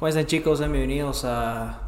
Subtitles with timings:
[0.00, 0.60] ¿Cómo están chicos?
[0.60, 1.78] Sean bienvenidos a,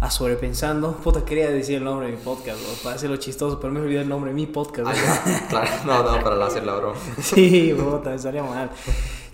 [0.00, 0.96] a Sobrepensando.
[0.96, 4.00] Puta, quería decir el nombre de mi podcast, bro, para hacerlo chistoso, pero me olvidé
[4.00, 4.88] el nombre de mi podcast.
[4.90, 6.98] Ah, claro, no, no, para hacer la broma.
[7.20, 8.70] sí, puta, me salía mal.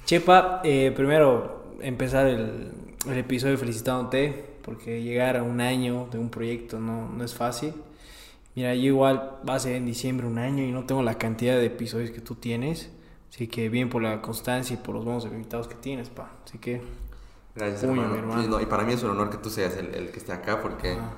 [0.05, 2.73] Chepa, eh, primero empezar el,
[3.07, 7.73] el episodio felicitándote, porque llegar a un año de un proyecto no, no es fácil.
[8.57, 11.55] Mira, yo igual va a ser en diciembre un año y no tengo la cantidad
[11.55, 12.91] de episodios que tú tienes.
[13.33, 16.33] Así que bien por la constancia y por los buenos invitados que tienes, pa.
[16.45, 16.83] Así que
[17.55, 18.43] Gracias, Puño, hermano.
[18.43, 20.33] Y, no, y para mí es un honor que tú seas el, el que esté
[20.33, 21.11] acá porque, Ajá.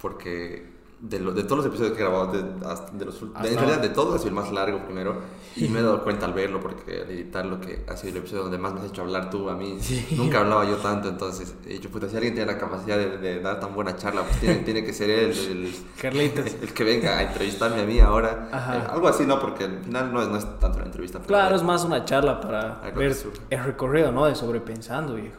[0.00, 3.56] porque de, lo- de todos los episodios que he grabado, de, de los, de- en
[3.58, 5.16] realidad de todos ha sido el más largo primero.
[5.56, 8.42] Y me he dado cuenta al verlo porque al editarlo que ha sido el episodio
[8.44, 9.76] donde más me has hecho hablar tú a mí.
[9.80, 10.06] Sí.
[10.16, 13.58] Nunca hablaba yo tanto, entonces he dicho, puta, si alguien tiene la capacidad de, dar
[13.60, 15.30] tan buena charla, pues tiene, tiene que ser él.
[15.32, 16.46] El, Carlitos.
[16.62, 18.48] el que venga a entrevistarme a mí ahora.
[18.52, 18.76] Ajá.
[18.76, 19.40] Eh, algo así, ¿no?
[19.40, 21.18] Porque al final no es, no es tanto una entrevista.
[21.20, 23.16] Claro, es más una charla para ver
[23.50, 24.26] el recorrido, ¿no?
[24.26, 25.38] De sobrepensando, viejo.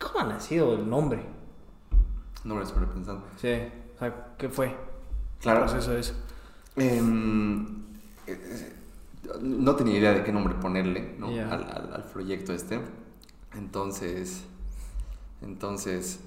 [0.00, 1.24] ¿Cómo ha nacido el nombre?
[2.44, 3.24] No me lo estoy pensando.
[3.36, 3.48] Sí,
[3.96, 4.74] o sea, ¿qué fue?
[5.40, 5.60] Claro.
[5.98, 6.14] Eso.
[6.76, 7.82] Em,
[8.26, 8.72] eh,
[9.42, 11.28] no tenía idea de qué nombre ponerle ¿no?
[11.52, 12.80] Al, al- al proyecto este.
[13.54, 14.44] Entonces,
[15.42, 16.20] entonces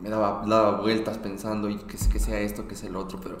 [0.00, 3.38] me daba, daba vueltas pensando y que, que sea esto, que sea el otro, pero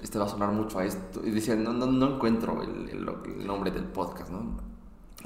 [0.00, 1.20] este va a sonar mucho a esto.
[1.24, 3.08] Y decía, no, no, no encuentro el, el-
[3.40, 4.60] el nombre del podcast, ¿no?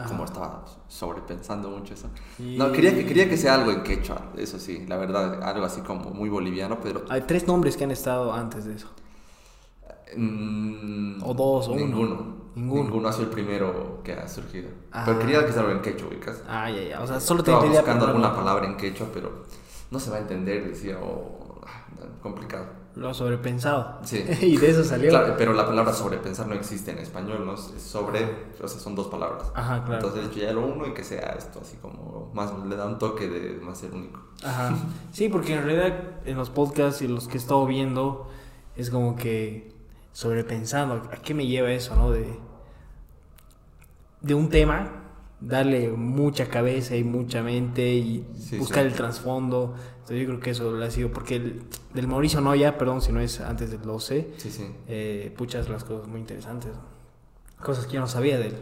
[0.09, 2.09] Como estaba sobrepensando mucho eso.
[2.39, 5.65] Y- No, quería que, quería que sea algo en quechua, eso sí, la verdad, algo
[5.65, 7.05] así como muy boliviano, pero...
[7.09, 8.89] Hay tres nombres que han estado antes de eso.
[10.17, 11.81] Mm, O dos, o uno.
[11.85, 12.35] ninguno.
[12.55, 12.83] Ninguno.
[12.85, 13.09] Ninguno.
[13.09, 14.69] ha sido el primero que ha surgido.
[14.93, 15.03] Ah.
[15.07, 16.43] Pero quería que sea algo en quechua, ubicas.
[16.49, 17.01] Ah, ya, ya.
[17.01, 19.45] O sea, solo te Estaba buscando alguna palabra en quechua, pero
[19.91, 21.85] no se va a entender, decía, o ah,
[22.23, 22.67] complicado.
[22.97, 23.99] Lo sobrepensado.
[24.05, 24.25] Sí.
[24.43, 25.11] y de eso salió.
[25.11, 27.55] Claro, pero la palabra sobrepensar no existe en español, ¿no?
[27.55, 28.25] Es sobre,
[28.63, 29.51] o sea, son dos palabras.
[29.55, 30.07] Ajá, claro.
[30.07, 32.99] Entonces dicho ya lo uno y que sea esto, así como más le da un
[32.99, 34.21] toque de más ser único.
[34.45, 34.75] Ajá.
[35.13, 38.29] Sí, porque en realidad en los podcasts y los que he estado viendo
[38.77, 39.73] es como que
[40.13, 40.95] sobrepensando.
[41.13, 42.11] ¿A qué me lleva eso, no?
[42.13, 42.39] De,
[44.21, 45.03] de un tema,
[45.41, 48.89] darle mucha cabeza y mucha mente y Sí, buscar sí.
[48.89, 49.75] el trasfondo.
[50.05, 51.11] Entonces yo creo que eso lo ha sido.
[51.11, 51.63] Porque el-
[51.95, 54.71] del Mauricio Noya, perdón si no es antes del 12, Sí, sí.
[54.87, 56.73] eh, puchas las cosas muy interesantes.
[57.63, 58.57] Cosas que yo no sabía de él.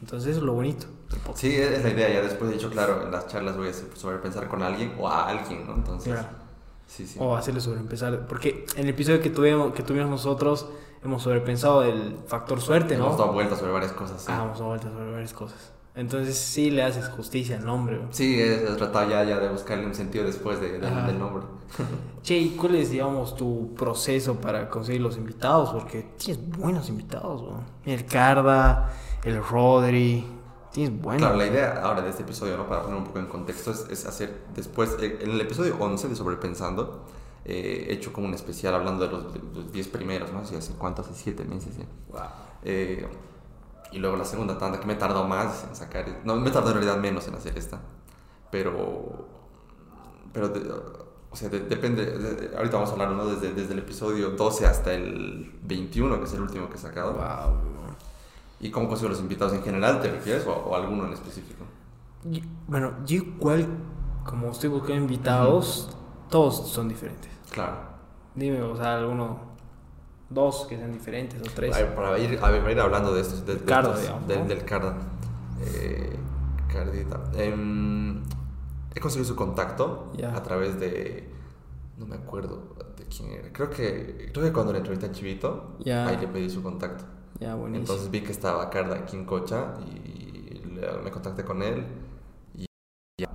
[0.00, 0.86] Entonces eso es lo bonito.
[1.34, 2.08] Sí, es la idea.
[2.08, 5.28] Ya después he dicho, claro, en las charlas voy a sobrepensar con alguien o a
[5.28, 5.74] alguien, ¿no?
[5.74, 6.28] Entonces, Claro.
[6.86, 7.18] sí, sí.
[7.20, 8.26] O hacerle sobrepensar.
[8.26, 10.68] Porque en el episodio que tuvimos, que tuvimos nosotros,
[11.04, 13.06] hemos sobrepensado el factor suerte, ¿no?
[13.06, 14.20] Hemos dado vueltas sobre varias cosas.
[14.22, 15.72] Sí, Ah, hemos dado vueltas sobre varias cosas.
[15.98, 17.98] Entonces sí le haces justicia al nombre.
[17.98, 18.06] bro.
[18.10, 21.42] sí he, tratado ya, ya de buscarle un sentido después de- de- del nombre.
[22.22, 25.70] Che, ¿y cuál es, digamos, tu proceso para conseguir los invitados?
[25.70, 27.60] Porque tienes buenos invitados, bro.
[27.84, 28.90] El Carda,
[29.24, 30.24] el Rodri.
[30.72, 31.22] Tienes buenos.
[31.22, 32.68] Claro, la idea ahora de este episodio, ¿no?
[32.68, 36.08] para poner un poco en contexto, es, es hacer después, eh, en el episodio 11
[36.08, 37.06] de Sobrepensando,
[37.44, 40.44] eh, he hecho como un especial hablando de los, de los 10 primeros, ¿no?
[40.44, 41.86] Si hace cuánto, hace 7 meses ya.
[42.12, 42.20] Wow.
[42.62, 43.08] Eh,
[43.92, 46.06] y luego la segunda tanda, que me tardó más en sacar.
[46.24, 47.80] No, me tardó en realidad menos en hacer esta.
[48.50, 49.26] Pero.
[50.32, 50.48] Pero.
[50.48, 50.70] de-
[51.30, 52.04] o sea, de- depende.
[52.06, 53.26] de- ahorita vamos a hablar, ¿no?
[53.26, 57.12] Desde, desde el episodio 12 hasta el 21, que es el último que he sacado.
[57.12, 57.56] Wow.
[58.60, 60.46] ¿Y cómo consigo los invitados en general, te refieres?
[60.46, 61.64] ¿O, o alguno en específico?
[62.24, 63.66] Yo- bueno, yo igual,
[64.24, 65.96] como estoy buscando invitados,
[66.30, 67.30] todos son diferentes.
[67.50, 67.76] Claro.
[68.34, 69.38] Dime, o sea, alguno,
[70.30, 71.76] dos que sean diferentes o tres.
[71.94, 73.44] Para ir, a ver, para ir hablando de estos.
[73.46, 74.44] de- de Carda, estos- digamos, del, ¿no?
[74.46, 74.96] del Carda.
[75.60, 76.16] Eh,
[76.72, 77.20] Cardita.
[77.36, 78.22] Em,
[78.94, 80.34] he conseguido su contacto Ya.
[80.36, 81.28] a través de.
[81.96, 83.52] No me acuerdo de quién era.
[83.52, 87.04] Creo que, creo que cuando le entrevisté a Chivito, ahí le pedí su contacto.
[87.40, 87.80] Ya, buenísimo.
[87.84, 91.84] Entonces vi que estaba Carda aquí en Cocha y le- me contacté con él.
[92.54, 92.66] Y
[93.20, 93.28] ya,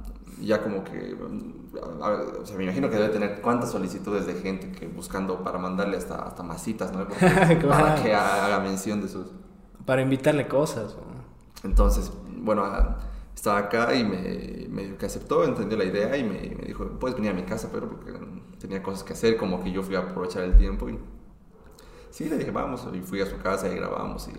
[0.45, 1.15] ya como que.
[1.15, 4.87] mm, a ver, o sea, me imagino que debe tener cuántas solicitudes de gente que
[4.87, 6.99] buscando para mandarle hasta, hasta masitas, ¿no?
[7.07, 8.03] Porque- Para Claro.
[8.03, 9.27] que haga mención de sus.
[9.85, 10.95] Para invitarle cosas.
[10.95, 11.67] ¿no?
[11.69, 12.97] Entonces, bueno, ah,
[13.35, 16.85] estaba acá y me, me dijo que aceptó, entendió la idea y me, me dijo,
[16.99, 18.11] puedes venir a mi casa, pero porque
[18.59, 20.89] tenía cosas que hacer, como que yo fui a aprovechar el tiempo.
[20.89, 20.99] Y
[22.11, 24.27] sí, le dije, vamos, y fui a su casa y grabamos.
[24.27, 24.33] Y,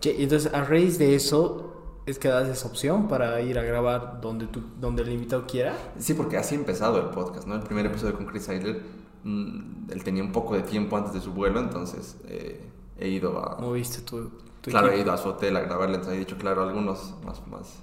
[0.00, 3.62] Che, y entonces, a raíz de eso, es que das esa opción para ir a
[3.62, 5.76] grabar donde, tú, donde el invitado quiera.
[5.98, 7.54] Sí, porque así ha empezado el podcast, ¿no?
[7.54, 8.82] El primer episodio con Chris Eiler,
[9.24, 12.68] mm, él tenía un poco de tiempo antes de su vuelo, entonces eh,
[12.98, 13.60] he ido a...
[13.60, 16.62] Moviste tu, tu Claro, he ido a su hotel a grabarle, entonces he dicho, claro,
[16.62, 17.82] algunos más, más.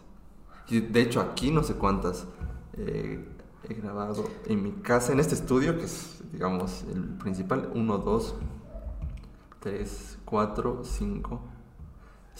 [0.68, 2.25] Y de hecho aquí no sé cuántas
[2.74, 3.25] eh,
[3.68, 8.36] he grabado en mi casa, en este estudio, que es, digamos, el principal, uno, dos,
[9.60, 11.42] tres, cuatro, cinco,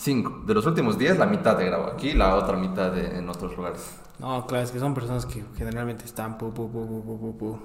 [0.02, 0.44] Cinco.
[0.46, 3.56] De los últimos diez, la mitad te grabo aquí, la otra mitad de- en otros
[3.58, 4.00] lugares.
[4.18, 7.60] No, claro, es que son personas que generalmente están pu.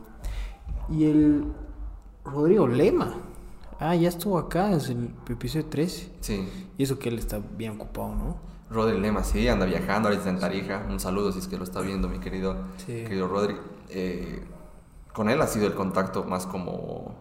[0.90, 1.52] Y el
[2.24, 3.14] Rodrigo Lema.
[3.78, 6.10] Ah, ya estuvo acá, es el episodio 13.
[6.20, 6.48] Sí.
[6.76, 8.36] Y eso que él está bien ocupado, ¿no?
[8.70, 10.86] Rodri Lema, sí, anda viajando, ahorita está en Tarija.
[10.90, 13.04] Un saludo si es que lo está viendo, mi querido, Sí.
[13.04, 13.56] querido Rodri.
[13.90, 14.42] Eh,
[15.12, 17.14] con él ha sido el contacto más como...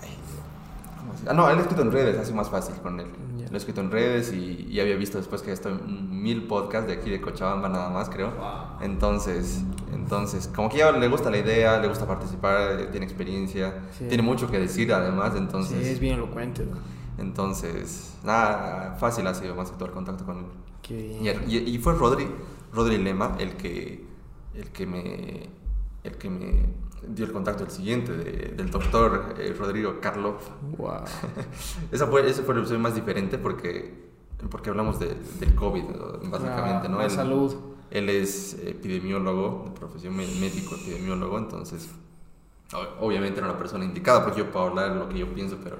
[0.00, 3.00] Ay, ¿cómo se- Ah, no, él ha escrito en redes, ha sido más fácil con
[3.00, 3.06] él.
[3.50, 6.86] Lo he escrito en redes y, y había visto después que estoy en mil podcasts
[6.86, 8.30] de aquí de Cochabamba nada más, creo.
[8.32, 8.82] Wow.
[8.82, 9.62] Entonces,
[9.92, 14.04] entonces, como que ya le gusta la idea, le gusta participar, eh, tiene experiencia, Sí.
[14.06, 15.82] tiene mucho que decir además, entonces...
[15.82, 16.66] sí, es bien elocuente.
[16.66, 16.76] ¿no?
[17.22, 20.44] Entonces, nada, fácil ha sido más que todo el contacto con él.
[20.82, 21.44] Qué bien.
[21.48, 22.26] Y- y fue Rodri,
[22.74, 24.04] Rodri Lema el que,
[24.54, 25.48] el que me,
[26.04, 26.66] el que me
[27.06, 30.38] dio el contacto el siguiente de- del doctor eh, Rodrigo Karlov.
[30.76, 31.02] Wow.
[31.92, 34.08] Esa fue, ese fue el episodio más diferente porque,
[34.50, 35.84] porque hablamos de, del COVID,
[36.30, 36.98] básicamente, Ah, ¿no?
[36.98, 37.54] la Él- salud.
[37.90, 41.88] Él es epidemiólogo, de profesión médico epidemiólogo, entonces
[43.00, 45.76] obviamente era una persona indicada porque yo puedo hablar lo que yo pienso, pero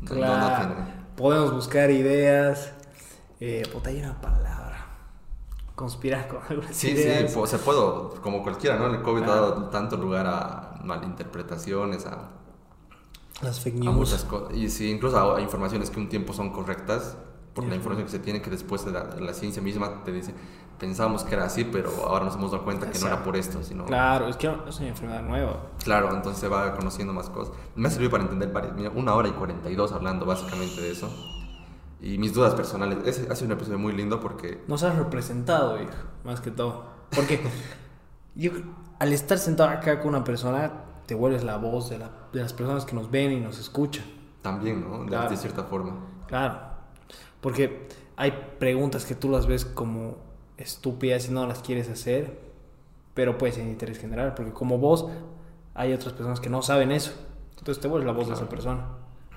[0.00, 0.74] no, no- no Claro.
[1.16, 2.72] Podemos buscar ideas.
[3.38, 4.71] Eh, puta, hay una palabra.
[5.74, 7.30] Conspirar con algunas Sí, ideas.
[7.30, 8.86] sí, pues, se puedo, como cualquiera, ¿no?
[8.86, 9.40] El COVID ha Claro.
[9.50, 12.28] dado tanto lugar a malinterpretaciones, a,
[13.40, 13.94] Las fake a news.
[13.96, 14.56] muchas cosas.
[14.56, 17.16] Y sí, incluso a, a informaciones que un tiempo son correctas,
[17.54, 20.12] por la información que se tiene, que después de la, de la ciencia misma te
[20.12, 20.34] dice,
[20.78, 23.62] pensamos que era así, pero ahora nos hemos dado cuenta que no era por esto,
[23.62, 23.84] sino...
[23.84, 25.60] Claro, es que es una enfermedad nueva.
[25.84, 27.54] Claro, entonces se va conociendo más cosas.
[27.76, 31.08] Me ha servido para entender varias, mira, una hora y 42 hablando básicamente de eso.
[32.02, 32.98] Y mis dudas personales.
[33.06, 34.62] Ese ha sido un episodio muy lindo porque...
[34.66, 35.92] Nos has representado, viejo,
[36.24, 36.84] más que todo.
[37.14, 37.40] Porque
[38.34, 38.50] yo,
[38.98, 40.72] al estar sentado acá con una persona,
[41.06, 44.04] te vuelves la voz de, la- de las personas que nos ven y nos escuchan.
[44.42, 45.00] También, ¿no?
[45.04, 45.30] De, Claro.
[45.30, 45.94] de cierta forma.
[46.26, 46.58] Claro.
[47.40, 50.16] Porque hay preguntas que tú las ves como
[50.56, 52.38] estúpidas y no las quieres hacer,
[53.14, 55.06] pero pues en interés general, porque como vos,
[55.74, 57.12] hay otras personas que no saben eso.
[57.58, 58.86] Entonces te vuelves la voz de esa persona.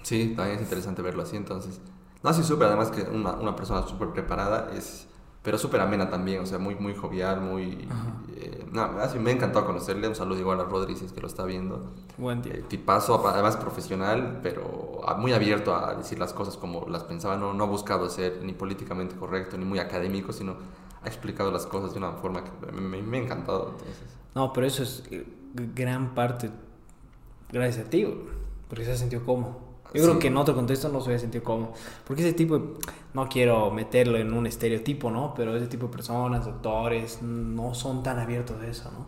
[0.02, 1.80] Sí, también es interesante verlo así, entonces.
[2.26, 5.08] No, sí, súper, además que una, una persona súper preparada es,
[5.44, 7.88] pero súper amena también, o sea, muy, muy jovial, muy...
[8.36, 11.22] Eh, no, así me ha encantado conocerle, un saludo igual a Rodri si es que
[11.22, 11.94] lo está viendo.
[12.18, 12.68] Buen Eh, tiempo.
[12.68, 17.64] tipazo, además profesional, pero muy abierto a decir las cosas como las pensaba, no, no
[17.64, 20.56] ha buscado ser ni políticamente correcto, ni muy académico, sino
[21.04, 24.18] ha explicado las cosas de una forma que me, me- ha encantado, entonces.
[24.34, 25.26] No, pero eso es eh,
[25.76, 26.50] gran parte
[27.52, 28.06] gracias a ti,
[28.68, 29.60] porque se ha sentido cómodo.
[29.96, 30.08] Yo Sí.
[30.10, 31.74] creo que en otro contexto no se hubiera sentido cómodo.
[32.06, 32.66] Porque ese tipo, de-
[33.14, 35.34] no quiero meterlo en un estereotipo, ¿no?
[35.36, 39.06] Pero ese tipo de personas, doctores, no son tan abiertos a eso, ¿no?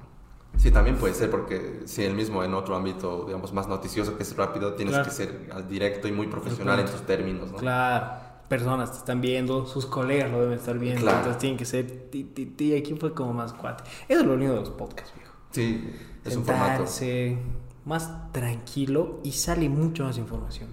[0.58, 4.24] Sí, también puede ser porque si el mismo en otro ámbito, digamos, más noticioso, que
[4.24, 5.06] es rápido, tienes Claro.
[5.10, 7.58] que ser directo y muy profesional en tus términos, ¿no?
[7.58, 11.18] Claro, personas te están viendo, sus colegas lo deben estar viendo, Claro.
[11.18, 13.84] entonces tienen que ser ti, ti, ti, aquí fue como más cuate.
[14.08, 15.34] Eso es lo lindo de los podcasts, viejo.
[15.52, 15.94] Sí,
[16.26, 16.70] es un formato.
[16.88, 17.38] Sentarse
[17.86, 20.70] más tranquilo y sale mucho más información.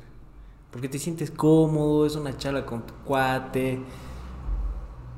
[0.74, 3.80] Porque te sientes cómodo, es una charla con tu cuate,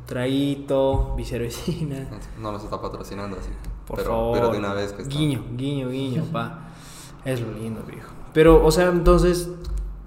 [0.06, 2.08] traíto, vicervecina.
[2.38, 3.48] No nos está patrocinando, así.
[3.86, 4.34] Por pero, favor.
[4.38, 5.14] pero de una vez que está.
[5.14, 6.68] Guiño, guiño, guiño, pa.
[7.24, 8.10] Es lo lindo, viejo.
[8.32, 9.48] Pero, o sea, entonces,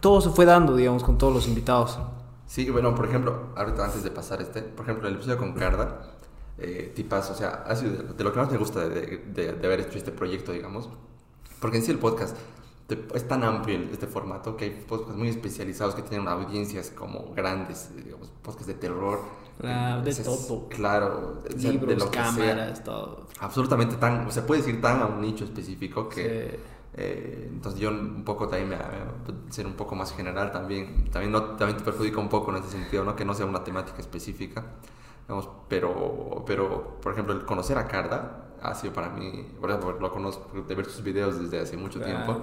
[0.02, 1.98] todo se fue dando, digamos, con todos los invitados.
[2.46, 6.02] Sí, bueno, por ejemplo, ahorita antes de pasar este, por ejemplo, el episodio con Carda,
[6.58, 9.54] eh, tipas, o sea, ha sido de, de lo que más me gusta de, de-
[9.54, 10.90] de haber hecho este proyecto, digamos,
[11.60, 12.36] porque en sí el podcast
[12.96, 17.34] te- es tan amplio este formato que hay podcasts muy especializados que tienen audiencias como
[17.34, 19.22] grandes, digamos, podcasts de terror.
[19.60, 20.68] Claro, de Ese es- todo.
[20.70, 22.26] Claro, de Libros, lo que sea.
[22.26, 23.28] cámaras, todo.
[23.40, 26.60] Absolutamente tan, o sea, puede decir tan a un nicho específico que...
[26.60, 26.64] Sí.
[26.96, 31.32] eh, entonces yo un poco también me, me- ser un poco más general también también
[31.32, 34.00] no también te perjudica un poco en ese sentido no que no sea una temática
[34.00, 34.66] específica
[35.28, 40.00] digamos, pero pero por ejemplo el conocer a Carda ha sido para mí por ejemplo,
[40.00, 42.24] lo conozco de ver sus videos desde hace mucho Claro.
[42.26, 42.42] tiempo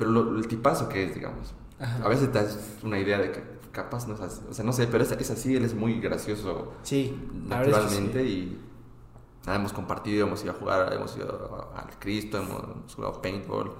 [0.00, 2.04] pero lo- el tipazo que es digamos Ajá.
[2.04, 4.72] a veces te das una idea de que capaz no es así o sea no
[4.72, 7.16] sé pero es, es así él es muy gracioso Sí,
[7.46, 8.28] naturalmente sí.
[8.28, 8.60] y
[9.46, 13.72] nada, hemos compartido, hemos ido a jugar, hemos ido al Cristo, hemos, hemos jugado paintball.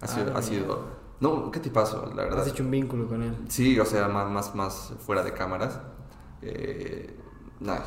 [0.00, 0.84] Ha sido, Ah, ha sido,
[1.20, 2.10] no, ¿qué te pasó?
[2.16, 2.40] La verdad.
[2.40, 3.36] Has hecho un vínculo con él.
[3.48, 5.78] Sí, o sea, más, más, más fuera de cámaras.
[6.42, 7.16] Eh,
[7.60, 7.84] nada,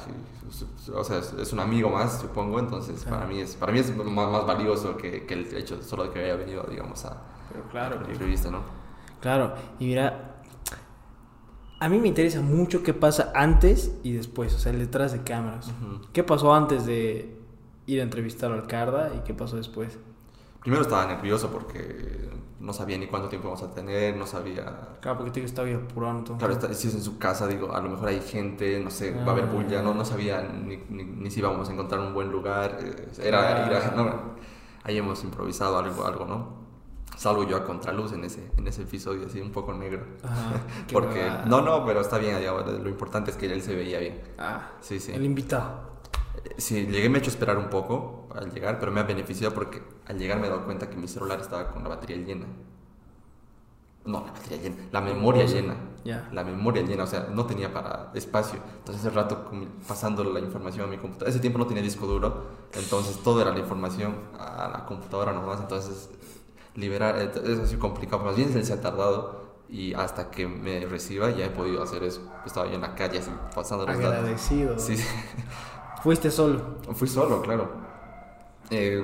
[0.95, 4.31] o sea, es, un amigo más, supongo, entonces para mí es, para mí es más,
[4.31, 7.21] más valioso que, que el hecho solo de que haya venido, digamos, a,
[7.71, 8.11] claro, viejo.
[8.11, 8.61] entrevista, ¿no?
[9.21, 10.35] Claro, y mira,
[11.79, 15.71] a mí me interesa mucho qué pasa antes y después, o sea, detrás de cámaras.
[16.13, 17.37] ¿Qué pasó antes de
[17.85, 19.97] ir a entrevistar al Carda y qué pasó después?
[20.61, 24.97] Primero estaba nervioso porque no sabía ni cuánto tiempo vamos a tener, no sabía...
[24.99, 26.17] Claro, porque te estaba apurado.
[26.17, 26.39] Entonces.
[26.39, 29.11] Claro, está- si es en su casa, digo, a lo mejor hay gente, no sé,
[29.13, 29.51] va a haber Ah.
[29.53, 33.07] bulla, no, no sabía ni, ni, ni si íbamos a encontrar un buen lugar, eh,
[33.23, 34.11] era ir a- no,
[34.83, 36.66] ahí hemos improvisado algo, algo, ¿no?
[37.17, 40.05] Salvo yo a contraluz en ese, en ese episodio, así un poco negro.
[40.93, 44.21] Porque, no, no, pero está bien, lo importante es que él se veía bien.
[44.37, 45.11] Ah, Sí, sí.
[45.11, 45.97] el invitado.
[46.45, 49.53] Eh, Sí, llegué, me he hecho esperar un poco al llegar, pero me ha beneficiado
[49.53, 52.45] porque al llegar me he dado cuenta que mi celular estaba con la batería llena.
[54.05, 55.75] No, la batería llena, la memoria llena.
[56.05, 56.29] Ya.
[56.31, 58.59] La memoria llena, o sea, no tenía para espacio.
[58.77, 59.51] Entonces, hace rato
[59.87, 61.31] pasando la información a mi computadora.
[61.31, 65.59] Ese tiempo no tenía disco duro, entonces todo era la información a la computadora nomás.
[65.59, 66.09] Entonces,
[66.77, 68.23] liberar, eso ha sido complicado.
[68.23, 72.21] Más bien se ha tardado y hasta que me reciba ya he podido hacer eso.
[72.45, 73.95] Estaba yo en la calle así, pasando los.
[73.95, 74.79] Agradecido.
[74.79, 75.05] Sí, sí.
[76.03, 76.77] Fuiste solo.
[76.93, 77.69] Fui solo, claro.
[78.69, 79.03] Eh,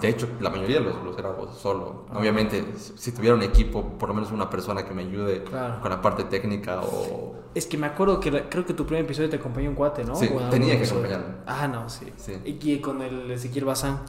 [0.00, 2.06] de hecho, la mayoría los, los grabo solo.
[2.10, 2.18] Ah.
[2.18, 5.80] Obviamente, si tuviera un equipo, por lo menos una persona que me ayude Claro.
[5.80, 7.36] con la parte técnica o...
[7.54, 10.02] Es que me acuerdo que la- creo que tu primer episodio te acompañó un cuate,
[10.04, 10.16] ¿no?
[10.16, 11.34] Sí, tenía que acompañarme.
[11.46, 12.12] Ah, no, sí.
[12.16, 12.40] Sí.
[12.44, 14.00] Y con el Ezequiel Bazán.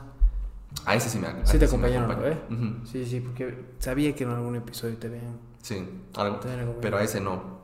[0.86, 2.36] A ese sí me Sí te acompañaron, acompaña.
[2.36, 2.82] ¿eh?
[2.86, 5.40] Sí, sí, porque sabía que en algún episodio te veían.
[5.62, 6.38] Sí, algo.
[6.38, 6.76] Te habían.
[6.82, 7.60] Pero a ese no.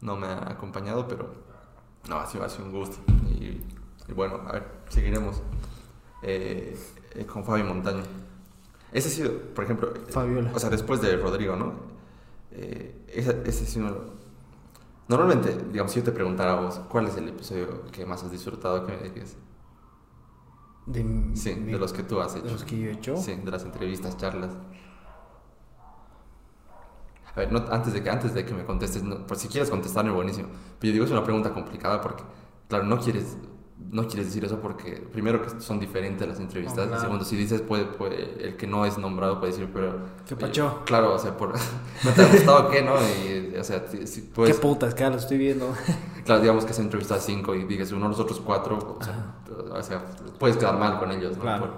[0.00, 1.32] No me ha acompañado, pero...
[2.08, 2.98] No, ha sido, ha sido un gusto.
[3.30, 3.60] Y,
[4.08, 5.40] y bueno, a ver, seguiremos.
[6.22, 6.76] Eh,
[7.14, 8.02] eh, con Fabi Montaño.
[8.92, 9.94] Ese ha sido, por ejemplo...
[10.10, 10.50] Fabiola.
[10.54, 11.74] O sea, después de Rodrigo, ¿no?
[12.50, 13.80] Eh, ese, ese sí.
[15.08, 18.30] Normalmente, digamos, si yo te preguntara a vos, ¿cuál es el episodio que más has
[18.30, 18.86] disfrutado?
[18.86, 19.36] Que me digas?
[20.86, 22.44] De, Sí, de los que tú has hecho.
[22.46, 23.16] De los que yo he hecho.
[23.16, 24.50] Sí, de las entrevistas, charlas.
[27.34, 30.10] A ver, no, antes, de que, antes de que me contestes, no, si quieres contestarme,
[30.10, 30.48] buenísimo.
[30.78, 32.24] Pero yo digo, es una pregunta complicada porque,
[32.68, 33.38] claro, no quieres,
[33.90, 36.88] no quieres decir eso porque, primero, que son diferentes las entrevistas.
[36.88, 37.00] No, Y claro.
[37.00, 39.98] segundo, si dices, puede, puede- el que no es nombrado puede decir, pero...
[40.26, 40.82] ¿Qué eh, pacho?
[40.84, 41.54] claro, o sea, por,
[42.04, 42.96] ¿no te ha gustado qué, no?
[43.00, 45.72] Y, o sea, si, Qué putas, cara, lo estoy viendo.
[46.24, 49.04] claro, digamos que se entrevista a cinco y digas uno de los otros cuatro, o
[49.04, 49.34] sea,
[49.70, 50.04] o sea,
[50.38, 51.42] puedes quedar mal con ellos, ¿no?
[51.42, 51.66] Claro.
[51.66, 51.76] Por-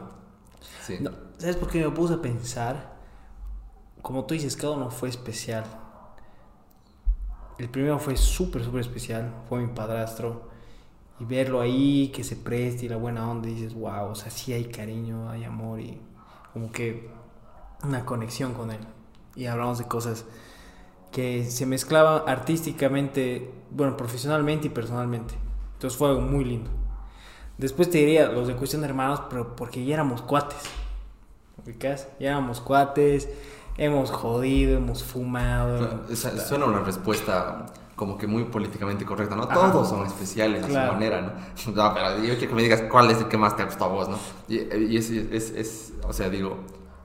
[0.83, 0.99] sí.
[1.01, 2.95] No, ¿Sabes por qué me puse a pensar?
[4.03, 5.65] Como tú dices, cada uno fue especial.
[7.59, 9.33] El primero fue súper, súper especial.
[9.49, 10.49] Fue mi padrastro.
[11.21, 14.31] Y verlo ahí, que se preste y la buena onda, y dices, wow, o sea,
[14.31, 16.01] sí hay cariño, hay amor y
[16.53, 17.09] como que
[17.85, 18.81] una conexión con él.
[19.37, 20.25] Y hablamos de cosas
[21.15, 25.35] que se mezclaban artísticamente, bueno, profesionalmente y personalmente.
[25.75, 26.71] Entonces fue algo muy lindo.
[27.57, 30.59] Después te diría los de cuestión de hermanos, pero porque ya éramos cuates.
[31.65, 32.09] ¿Ubicas?
[32.19, 33.29] Ya éramos cuates,
[33.79, 35.79] hemos jodido, hemos fumado.
[35.79, 39.45] Claro, esa- Suena una respuesta como que muy políticamente correcta, ¿no?
[39.45, 39.55] Ajá.
[39.55, 40.89] Todos son especiales a Claro.
[40.89, 41.73] su manera, ¿no?
[41.75, 43.89] No, pero yo quiero que me digas cuál es el que más te gustó a
[43.89, 44.19] vos, ¿no?
[44.49, 44.57] Y,
[44.93, 46.57] y es, es, es- o sea, digo,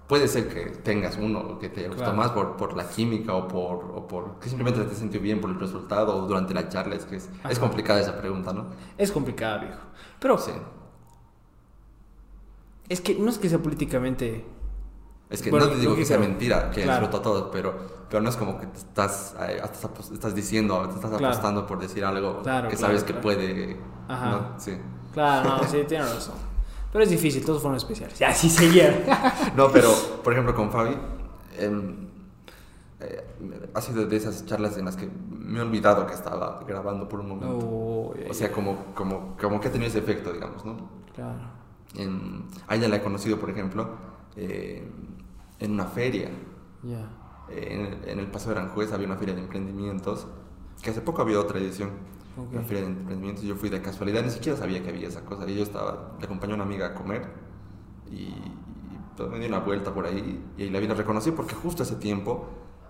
[0.10, 2.18] puede ser que tengas uno que te gustó Claro.
[2.18, 5.51] más por, por la química o por, o por que simplemente te sintió bien por
[5.51, 8.66] el resultado o durante la charla, es que es, es complicada esa pregunta, ¿no?
[8.98, 9.80] Es complicado, viejo.
[10.20, 10.51] Pero Sí.
[12.89, 14.46] es que no es que sea políticamente.
[15.30, 16.28] Es que Bueno, no te digo que que sea creo.
[16.30, 17.08] mentira, que Claro.
[17.10, 17.75] todos, pero,
[18.10, 21.28] pero no es como que te estás, eh, estás, apos- estás diciendo, te estás Claro.
[21.28, 23.78] apostando por decir algo que sabes que puede...
[24.08, 24.30] Ajá.
[24.32, 24.60] ¿no?
[24.60, 24.75] Sí.
[25.13, 26.34] Claro, no, sí, tiene razón.
[26.91, 28.17] Pero es difícil, todos fueron especiales.
[28.17, 29.05] Ya, sí seguía.
[29.55, 29.91] No, pero,
[30.24, 30.96] por ejemplo, con Fabi,
[31.58, 32.08] em,
[33.00, 33.24] eh,
[33.74, 37.19] ha sido de esas charlas en las que me he olvidado que estaba grabando por
[37.19, 37.58] un momento.
[37.58, 40.89] Oh, O sea, como, como, como que ha tenido ese efecto, digamos, ¿no?
[41.13, 41.60] claro.
[41.96, 43.89] En, a ella la he conocido, por ejemplo,
[44.36, 44.88] eh,
[45.60, 46.29] en una feria.
[46.84, 47.10] Ya.
[47.50, 50.27] Eh, en, en el Paso de Aranjuez había una feria de emprendimientos,
[50.84, 51.89] que hace poco había otra edición.
[52.39, 52.53] Ok.
[52.53, 55.50] Una feria de emprendimientos, yo fui de casualidad, ni siquiera sabía que había esa cosa.
[55.50, 57.27] Y yo estaba, le acompañé a una amiga a comer
[58.12, 61.31] y, y, pues, me di una vuelta por ahí y ahí la vi, la reconocí
[61.31, 62.48] porque justo ese tiempo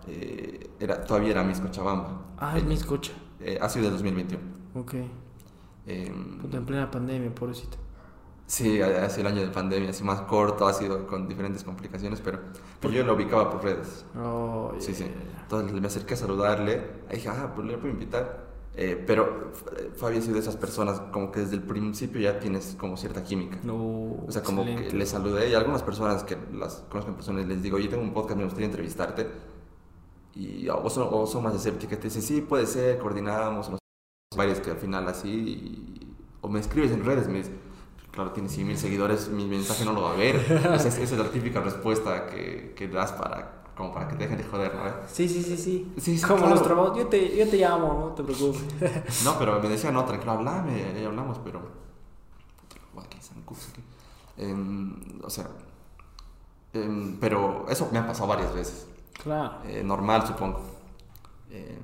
[0.07, 2.21] eh, era, todavía era Miss Cochabamba.
[2.37, 3.11] Ah, es Eh, mi escucha.
[3.39, 4.43] eh, ha sido del 2021.
[4.75, 4.93] Ok.
[5.87, 7.77] Eh, Puta, en plena pandemia, pobrecita.
[8.45, 11.63] sí, ha ha sido el año de pandemia, así más corto, ha sido con diferentes
[11.63, 12.39] complicaciones, pero,
[12.79, 14.05] pero yo lo ubicaba por redes.
[14.17, 15.03] Oh, Sí, sí.
[15.05, 15.13] yeah.
[15.43, 16.73] Entonces me acerqué a saludarle.
[17.09, 18.48] Ahí dije, ah, pues le puedo invitar.
[18.75, 22.39] Eh, pero eh, Fabi ha sido de esas personas como que desde el principio ya
[22.39, 23.57] tienes como cierta química.
[23.63, 23.75] No,
[24.25, 27.61] O sea, como que le saludé y algunas personas que las conozco en personas les
[27.61, 29.27] digo, oye, tengo un podcast, me gustaría entrevistarte.
[30.35, 33.69] Y o son, o son más escépticas, te dicen, sí, puede ser, coordinamos.
[33.69, 36.07] no sé, varias que al final así, y-
[36.41, 37.51] o me escribes en redes, me dices,
[38.11, 40.35] claro, tienes 100 mil seguidores, mi mensaje no lo va a ver.
[40.75, 44.37] Es- esa es la típica respuesta que, que das para, como para que te dejen
[44.37, 44.83] de joder, ¿no?
[45.07, 45.93] Sí, sí, sí, sí.
[45.97, 46.55] Sí, sí, Como claro.
[46.55, 46.97] los trabajos.
[46.97, 49.23] Yo te, yo te llamo, no te preocupes.
[49.23, 51.79] No, pero me decían, no, tranquilo, hablame, ya hablamos, pero...
[54.37, 55.49] Em, o sea,
[56.73, 58.87] Em, pero eso me ha pasado varias veces.
[59.23, 59.55] Claro.
[59.65, 60.61] Eh, normal, supongo.
[61.49, 61.77] Em,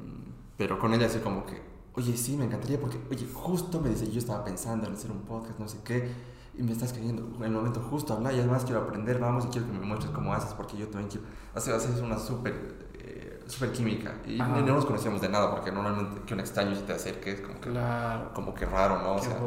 [0.58, 1.62] pero con ella así como que,
[1.96, 5.22] oye, sí, me encantaría porque, oye, justo me dice, yo estaba pensando en hacer un
[5.22, 6.12] podcast, no sé qué,
[6.58, 9.48] y me estás cayendo en el momento justo hablar y además quiero aprender, vamos, y
[9.50, 11.26] quiero que me muestres cómo haces porque yo también quiero.
[11.54, 14.16] Así, así es una súper eh, súper química.
[14.26, 14.62] Y Ajá.
[14.62, 17.60] no nos conocíamos de nada porque normalmente que un extraño se te acerque es como
[17.60, 18.32] que, Claro.
[18.34, 19.16] como que raro, ¿no?
[19.16, 19.38] O sea,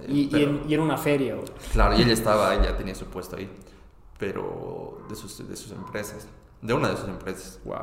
[0.00, 1.36] eh, Y, y pero- en, y en una feria.
[1.72, 3.50] Claro, y ella estaba, ella tenía su puesto ahí,
[4.18, 6.26] pero de sus, de sus empresas,
[6.62, 7.60] de una de sus empresas.
[7.64, 7.76] Wow.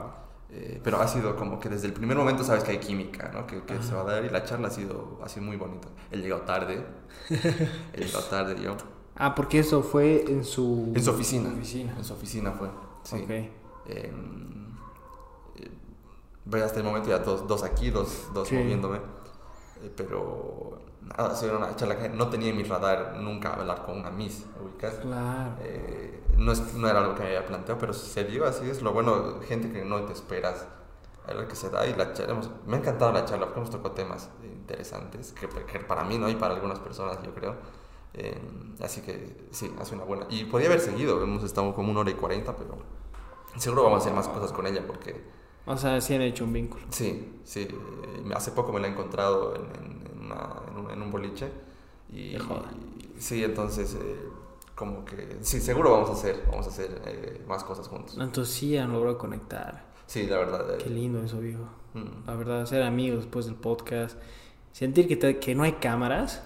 [0.56, 3.48] Eh, pero ha sido como que desde el primer momento sabes que hay química, ¿no?
[3.48, 5.88] Que, que se va a dar y la charla ha sido, ha sido muy bonita.
[6.12, 6.86] Él llegó tarde,
[7.30, 8.78] él llegó tarde, yo.
[9.16, 10.92] Ah, porque eso fue en su...
[10.96, 11.50] En su oficina.
[11.50, 11.96] oficina.
[11.98, 12.70] En su oficina fue,
[13.04, 13.22] sí.
[13.24, 13.30] Ok.
[13.32, 13.50] Eh,
[13.88, 15.72] eh,
[16.46, 18.56] voy hasta el momento ya dos, dos aquí, dos, dos Sí.
[18.56, 18.98] moviéndome.
[18.98, 23.86] Eh, pero nada, ha sido una charla que no tenía en mi radar nunca hablar
[23.86, 24.96] con una Miss, ubicas.
[24.96, 25.56] Claro.
[26.38, 28.82] No, es- no era algo que me había planteado, pero se dio así, es.
[28.82, 30.68] Lo bueno, gente que no te esperas,
[31.28, 33.60] a lo que se da y la charla, hemos- me ha encantado la charla porque
[33.62, 37.56] hemos tocado temas interesantes, que, que para mí no y para algunas personas yo creo,
[38.16, 38.40] Eh,
[38.82, 42.12] así que sí, hace una buena, y podía haber seguido, hemos estado como una hora
[42.12, 42.78] y cuarenta, pero
[43.58, 45.24] seguro vamos a hacer más cosas con ella porque
[45.66, 46.86] O sea, sí han hecho un vínculo.
[46.90, 50.92] sí, sí, eh, hace poco me la he encontrado en, en- en una- en un,
[50.92, 51.50] en un boliche
[52.12, 53.96] y, y sí, entonces...
[53.96, 54.18] eh,
[54.76, 58.18] como que sí, seguro vamos a hacer, vamos a hacer eh, más cosas juntos.
[58.20, 59.86] Entonces sí han logrado conectar.
[60.08, 60.74] Sí, la verdad.
[60.74, 61.64] eh, Qué lindo eso, viejo.
[61.94, 64.18] mm, La verdad, ser amigos después del podcast.
[64.72, 66.44] Sentir que, te- que no hay cámaras.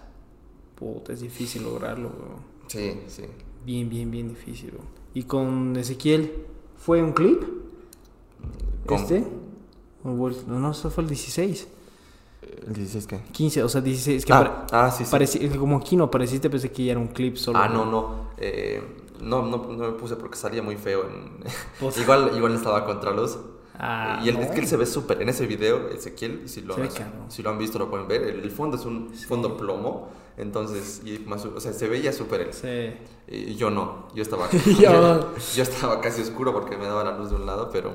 [0.76, 2.42] Puta, es difícil lograrlo, weón.
[2.68, 3.24] Sí, sí.
[3.66, 4.88] Bien, bien, bien difícil, weón.
[5.14, 6.46] Y con Ezequiel,
[6.78, 7.42] ¿fue un clip?
[8.90, 9.26] ¿Este?
[10.04, 11.68] No, no, eso fue el 16.
[12.42, 13.22] ¿El 16 qué?
[13.32, 14.18] 15, o sea, 16.
[14.18, 15.16] Es que ah, ah, sí, sí.
[15.46, 17.58] es que como aquí no apareciste, pensé que ya era un clip solo.
[17.60, 18.30] ah, no, no.
[18.38, 18.82] eh,
[19.22, 19.58] no, no.
[19.58, 21.08] No me puse porque salía muy feo.
[21.10, 21.44] En...
[22.02, 23.38] Igual, igual estaba contra luz.
[23.80, 24.40] Ah, y no.
[24.40, 25.22] es que él se ve súper.
[25.22, 26.92] En ese video, Ezequiel, si lo, cabrón.
[27.30, 28.24] si lo han visto, lo pueden ver.
[28.24, 30.10] El, el fondo es un fondo plomo.
[30.38, 32.54] Entonces, y más, o sea, se veía súper él.
[32.54, 32.94] Sí.
[33.28, 34.48] Y yo no, yo estaba,
[34.80, 37.94] Yo- yo, estaba casi oscuro porque me daba la luz de un lado, pero,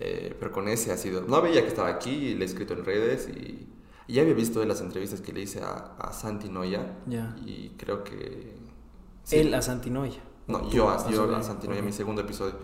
[0.00, 2.74] eh, pero con ese ha sido, no veía que estaba aquí, y le he escrito
[2.74, 3.68] en redes y,
[4.06, 7.36] y ya había visto en las entrevistas que le hice a, a Santi Noya Ya.
[7.44, 8.56] y creo que...
[9.24, 9.36] sí.
[9.36, 10.20] Él a Santinoya.
[10.46, 12.54] No, yo, a- yo a Santi Noya, mi segundo episodio.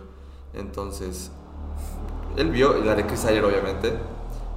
[0.53, 1.31] Entonces,
[2.37, 3.93] él vio la de Chris Ayer, obviamente.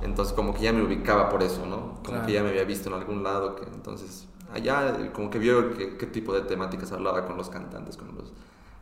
[0.02, 1.94] Entonces, como que ya me ubicaba por eso, ¿no?
[1.96, 2.26] Como Claro.
[2.26, 3.56] que ya me había visto en algún lado.
[3.56, 7.96] Que, entonces, allá, como que vio qué, qué tipo de temáticas hablaba con los cantantes,
[7.96, 8.32] con los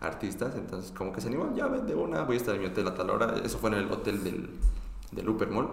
[0.00, 0.54] artistas.
[0.56, 2.88] Entonces, como que se animó, ya ven de una, voy a estar en mi hotel
[2.88, 3.34] a tal hora.
[3.44, 4.50] Eso fue en el hotel del,
[5.12, 5.68] del Upper Mall,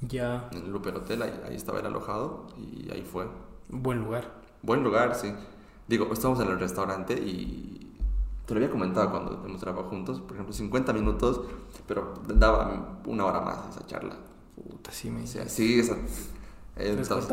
[0.00, 0.48] Ya.
[0.52, 3.26] en el Upper Hotel, ahí, ahí estaba él alojado y ahí fue.
[3.68, 4.30] Buen lugar.
[4.62, 5.32] Buen lugar, sí.
[5.88, 7.96] Digo, estamos en el restaurante y
[8.46, 11.40] te lo había comentado cuando hemos trabajado juntos, por ejemplo, 50 minutos,
[11.86, 14.16] pero daba una hora más esa charla.
[14.54, 15.48] Puta, sí me dice.
[15.48, 15.96] sí, esa,
[16.76, 17.30] entonces,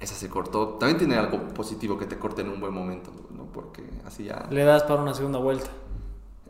[0.00, 0.76] esa se cortó.
[0.78, 3.10] También tiene algo positivo que te corte en un buen momento.
[3.56, 4.46] Porque así ya...
[4.50, 5.68] Le das para una segunda vuelta.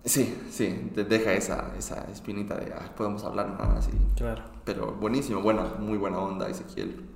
[0.05, 3.89] Sí, sí, te deja esa, esa espinita de, "Ay, podemos hablar nada más.
[3.89, 4.43] y- Claro.
[4.65, 7.09] Pero buenísimo, buena, muy buena onda, Ezequiel.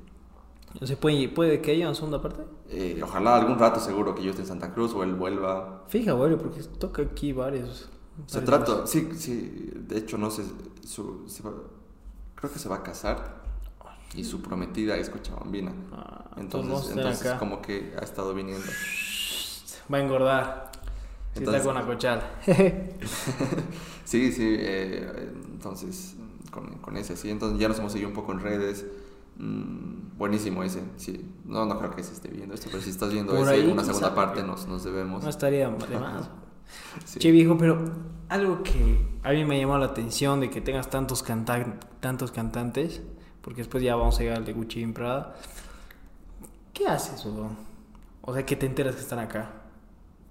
[0.80, 2.42] O sea, ¿puede, puede que haya una segunda parte?
[2.68, 5.84] Eh, ojalá algún rato seguro que yo esté en Santa Cruz o él vuelva.
[5.88, 7.88] Fija, güey, porque toca aquí varios.
[8.26, 10.44] Se trata, sí, sí, de hecho no sé,
[10.86, 11.52] su, se va-
[12.36, 13.40] creo que se va a casar
[14.14, 15.72] y su prometida es cochabambina.
[15.92, 17.38] Ah, Entonces, tener entonces acá.
[17.38, 18.66] como que ha estado viniendo.
[19.92, 20.70] Va a engordar.
[21.32, 22.22] Si Entonces- está con la cochala.
[24.04, 26.16] Sí, sí, eh, entonces
[26.50, 28.84] con, con ese sí, entonces ya nos hemos seguido un poco en redes.
[29.36, 31.32] Mm, buenísimo ese, sí.
[31.44, 33.70] No, no creo que se esté viendo esto, pero si estás viendo Por ese, ahí,
[33.70, 35.22] una segunda parte nos, nos debemos.
[35.22, 36.28] no estaría de más.
[37.04, 37.18] Sí.
[37.18, 37.78] Che, viejo, pero
[38.28, 43.00] algo que a mí me llamó la atención de que tengas tantos, canta- tantos cantantes,
[43.42, 45.34] porque después ya vamos a llegar al de Gucci en Prada.
[46.72, 47.56] ¿Qué haces, weón?
[48.22, 49.50] O sea, que te enteras que están acá.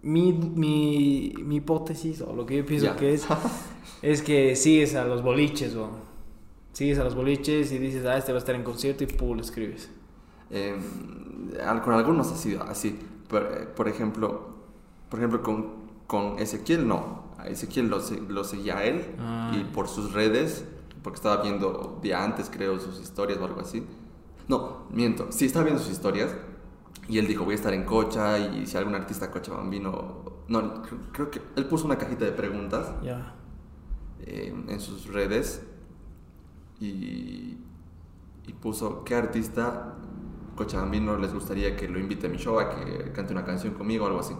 [0.01, 2.95] Mi, mi, mi hipótesis, o lo que yo pienso Ya.
[2.95, 3.27] que es,
[4.01, 6.07] es que sigues a los boliches, weón.
[6.71, 9.35] Sigues a los boliches y dices, ah, este va a estar en concierto y pum,
[9.35, 9.89] lo escribes.
[10.51, 10.75] Eh,
[11.65, 12.97] al- con algunos ha sido así.
[13.27, 14.49] Por, eh, por ejemplo,
[15.09, 15.73] por ejemplo con,
[16.07, 17.27] con Ezequiel no.
[17.37, 19.51] A Ezequiel lo, lo seguía a él Ah.
[19.59, 20.63] y por sus redes,
[21.03, 23.83] porque estaba viendo de antes, creo, sus historias o algo así.
[24.47, 25.27] No, miento.
[25.31, 26.33] Sí, estaba viendo sus historias
[27.09, 30.23] y él dijo, voy a estar en Cocha y si algún artista cochabambino...
[30.47, 32.87] No, creo, que él puso una cajita de preguntas
[34.21, 35.63] eh, en sus redes
[36.79, 37.57] y,
[38.47, 39.95] y puso qué artista
[40.55, 44.05] cochabambino les gustaría que lo invite a mi show, a que cante una canción conmigo
[44.05, 44.35] o algo así.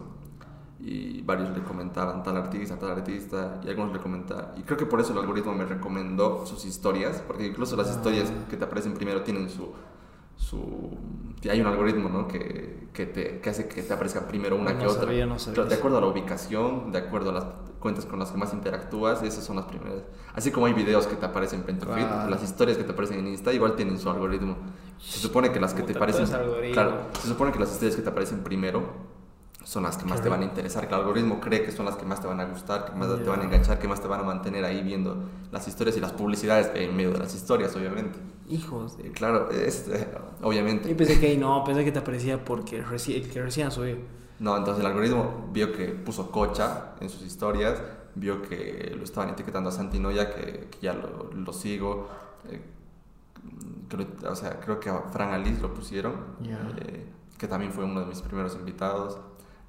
[0.82, 4.58] y varios le comentaban tal artista, tal artista, y algunos le comentaban.
[4.58, 8.32] Y creo que por eso el algoritmo me recomendó sus historias, porque incluso las historias
[8.50, 9.74] que te aparecen primero tienen su...
[10.40, 10.98] su
[11.50, 12.28] hay un algoritmo ¿no?
[12.28, 15.04] que, que, te, que hace que te aparezca primero una No que otra.
[15.04, 17.46] sabía, no sabía de acuerdo a la ubicación, de acuerdo a las
[17.80, 20.02] cuentas con las que más interactúas, esas son las primeras.
[20.34, 23.20] Así como hay videos que te aparecen en tu feed, las historias que te aparecen
[23.20, 24.58] en Insta igual tienen su algoritmo.
[25.00, 26.26] Se supone que las que te parecen...
[26.74, 28.84] Claro, se supone que las historias que te aparecen primero
[29.64, 31.96] son las que más te van a interesar, que el algoritmo cree que son las
[31.96, 34.08] que más te van a gustar, que más te van a enganchar, que más te
[34.08, 35.16] van a mantener ahí viendo
[35.52, 38.18] las historias y las publicidades en medio de las historias, obviamente.
[38.50, 39.08] Hijos de...
[39.08, 39.90] Y claro, es,
[40.42, 40.90] obviamente.
[40.90, 43.98] Yo pensé que ahí no, pensé que te aparecía porque reci- el que recién subió.
[44.40, 47.82] No, entonces el algoritmo vio que puso cocha en sus historias,
[48.16, 52.08] vio que lo estaban etiquetando a Santinoya, que, que ya lo, lo sigo.
[52.50, 52.62] eh,
[53.88, 56.14] creo, o sea, creo que a Fran Alice lo pusieron,
[56.78, 57.06] eh,
[57.38, 59.20] que también fue uno de mis primeros invitados.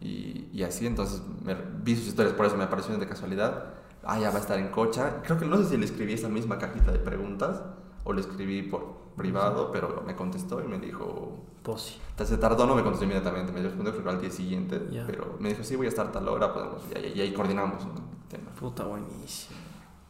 [0.00, 3.74] Y, y así, entonces me, vi sus historias, por eso me apareció de casualidad.
[4.02, 5.20] Ah, ya va a estar en cocha.
[5.24, 7.62] Creo que no sé si le escribí esa misma cajita de preguntas
[8.04, 11.98] o le escribí por privado, pero me contestó y me dijo, Posi.
[12.10, 15.04] entonces se tardó, no me contestó inmediatamente, me respondió creo al día siguiente, Ya.
[15.06, 17.84] pero me dijo, sí, voy a estar tal hora, podemos, y, ahí- y ahí coordinamos
[17.84, 17.92] ¿no?
[17.94, 18.50] el tema.
[18.58, 19.58] Puta buenísimo.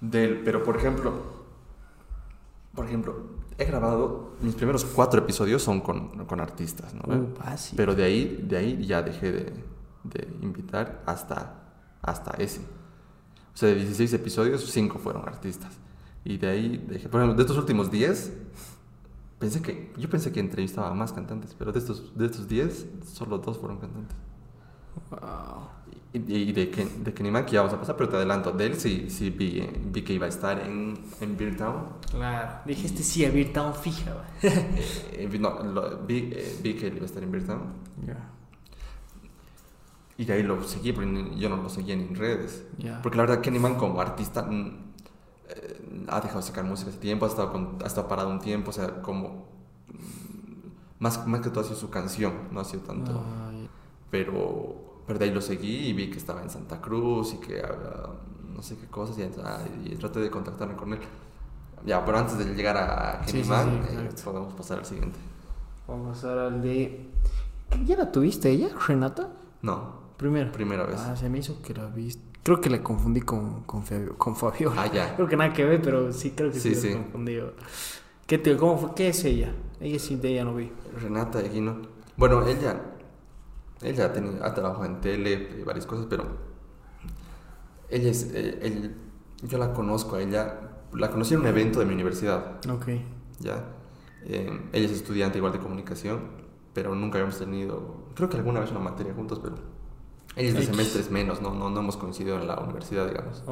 [0.00, 1.12] Del, pero por ejemplo,
[2.74, 3.14] por ejemplo,
[3.58, 7.02] he grabado, mis primeros cuatro episodios son con, con artistas, ¿no?
[7.12, 7.34] Uh.
[7.76, 9.52] Pero de ahí, de ahí ya dejé de,
[10.04, 11.64] de invitar hasta,
[12.00, 12.60] hasta ese.
[13.52, 15.72] O sea, de 16 episodios, 5 fueron artistas.
[16.24, 18.32] Y de ahí dejé, por ejemplo, de estos últimos 10,
[19.38, 22.86] pensé que, yo pensé que entrevistaba a más cantantes, pero de estos, de estos 10,
[23.12, 24.16] solo dos fueron cantantes.
[25.10, 25.68] Wow.
[26.12, 28.66] Y, y de, Ken, de Kenny Mac ya vamos a pasar, pero te adelanto, de
[28.66, 31.84] él sí, sí vi, eh, vi que iba a estar en, en Beer Town.
[32.10, 32.58] Claro.
[32.66, 34.24] Dije, este sí, a Beer Town fija.
[34.42, 37.62] Eh, vi- no, lo- vi, eh, vi que él iba a estar en Beer Town.
[38.06, 38.28] Ya.
[40.18, 42.64] Y de ahí lo seguí, ni- yo no lo seguía en redes.
[42.78, 43.00] Ya.
[43.02, 44.48] Porque la verdad, Kenny Man como artista
[45.48, 48.40] eh, ha dejado de sacar música hace tiempo, ha estado, con- ha estado parado un
[48.40, 49.46] tiempo, o sea, como.
[49.88, 53.22] mm, Más, más que todo ha sido su canción, no ha sido tanto.
[53.48, 53.68] Ay,
[54.10, 57.60] Pero, pero de ahí lo seguí y vi que estaba en Santa Cruz y que
[57.62, 58.06] había
[58.54, 60.98] no sé qué cosas y, ah, y traté de contactarme con él.
[61.86, 64.84] Ya, pero antes de llegar a Sí, Kenny sí, Man, sí, eh, podemos pasar al
[64.84, 65.18] siguiente.
[65.88, 67.08] Vamos a pasar al de.
[67.86, 69.30] ¿Ya la tuviste ella, Renata?
[69.62, 70.52] No, Primero.
[70.52, 71.00] primera vez.
[71.00, 72.22] Ah, se me hizo que la viste.
[72.42, 74.82] Creo que la confundí con, con, Fabio- con Fabiola.
[74.82, 75.14] Ah, ya.
[75.16, 77.38] Creo que nada que ver, pero sí creo que sí, Sí, confundí.
[78.26, 78.94] ¿Qué, te, ¿Cómo fue?
[78.94, 79.52] ¿Qué es ella?
[79.80, 80.70] Ella sí, de ella no vi.
[81.00, 81.78] Renata Eguino.
[82.16, 82.80] Bueno, ella,
[83.82, 86.24] ella ha, tenido, ha trabajado en tele y varias cosas, pero
[87.88, 88.94] ella es, eh, él-
[89.42, 90.60] yo la conozco a ella,
[90.92, 92.86] la conocí en un evento de mi universidad, Ok.
[93.40, 93.64] ¿ya?
[94.24, 96.20] Eh, ella es estudiante igual de comunicación,
[96.74, 99.56] pero nunca habíamos tenido, creo que alguna vez una materia juntos, pero
[100.40, 103.42] ella es de semestres menos, no, no, no hemos coincidido en la universidad, digamos.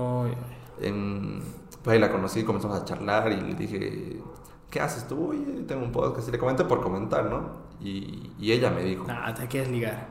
[0.80, 1.42] En,
[1.82, 4.20] pues ahí la conocí, comenzamos a charlar y le dije,
[4.70, 5.30] ¿qué haces tú?
[5.30, 7.68] Oye, tengo un podcast y le comenté por comentar, ¿no?
[7.80, 10.08] Y, y ella me dijo, Nah, te quieres ligar.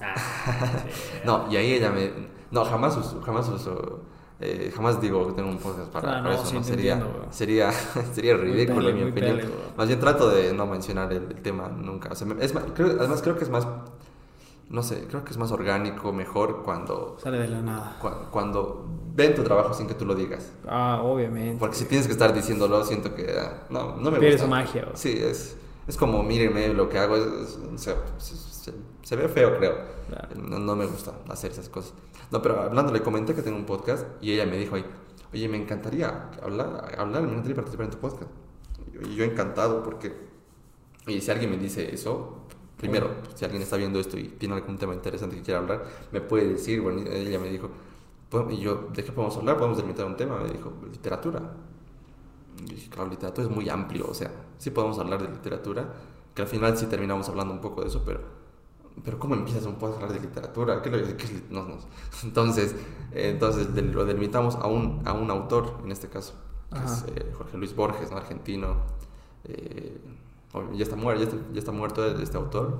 [0.00, 0.14] Ah,
[0.92, 1.18] sí.
[1.24, 2.10] no, y ahí ella me,
[2.50, 4.00] no, jamás uso, jamás uso,
[4.40, 6.62] eh, jamás digo que tengo un podcast para, Ah, para no, eso, sí, ¿no?
[6.64, 7.72] Sería, entiendo, sería,
[8.12, 9.36] sería ridículo pele, en mi opinión.
[9.38, 12.10] pele, más bien trato de no mencionar el, el tema nunca.
[12.12, 13.66] O sea, me- es más, creo- además creo que es más,
[14.70, 17.98] no sé, creo que es más orgánico, mejor cuando, Sale de la nada.
[18.02, 20.52] cua- cuando ven tu trabajo sin que tú lo digas.
[20.66, 21.58] Ah, obviamente.
[21.58, 24.46] Porque si tienes que estar diciéndolo, siento que ah, no, no me Pierdes gusta.
[24.56, 24.88] magia.
[24.94, 29.28] Sí, es, es como, mírenme, lo que hago es, es- se, se- se- se ve
[29.28, 29.74] feo, creo.
[30.08, 30.28] Claro.
[30.36, 31.94] No, no me gusta hacer esas cosas.
[32.30, 34.84] No, pero hablando, le comenté que tengo un podcast y ella me dijo ahí,
[35.32, 38.30] oye, me encantaría hablar, hablar me encantaría participar en tu podcast.
[39.10, 40.14] Y yo encantado porque,
[41.06, 42.42] y si alguien me dice eso,
[42.78, 46.20] primero, si alguien está viendo esto y tiene algún tema interesante que quiera hablar, me
[46.22, 47.68] puede decir, bueno, ella me dijo,
[48.30, 49.56] "Pues, y yo, ¿de qué podemos hablar?
[49.58, 50.38] Podemos delimitar un tema.
[50.38, 51.42] Me dijo, literatura.
[52.64, 55.92] Y dije, claro, literatura es muy amplio, o sea, sí podemos hablar de literatura,
[56.34, 58.20] que al final sí terminamos hablando un poco de eso, pero,
[59.04, 60.82] pero ¿cómo empiezas un podcast a hablar de literatura?
[60.82, 61.76] ¿Qué, qué lit- no, no.
[62.24, 62.74] Entonces,
[63.12, 66.34] eh, entonces lo delimitamos a un, a un autor, en este caso,
[66.72, 66.92] que Ajá.
[66.92, 68.16] es eh, Jorge Luis Borges, ¿no?
[68.16, 68.76] argentino.
[69.44, 70.00] eh,
[70.74, 72.78] ya, está muerto, ya, está, ya está muerto este autor.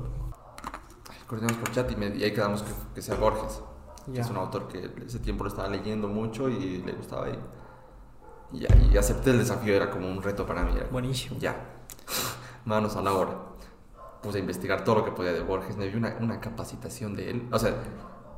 [1.26, 3.60] Coordinamos por chat y, me- y ahí quedamos que, que sea Borges.
[4.12, 4.18] que.
[4.20, 7.28] Es un autor que ese tiempo lo estaba leyendo mucho y le gustaba.
[7.28, 7.38] Y,
[8.52, 10.72] y, ya, y acepté el desafío, era como un reto para mí.
[10.76, 11.36] era, Buenísimo.
[11.38, 11.56] Ya,
[12.64, 13.36] manos a la obra.
[14.22, 15.76] Puse a investigar todo lo que podía de Borges.
[15.76, 17.74] Me vi una, una capacitación de él, o sea,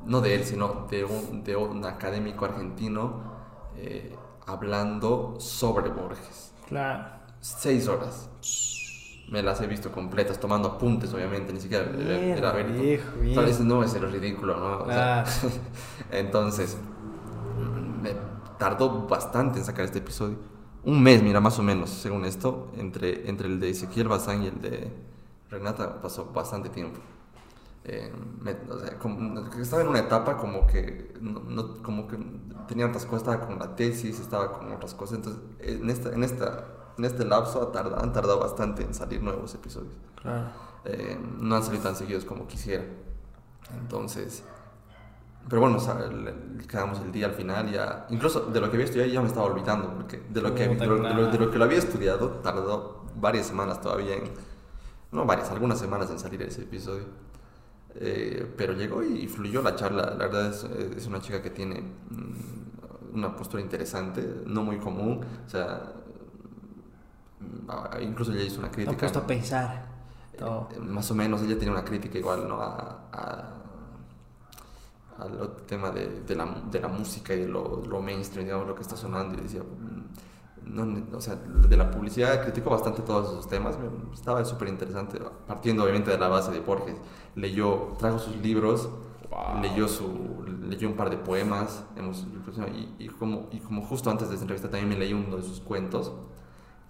[0.05, 3.23] no de él, sino de un, de un académico argentino
[3.77, 4.15] eh,
[4.45, 6.53] hablando sobre Borges.
[6.67, 7.07] Claro.
[7.39, 8.29] Seis horas.
[9.31, 12.71] Me las he visto completas, tomando apuntes, obviamente, ni siquiera era- Mierda, era ver.
[12.73, 13.33] viejo, bien.
[13.35, 14.83] Tal vez no es el ridículo, ¿no?
[14.83, 15.23] O sea,
[16.11, 16.77] entonces,
[18.01, 18.11] me
[18.59, 20.37] tardó bastante en sacar este episodio.
[20.83, 24.47] Un mes, mira, más o menos, según esto, entre, entre el de Ezequiel Bazán y
[24.47, 24.91] el de
[25.49, 26.99] Renata pasó bastante tiempo.
[27.83, 32.17] Eh, me- o sea, como- estaba en una etapa como que, no, no- como que
[32.67, 36.23] tenía tantas cosas, estaba con la tesis, estaba con otras cosas, entonces en, esta, en,
[36.23, 39.93] esta, en este lapso han tardado bastante en salir nuevos episodios.
[40.21, 40.47] Claro.
[40.85, 42.83] Eh, no han salido tan seguidos como quisiera.
[43.79, 44.43] Entonces,
[45.49, 48.75] pero bueno, o sea, el- quedamos el día al final ya, incluso de lo que
[48.77, 51.37] había estudiado ya me estaba olvidando, porque de lo que, de lo, de lo- de
[51.39, 54.23] lo que lo había estudiado tardó varias semanas todavía en,
[55.11, 57.05] no varias, algunas semanas en salir ese episodio.
[57.95, 60.11] Eh, pero llegó y fluyó la charla.
[60.11, 65.19] La verdad es, es una chica que tiene mm, una postura interesante, no muy común.
[65.45, 65.91] O sea,
[68.01, 68.91] incluso ella hizo una crítica.
[68.91, 69.85] han puesto a pensar.
[70.37, 70.69] todo.
[70.73, 72.61] Eh, más o menos ella tiene una crítica igual ¿no?
[72.61, 73.57] a, a-
[75.19, 78.73] al tema de, de la, de la música y de lo, lo mainstream, digamos, lo
[78.75, 79.37] que está sonando.
[79.37, 83.77] Y decía, mm, no, o sea, de la publicidad criticó bastante todos esos temas.
[84.13, 86.95] Estaba súper interesante, partiendo obviamente de la base de Borges.
[87.35, 88.89] Leyó, trajo sus libros,
[89.29, 89.61] Wow.
[89.61, 91.83] leyó, su, leyó un par de poemas.
[91.95, 92.25] Hemos,
[92.99, 95.43] y, y como, y como justo antes de esta entrevista también me leí uno de
[95.43, 96.11] sus cuentos.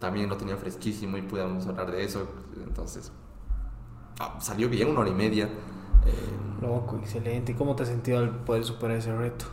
[0.02, 2.28] También lo tenía fresquísimo y pudimos hablar de eso.
[2.58, 3.14] Entonces,
[4.20, 5.50] ah, salió bien, una hora y media.
[6.06, 7.52] Eh, Loco, excelente.
[7.54, 9.46] ¿Y cómo te has sentido al poder superar ese reto?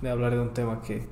[0.00, 1.08] De hablar de un tema que...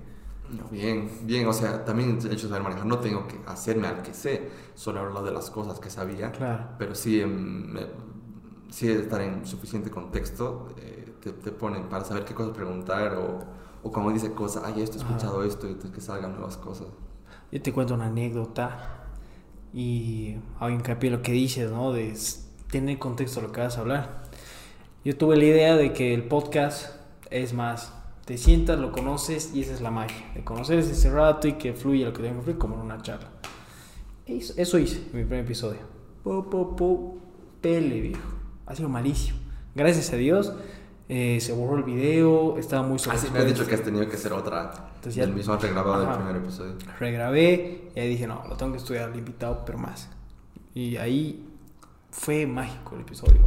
[0.48, 3.86] no, bien, bien, o sea, también el hecho de saber manejar, no tengo que hacerme
[3.88, 6.66] al que sé, solo hablar de las cosas que sabía, Claro.
[6.76, 7.74] pero sí, em,
[8.70, 13.40] sí estar en suficiente contexto eh, te, te ponen para saber qué cosas preguntar o,
[13.82, 16.88] o como dice cosas, ay, esto he escuchado esto, y entonces que salgan nuevas cosas.
[17.52, 19.04] Yo te cuento una anécdota
[19.74, 21.92] y hago hincapié en lo que dices, ¿no?
[21.92, 22.14] De
[22.70, 24.22] tener contexto a lo que vas a hablar.
[25.04, 26.96] Yo tuve la idea de que el podcast
[27.30, 27.92] es más,
[28.24, 31.74] te sientas, lo conoces y esa es la magia, de conocer ese rato y que
[31.74, 33.28] fluya lo que tenga que fluir como en una charla.
[34.24, 35.80] Eso, eso hice en mi primer episodio.
[36.24, 37.18] Po, po, po,
[37.60, 38.32] pele, viejo.
[38.64, 39.38] Ha sido malísimo.
[39.74, 40.54] Gracias a Dios
[41.14, 44.16] eh, se borró el video, estaba muy Así me has dicho que has tenido que
[44.16, 46.74] hacer otra Entonces ya- del mismo regrabado del primer episodio.
[47.00, 50.08] regrabé y ahí dije, no, lo tengo que estudiar al invitado, pero más.
[50.74, 51.48] Y ahí
[52.12, 53.40] fue mágico el episodio.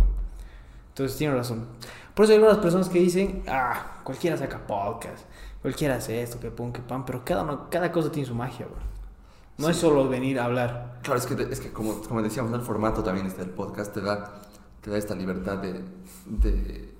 [0.89, 1.65] Entonces tiene razón.
[2.13, 5.25] Por eso hay algunas personas que dicen, ah, cualquiera saca podcast,
[5.61, 8.77] cualquiera hace esto, que pon, que pan, pero cada, cada cosa tiene su magia, bro.
[9.57, 10.99] No es solo venir a hablar.
[11.03, 14.01] Claro, es que, es que como, como decíamos, el formato también este del podcast te
[14.01, 14.41] da,
[14.81, 15.81] te da esta libertad de,
[16.25, 16.93] de,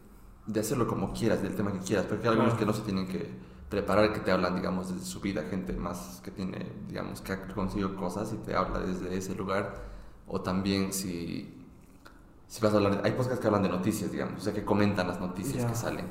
[0.48, 3.08] de hacerlo como quieras, del tema que quieras, porque hay algunos que no se tienen
[3.08, 3.30] que
[3.76, 7.48] preparar, que te hablan, digamos, desde su vida, gente más que tiene, digamos, que ha
[7.48, 9.84] conseguido cosas y te habla desde ese lugar,
[10.28, 11.54] o también si,
[12.48, 15.08] si vas a hablar, hay podcasts que hablan de noticias, digamos, o sea, que comentan
[15.08, 15.68] las noticias Ya.
[15.70, 16.06] que salen,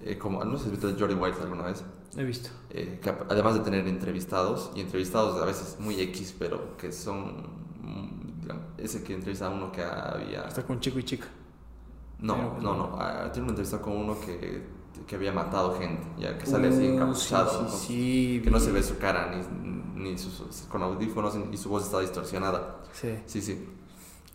[0.00, 1.84] eh, como, no sé si has visto de Jordi Wild alguna vez.
[2.16, 2.48] He visto.
[2.70, 7.42] Eh, que además de tener entrevistados, y entrevistados a veces muy X, pero que son,
[7.82, 10.44] mm, digamos, ese que entrevista a uno que había...
[10.48, 11.26] Está con chico y chica.
[12.18, 14.66] No, Pero- no, no, ah, tiene una entrevista con uno que,
[15.10, 17.86] que había matado gente, ya que sale así Uh, encapuchado, sí, sí,
[18.36, 21.82] sí, que no se ve su cara, ni, ni sus, con audífonos, y su voz
[21.82, 22.76] está distorsionada.
[22.92, 23.18] Sí.
[23.26, 23.68] Sí, sí.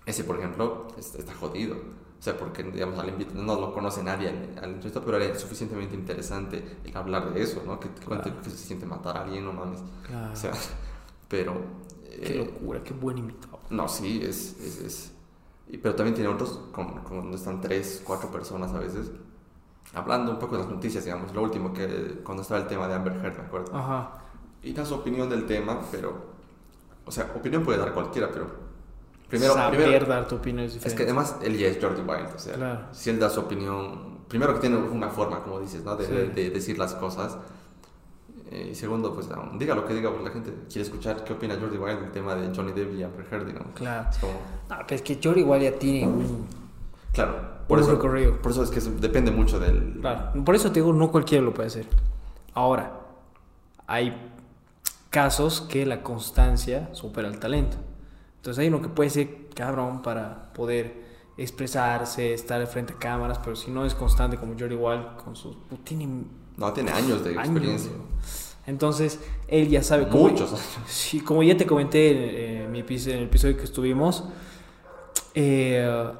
[0.06, 1.78] Ese, por ejemplo, es- está jodido.
[2.20, 5.96] O sea, porque, digamos, al invitado no lo conoce nadie al, entrevistado, pero era suficientemente
[5.96, 7.80] interesante el hablar de eso, ¿no?
[7.80, 8.42] Que Claro.
[8.44, 9.80] que se siente matar a alguien, no mames.
[10.06, 10.34] Claro.
[10.34, 10.52] O sea,
[11.30, 11.54] pero...
[12.22, 13.60] Qué eh, locura, qué buen invitado.
[13.70, 14.60] no, sí, es...
[14.60, 15.12] es, es-
[15.82, 19.10] pero también tiene otros, con, con donde están tres, cuatro personas a veces,
[19.93, 21.34] hablando un poco de las noticias, digamos.
[21.34, 23.76] Lo último que, cuando estaba el tema de Amber Heard, me acuerdo.
[23.78, 24.12] Ajá.
[24.63, 26.34] Y da su opinión del tema, pero...
[27.06, 28.48] O sea, opinión puede dar cualquiera, pero...
[29.30, 30.98] Primero, Saber primero, dar tu opinión es es diferente.
[30.98, 32.80] que además él ya es Jordi Wild, o sea, Claro.
[32.91, 35.95] si él da su opinión, primero que tiene una forma, como dices, ¿no?
[35.95, 36.12] De, Sí.
[36.13, 37.38] de- de decir las cosas.
[38.52, 41.58] Eh, y segundo, pues diga lo que diga, pues la gente quiere escuchar qué opina
[41.60, 43.69] Jordi Wild del tema de Johnny Depp y Amber Heard, digamos.
[43.74, 44.08] Claro.
[44.12, 44.34] Es como,
[44.69, 46.48] Ah, pero es que Jordi igual ya tiene un...
[47.15, 47.36] claro,
[47.67, 48.39] por Un eso, recorrido.
[48.41, 49.97] por eso es que depende mucho del...
[50.01, 51.88] Claro, por eso te digo, no cualquiera lo puede hacer.
[52.54, 52.99] Ahora,
[53.88, 54.32] hay
[55.10, 57.78] casos que la constancia supera el talento.
[58.38, 61.04] Entonces hay uno que puede ser cabrón para poder
[61.38, 65.58] expresarse, estar frente a cámaras, pero si no es constante como Jordi Wild con sus...
[65.67, 66.08] pues, tiene
[66.58, 67.45] No, tiene años de años.
[67.47, 67.91] experiencia.
[68.67, 70.06] Entonces, él ya sabe.
[70.08, 70.65] Muchos años.
[70.88, 74.23] Sí, como ya te comenté en, en mi en el episodio que estuvimos,
[75.34, 76.12] eh,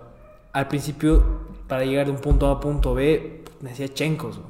[0.56, 1.22] al principio,
[1.68, 4.38] para llegar de un punto A a punto B, necesita chencos.
[4.38, 4.46] ¿no?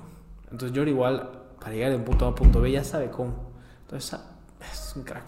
[0.52, 3.52] Entonces, Jordi igual, para llegar de un punto A a punto B, ya sabe cómo.
[3.82, 4.24] Entonces, sa-
[4.72, 5.24] es un crack.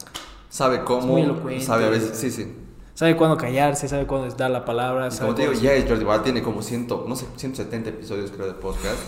[0.50, 1.63] Sabe Es cómo, muy elocuente.
[1.66, 2.56] sabe a veces, sí, sí.
[2.94, 5.10] Sabe cuándo callarse, sabe cuándo dar la palabra.
[5.12, 8.32] Y como te digo, ya es Jordi Wild, tiene como 100, no sé, 170 episodios
[8.32, 9.00] creo de podcast.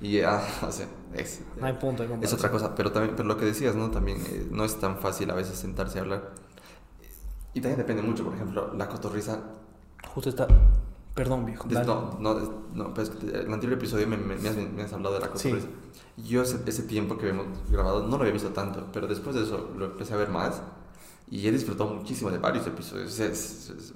[0.00, 2.74] Y ya, o sea, es, No hay punto de es otra cosa.
[2.74, 3.90] Pero también, pero lo que decías, ¿no?
[3.90, 6.32] También eh, no es tan fácil a veces sentarse a hablar.
[7.54, 9.40] Y también depende mucho, por ejemplo, la cotorriza.
[10.14, 10.46] Justo está.
[11.14, 11.68] Perdón, viejo.
[11.70, 11.86] dale.
[11.86, 12.34] No, no,
[12.74, 15.50] no, pues el anterior episodio me, me- me has, me has hablado de la Sí.
[15.50, 15.68] cotorriza.
[16.16, 19.42] Yo ese, ese tiempo que hemos grabado no lo había visto tanto, pero después de
[19.42, 20.60] eso lo empecé a ver más
[21.30, 23.18] y he disfrutado muchísimo de varios episodios.
[23.18, 23.94] Es, es- es-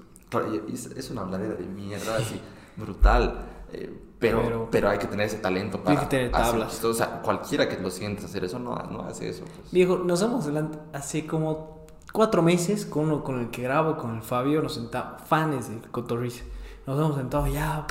[0.73, 2.41] es, es una habladera de mierda así,
[2.77, 3.47] brutal.
[3.73, 6.71] eh, pero, Pero- pero, hay que tener ese talento para Hay que tener hacer tablas.
[6.71, 6.91] chistoso.
[6.91, 9.45] O sea, cualquiera que lo sientes hacer eso no, no hace eso.
[9.45, 9.71] pues.
[9.71, 10.49] Viejo, nos vamos
[10.93, 15.23] hace como cuatro meses con uno con el que grabo, con el Fabio, nos sentamos,
[15.23, 16.45] fanes de Cotorriza.
[16.89, 17.87] Nos hemos sentado ya.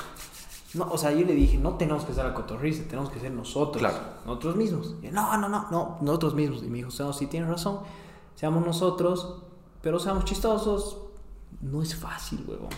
[0.74, 3.32] No, o sea, yo le dije, no tenemos que ser la Cotorriza, tenemos que ser
[3.32, 3.78] nosotros.
[3.78, 4.00] Claro.
[4.26, 4.96] Nosotros mismos.
[5.04, 6.64] Y, no, no, no, no, nosotros mismos.
[6.64, 7.82] Y me dijo, no, sí tienes razón,
[8.34, 9.44] seamos nosotros,
[9.84, 10.98] pero seamos chistosos.
[11.62, 12.70] No es fácil, huevón.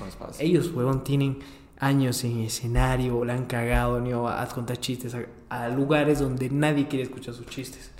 [0.00, 0.44] No es fácil.
[0.44, 1.38] Ellos, huevón, tienen
[1.78, 6.50] años en escenario, la han cagado, ni a, a contar chistes a, a lugares donde
[6.50, 7.92] nadie quiere escuchar sus chistes.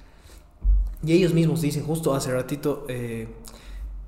[1.05, 3.33] Y ellos mismos dicen, justo hace ratito, eh,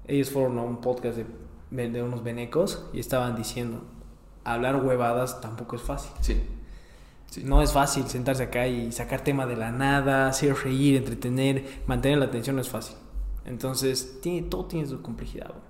[0.08, 1.43] ellos fueron a un podcast de,
[1.74, 3.82] de unos venecos y estaban diciendo,
[4.44, 6.12] hablar huevadas tampoco es fácil.
[6.20, 6.42] Sí.
[7.30, 7.42] sí.
[7.44, 12.18] No es fácil sentarse acá y sacar tema de la nada, hacer reír, entretener, mantener
[12.18, 12.96] la atención no es fácil.
[13.44, 15.48] Entonces, tiene, todo tiene su complejidad.
[15.48, 15.62] huevón.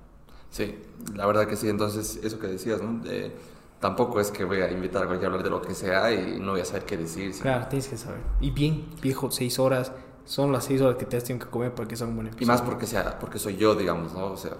[0.50, 0.78] Sí,
[1.14, 1.68] la verdad que sí.
[1.68, 3.00] Entonces, eso que decías, ¿no?
[3.10, 3.34] Eh,
[3.80, 6.38] tampoco es que voy a invitar a cualquiera a hablar de lo que sea y
[6.38, 7.32] no voy a saber qué decir.
[7.34, 7.40] sí.
[7.42, 8.20] Claro, tienes que saber.
[8.40, 9.92] Y bien, viejo, seis horas.
[10.24, 12.28] Son las seis horas que te has tenido que comer para que sea un buen
[12.28, 12.46] Y episodio.
[12.46, 14.26] más porque, sea, porque soy yo, digamos, ¿no?
[14.32, 14.52] O sea,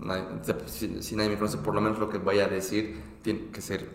[0.00, 0.26] nadie-
[0.66, 3.60] si, si nadie me conoce, por lo menos lo que vaya a decir tiene que
[3.60, 3.88] ser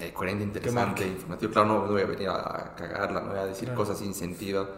[0.00, 1.52] eh, coherente, interesante, informativo.
[1.52, 3.78] Claro, no, no voy a venir a cagarla, no voy a decir Claro.
[3.80, 4.68] cosas sin sentido.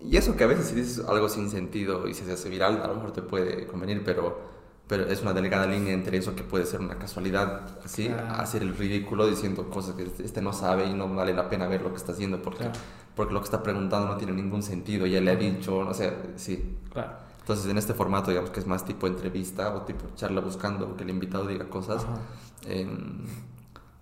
[0.00, 2.86] Y eso que a veces si dices algo sin sentido y se hace viral, a
[2.86, 4.38] lo mejor te puede convenir, pero,
[4.86, 8.34] pero es una delicada línea entre eso que puede ser una casualidad, así, Claro.
[8.40, 11.66] hacer el ridículo diciendo cosas que este- este no sabe y no vale la pena
[11.66, 12.78] ver lo que está haciendo porque, Claro.
[13.16, 16.12] porque lo que está preguntando no tiene ningún sentido, ya le ha dicho, no sé,
[16.36, 16.78] sí.
[16.92, 17.10] Claro.
[17.48, 21.04] Entonces, en este formato, digamos que es más tipo entrevista o tipo charla buscando que
[21.04, 22.04] el invitado diga cosas,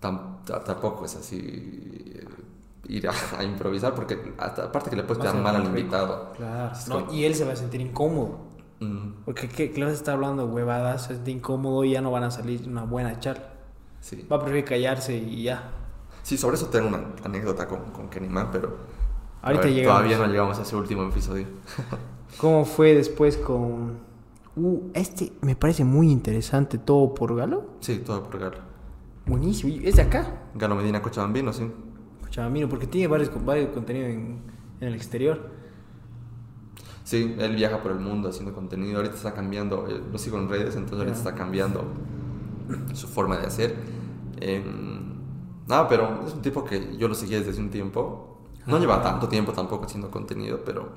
[0.00, 2.26] ta- tampoco es así eh,
[2.88, 5.78] ir a, a improvisar, porque hasta- aparte que le puedes quedar mal al rico.
[5.78, 6.32] invitado.
[6.36, 6.72] Claro.
[6.74, 8.38] Es No, como- y él se va a sentir incómodo.
[8.80, 9.70] Mm, Porque ¿qué?
[9.70, 12.82] claro, está hablando de huevadas, se siente incómodo y ya no van a salir una
[12.82, 13.44] buena charla.
[14.00, 14.26] sí.
[14.30, 15.70] Va a preferir callarse y ya.
[16.24, 18.76] sí, sobre eso tengo una anécdota con, con Kenny Man, pero
[19.42, 21.46] Ahorita ver, todavía no llegamos a ese último episodio.
[22.38, 24.04] ¿Cómo fue después con...
[24.56, 27.64] Uh, este me parece muy interesante, todo por Galo.
[27.80, 28.58] Sí, todo por Galo.
[29.26, 29.72] Buenísimo.
[29.72, 30.42] y Es de acá.
[30.54, 31.70] Galo Medina Cochabambino, sí.
[32.22, 34.40] Cochabambino, porque tiene varios, varios contenidos en,
[34.80, 35.50] en el exterior.
[37.04, 38.96] Sí, él viaja por el mundo haciendo contenido.
[38.96, 41.18] Ahorita está cambiando, eh, lo sigo en redes, entonces ahorita Ya.
[41.18, 41.84] está cambiando
[42.94, 43.76] su forma de hacer.
[44.40, 45.14] Em,
[45.68, 48.38] nada, pero es un tipo que yo lo seguía desde hace un tiempo.
[48.66, 48.80] No Ah.
[48.80, 50.88] lleva tanto tiempo tampoco haciendo contenido, pero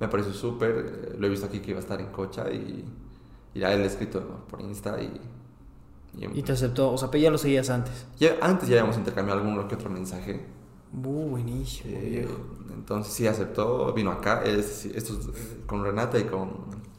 [0.00, 0.70] me pareció súper.
[1.12, 2.84] eh, Lo he visto aquí que iba a estar en Cocha y,
[3.54, 5.20] y ya él ha escrito por Insta y.
[6.18, 8.06] y- Y te aceptó, o sea, pero ya lo seguías antes.
[8.18, 10.44] ya- antes ya habíamos intercambiado alguno que otro mensaje.
[10.96, 12.28] Uh, buenísimo, Eh,
[12.72, 14.42] entonces sí aceptó, vino acá.
[14.44, 16.50] Es, esto es, eh, con Renata y con,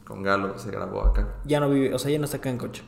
[0.06, 1.36] con Galo se grabó acá.
[1.46, 2.82] Ya no vive, o sea, ya no está acá en coche.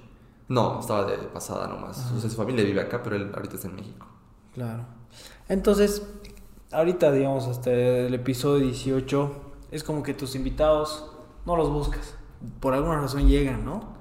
[0.48, 2.12] No, estaba de pasada nomás.
[2.14, 4.06] O sea, su familia vive acá, pero él ahorita está en México.
[4.54, 4.84] Claro.
[5.48, 6.02] Entonces,
[6.72, 9.32] ahorita, digamos, hasta el episodio 18,
[9.70, 11.10] es como que tus invitados
[11.46, 12.14] no los buscas.
[12.60, 13.96] Por alguna razón llegan, ¿no?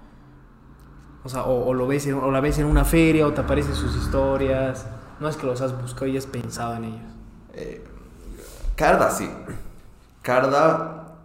[1.23, 3.41] O sea, o, o lo ves en, o la ves en una feria, o te
[3.41, 4.85] aparecen sus historias.
[5.19, 7.11] No es que los has buscado y has pensado en ellos.
[7.53, 7.83] Eh,
[8.75, 9.29] Carda sí.
[10.21, 11.15] Carda.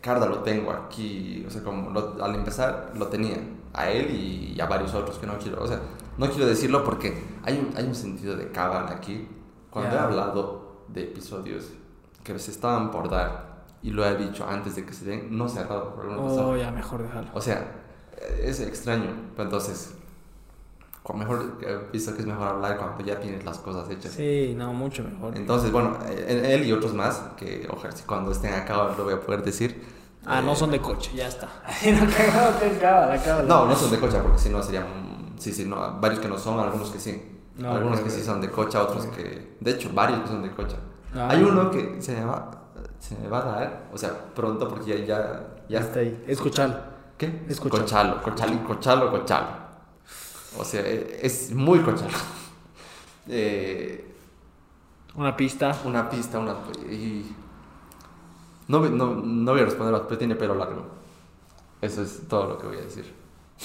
[0.00, 1.44] Carda lo tengo aquí.
[1.46, 3.36] O sea, como lo- al empezar lo tenía.
[3.74, 4.10] A él
[4.54, 5.62] y a varios otros que no quiero.
[5.62, 5.80] O sea,
[6.16, 9.28] no quiero decirlo porque hay un, hay un sentido de cábala aquí.
[9.68, 11.64] Cuando he hablado de episodios
[12.26, 15.48] que se estaban por dar y lo he dicho antes de que se den, no
[15.48, 16.44] se ha dado por alguna.
[16.44, 17.30] Oh, ya, mejor dejarlo.
[17.34, 17.72] O sea,
[18.42, 19.14] es extraño.
[19.36, 19.94] Pero entonces,
[21.14, 24.12] mejor, he visto que es mejor hablar cuando ya tienes las cosas hechas.
[24.12, 25.36] Sí, no, mucho mejor.
[25.36, 29.20] Entonces, bueno, él y otros más, que ojalá si cuando estén acá lo voy a
[29.20, 29.84] poder decir.
[30.26, 31.48] Ah, no Eh, son de coche, ya está.
[31.86, 33.42] no.
[33.44, 34.86] No, no son de cocha, porque si no serían.
[35.38, 37.22] Sí, sí, no, varios que no son, algunos que sí.
[37.56, 39.56] No, algunos que sí son de cocha, otros que.
[39.60, 40.76] De hecho, varios que son de cocha.
[41.16, 41.28] Ah.
[41.30, 42.50] Hay uno que se me va.
[42.98, 45.04] Se me va a dar, o sea, pronto, porque ya.
[45.04, 46.24] Ya, Ya está ahí.
[46.26, 46.74] Escuchalo.
[47.16, 47.44] ¿Qué?
[47.48, 48.22] Es cochalo.
[48.22, 49.46] cochalo, cochalo, cochalo.
[50.58, 52.12] O sea, eh, es muy cochalo.
[53.28, 54.14] Eh,
[55.16, 55.76] Una pista.
[55.84, 56.54] una pista, una.
[56.88, 57.34] Y
[58.68, 60.86] no, no, no voy a responder, pero tiene pelo largo.
[61.80, 63.12] Eso es todo lo que voy a decir.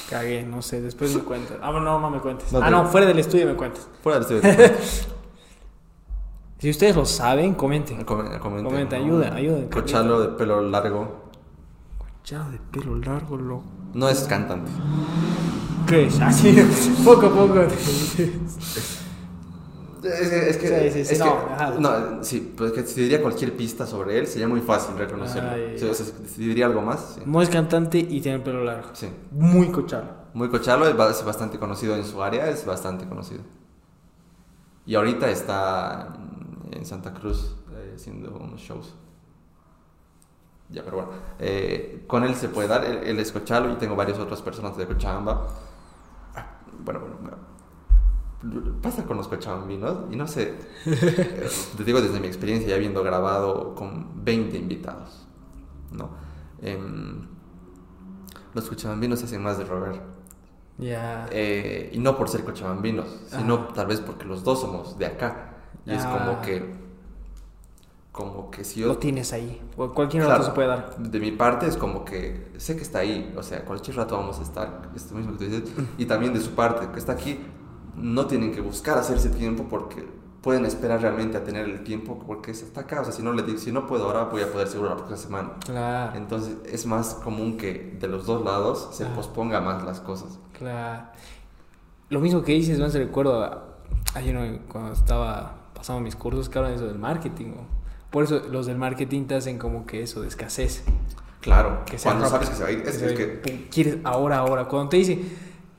[0.09, 1.57] Cagué, no sé, después me cuentas.
[1.61, 2.51] Ah, no, no me cuentes.
[2.51, 3.87] No ah, no, fuera del estudio me cuentas.
[4.01, 4.71] Fuera del estudio.
[6.61, 8.03] Si ustedes lo saben, comenten.
[8.03, 8.69] Comenta, comenta.
[8.69, 9.67] Comenta, ayuda, ayuda.
[9.71, 11.29] Cochalo de pelo largo.
[12.23, 13.63] Ya de pelo largo, loco.
[13.95, 14.69] No es cantante.
[15.87, 16.19] ¿Qué es?
[16.21, 16.55] Así,
[17.03, 17.61] poco a poco.
[20.03, 21.71] Es que, es que, Sí, sí, sí, es no, que- ajá.
[21.79, 25.51] no, sí, pues que si diría cualquier pista sobre él, sería muy fácil reconocerlo.
[25.51, 25.75] Ay.
[25.75, 27.19] O sea, si diría algo más.
[27.27, 28.89] No es cantante y tiene el pelo largo.
[28.93, 29.07] Sí.
[29.29, 30.07] Muy cochalo.
[30.33, 33.41] Muy cochalo, es ba- es bastante conocido en su área, es bastante conocido.
[34.87, 36.13] Y ahorita está
[36.71, 38.93] en Santa Cruz eh, haciendo unos shows.
[40.69, 43.95] Ya, pero bueno, eh, con él se puede dar, él, él es cochalo y tengo
[43.95, 45.47] varias otras personas de Cochabamba.
[46.33, 46.47] Ah,
[46.79, 47.37] Bueno, bueno, bueno.
[48.81, 50.55] pasa con los cochabambinos y no sé,
[50.85, 55.27] eh, te digo desde mi experiencia ya habiendo grabado con 20 invitados,
[55.91, 56.09] ¿no?
[56.61, 57.27] Em,
[58.53, 60.01] los cochabambinos se hacen más de rogar.
[60.77, 61.27] Ya.
[61.31, 63.73] Eh, y no por ser cochabambinos, sino Ajá.
[63.73, 65.50] tal vez porque los dos somos de acá.
[65.85, 66.17] Y es Ah.
[66.25, 66.73] como que,
[68.11, 68.87] como que si yo...
[68.87, 69.61] Lo tienes ahí.
[69.75, 70.97] Cu- Cualquier Claro, rato se puede dar.
[70.97, 74.39] De mi parte es como que sé que está ahí, o sea, cualquier rato vamos
[74.39, 77.39] a estar, esto mismo que tú dices, y también de su parte, que está aquí,
[77.95, 80.05] no tienen que buscar hacerse tiempo porque
[80.41, 83.43] pueden esperar realmente a tener el tiempo porque está acá, o sea, si no le
[83.43, 85.49] digo, si no puedo ahora voy a poder seguro la próxima semana.
[85.65, 86.17] Claro.
[86.17, 89.13] Entonces es más común que de los dos lados se Ajá.
[89.15, 90.39] posponga más las cosas.
[90.57, 91.03] Claro.
[92.09, 93.61] Lo mismo que dices, me hace recuerdo
[94.15, 94.59] ayer ¿no?
[94.67, 97.53] cuando estaba pasando mis cursos que hablan de eso del marketing.
[98.11, 100.83] Por eso los del marketing te hacen como que eso de escasez.
[101.39, 102.43] Claro, Que sea cuando rápido.
[102.45, 104.65] sabes que se va a ir, es, es que pum, quieres ahora, ahora.
[104.65, 105.27] Cuando te dicen,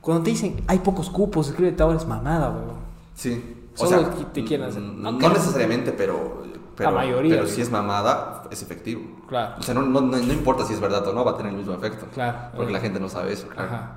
[0.01, 2.79] cuando te dicen hay pocos cupos, escríbete ahora es mamada, weón.
[3.13, 6.43] sí, Solo que te quieren hacer- no no, necesariamente, pero
[6.75, 9.03] pero, La mayoría, pero si es mamada, es efectivo.
[9.29, 9.55] Claro.
[9.59, 11.57] O sea, no, no, no, importa si es verdad o no, va a tener el
[11.59, 12.07] mismo efecto.
[12.13, 12.49] Claro.
[12.57, 13.69] Porque la gente no sabe eso, claro.
[13.69, 13.91] Ajá.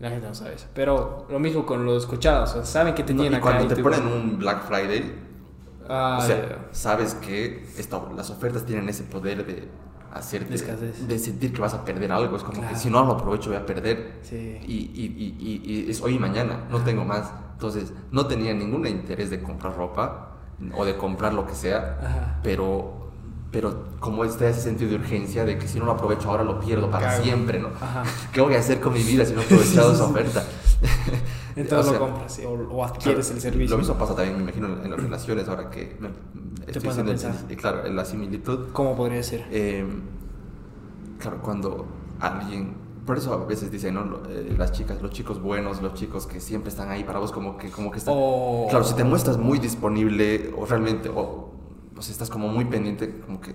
[0.00, 0.66] La gente no sabe eso.
[0.74, 2.50] Pero lo mismo con los cochados.
[2.50, 3.42] O sea, saben que te tienen y acá.
[3.42, 5.14] cuando te ponen un Black Friday,
[5.94, 6.58] Ah, o sea, ya.
[6.72, 9.68] sabes que esta- las ofertas tienen ese poder de
[10.14, 10.54] hacerte,
[11.06, 12.36] De sentir que vas a perder algo.
[12.36, 12.74] Es como Claro.
[12.74, 14.18] que si no lo aprovecho voy a perder.
[14.22, 14.58] Sí.
[14.66, 17.30] Y, y, y, y- y es hoy y mañana, no tengo más.
[17.54, 20.28] Entonces, no tenía ningún interés de comprar ropa
[20.76, 22.40] o de comprar lo que sea, Ajá.
[22.42, 23.10] pero,
[23.50, 26.58] pero como está ese sentido de urgencia de que si no lo aprovecho ahora lo
[26.60, 27.22] pierdo para Cago.
[27.24, 27.68] siempre, ¿no?
[27.80, 28.02] Ajá.
[28.32, 30.42] ¿Qué voy a hacer con mi vida si no he aprovechado esa oferta?
[31.56, 33.76] Entonces O sea, lo compras o, o adquieres el servicio.
[33.76, 36.08] Lo mismo pasa también, me imagino, en las relaciones, ahora que me-
[36.66, 37.34] estoy pensar.
[37.48, 38.68] el- claro, la similitud.
[38.72, 39.46] ¿Cómo podría ser?
[39.50, 39.86] Eh,
[41.18, 41.86] claro, cuando
[42.20, 42.74] alguien,
[43.06, 44.22] por eso a veces dicen, ¿no?
[44.28, 47.56] Eh, las chicas, los chicos buenos, los chicos que siempre están ahí para vos, como
[47.56, 48.14] que, como que están.
[48.16, 51.50] O- Claro, si te muestras muy disponible o realmente, o,
[51.96, 53.54] o sea, estás como muy pendiente, como que,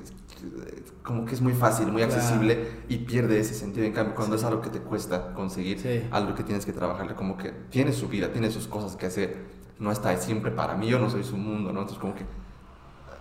[1.04, 2.14] como que es muy fácil, muy Claro.
[2.16, 3.86] accesible y pierde ese sentido.
[3.86, 6.08] En cambio, cuando es algo que te cuesta conseguir, Sí.
[6.12, 9.38] algo que tienes que trabajarle, como que tiene su vida, tiene sus cosas que hacer,
[9.80, 11.82] no está siempre para mí, yo no soy su mundo, ¿no?
[11.82, 12.26] Entonces, como que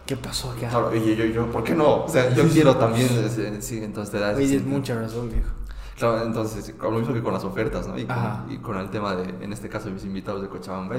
[0.07, 0.69] ¿Qué pasó acá?
[0.69, 2.05] Claro, oye, yo, yo, ¿por qué no?
[2.05, 5.51] O sea, yo quiero también, eh, sí, entonces te da Oye, mucha razón, viejo.
[5.99, 7.99] Claro, entonces, lo mismo que con las ofertas, ¿no?
[7.99, 8.17] Y con,
[8.49, 10.97] y con el tema de, en este caso, de mis invitados de Cochabamba,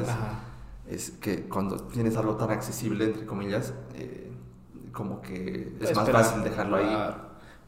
[0.89, 4.26] es que cuando tienes algo tan accesible, entre comillas, eh,
[4.97, 6.85] como que es más fácil dejarlo ahí.
[6.89, 7.15] Claro.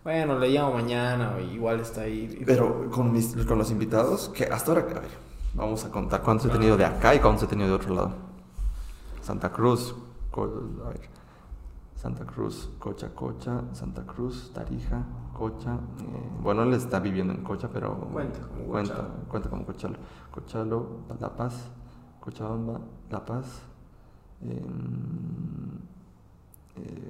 [0.04, 2.42] Bueno, le llamo mañana, igual está ahí.
[2.44, 5.12] Pero con, mis, con los invitados, que hasta ahora, a ver,
[5.54, 8.12] vamos a contar cuántos he tenido de acá y cuántos he tenido de otro lado.
[9.22, 9.94] Santa Cruz,
[10.36, 11.02] a ver,
[11.96, 15.04] Santa Cruz, Cocha, Cocha, Santa Cruz, Tarija,
[15.38, 15.74] Cocha.
[15.76, 19.10] eh, bueno, él está viviendo en Cocha, pero Cuenta como cuenta, Cochalo.
[19.30, 19.96] cuenta como Cochalo.
[20.32, 20.88] Cochalo,
[21.20, 21.54] La Paz,
[22.22, 22.80] Cochabamba,
[23.12, 23.46] La Paz,
[24.42, 25.49] em,
[26.86, 27.10] eh,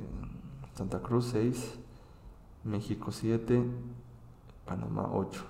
[0.76, 1.76] Santa Cruz 6,
[2.64, 3.64] México 7,
[4.66, 5.42] Panamá 8.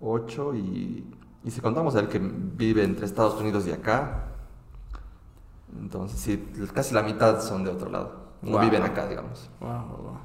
[0.00, 1.04] 8 y,
[1.44, 4.28] y si contamos el que vive entre Estados Unidos y acá,
[5.80, 8.24] entonces sí, casi la mitad son de otro lado.
[8.42, 8.60] No Wow.
[8.60, 9.48] viven acá, digamos.
[9.60, 10.18] Wow, wow, wow.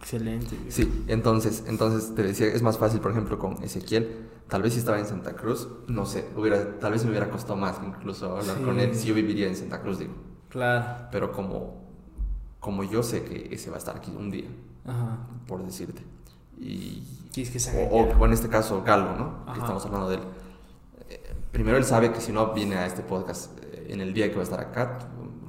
[0.00, 0.56] Excelente.
[0.56, 0.70] viejo.
[0.70, 4.28] Sí, entonces, entonces te decía, es más fácil, por ejemplo, con Ezequiel.
[4.48, 7.56] Tal vez si estaba en Santa Cruz, no sé, hubiera, tal vez me hubiera costado
[7.56, 8.64] más incluso hablar Sí.
[8.64, 10.12] con él si yo viviría en Santa Cruz, digo.
[10.52, 11.08] Claro.
[11.10, 11.82] Pero como,
[12.60, 14.48] como yo sé que ese va a estar aquí un día,
[14.86, 15.16] Ajá.
[15.46, 16.02] por decirte.
[16.60, 19.46] Y, que se o, en este caso, Galo, ¿no?
[19.54, 20.22] Que estamos hablando de él.
[21.08, 24.28] Eh, primero él sabe que si no viene a este podcast eh, en el día
[24.28, 24.98] que va a estar acá,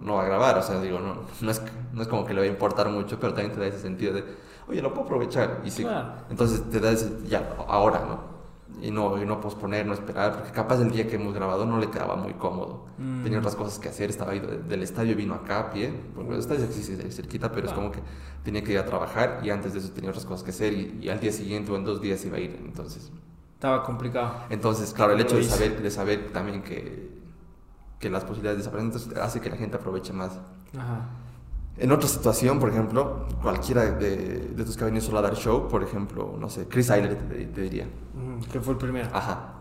[0.02, 0.58] no va a grabar.
[0.58, 3.20] O sea, digo, no, no, es, no es como que le va a importar mucho,
[3.20, 4.24] pero también te da ese sentido de,
[4.70, 5.60] oye, lo puedo aprovechar.
[5.66, 6.14] Y sí, Claro.
[6.30, 8.33] entonces te da ese, ya, ahora, ¿no?
[8.82, 11.78] Y no, y no posponer, no esperar, porque capaz el día que hemos grabado no
[11.80, 12.86] le quedaba muy cómodo.
[12.98, 13.24] Mm.
[13.24, 16.34] Tenía otras cosas que hacer, estaba ahí de- del estadio, vino acá a pie, porque
[16.34, 17.76] el estadio sí sí, cerquita, pero es Ah.
[17.76, 18.00] como que
[18.44, 21.00] tenía que ir a trabajar y antes de eso tenía otras cosas que hacer y,
[21.02, 23.12] y al día siguiente o en dos días iba a ir, entonces...
[23.56, 24.34] Estaba complicado.
[24.50, 27.10] Entonces, claro, el hecho de saber, de saber también que,
[28.00, 30.34] que las posibilidades desaparecen, entonces hace que la gente aproveche más.
[30.78, 31.08] Ajá.
[31.78, 34.16] En otra situación, por ejemplo, cualquiera de,
[34.56, 37.16] de tus que ha venido solo a dar show, por ejemplo, no sé, Chris Isler
[37.28, 37.86] te, te diría.
[38.14, 39.10] Mm, que fue el primero.
[39.12, 39.56] Ajá.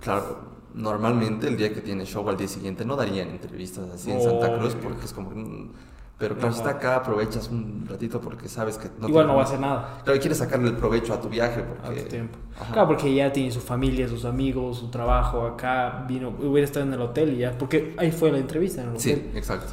[0.00, 0.38] Claro,
[0.74, 4.58] normalmente el día que tiene show al día siguiente no darían entrevistas así en Santa
[4.58, 5.30] Cruz porque es como...
[5.30, 5.72] mm,
[6.18, 9.44] Pero claro, está acá, aprovechas un ratito porque sabes que no Igual no va a
[9.44, 12.02] hacer nada Claro, y quieres sacarle el provecho a tu viaje a porque...
[12.02, 12.38] tu tiempo.
[12.60, 12.72] Ajá.
[12.74, 16.04] Claro, porque ya tiene su familia, sus amigos, su trabajo acá.
[16.06, 17.56] Vino, hubiera estado en el hotel y ya.
[17.56, 19.02] Porque ahí fue la entrevista en el hotel.
[19.32, 19.72] Sí, exacto.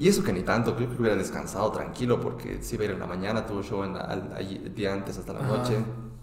[0.00, 2.90] Y eso que ni tanto, creo que hubiera descansado tranquilo porque si iba a ir
[2.92, 5.58] en la mañana, tuvo show en la- al- allí- el día antes hasta la Ajá.
[5.58, 5.74] noche.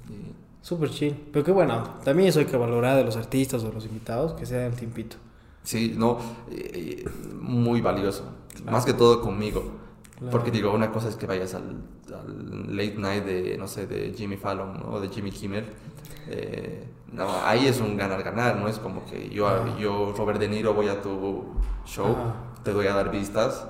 [0.09, 1.15] y- Súper chill.
[1.32, 1.84] Pero qué bueno.
[2.03, 5.15] También eso hay que valorar de los artistas o los invitados, que sea el tiempito.
[5.63, 6.17] Sí, no,
[6.51, 7.09] eh, eh,
[7.39, 8.23] muy valioso.
[8.55, 8.71] Claro.
[8.71, 9.61] Más que todo conmigo.
[10.17, 10.32] Claro.
[10.32, 11.75] Porque digo, una cosa es que vayas al,
[12.11, 14.89] al late night de, no sé, de Jimmy Fallon ¿no?
[14.93, 15.65] o de Jimmy Kimmel.
[16.30, 18.67] Eh, no, ahí es un ganar-ganar, ¿no?
[18.67, 21.45] Es como que yo, yo, Robert De Niro, voy a tu
[21.86, 22.34] show, Ajá.
[22.63, 23.65] te doy a dar vistas,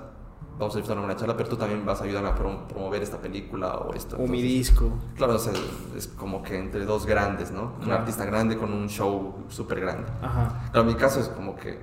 [0.58, 3.18] vamos a disfrutar una charla, pero tú también vas a ayudarme a prom- promover esta
[3.20, 4.16] película o esto.
[4.16, 4.90] O mi Entonces, disco.
[5.16, 5.54] Claro, o sea,
[5.96, 7.74] es como que entre dos grandes, ¿no?
[7.84, 10.08] Un artista grande con un show súper grande.
[10.22, 10.70] Ajá.
[10.72, 11.80] Claro, en mi caso es como que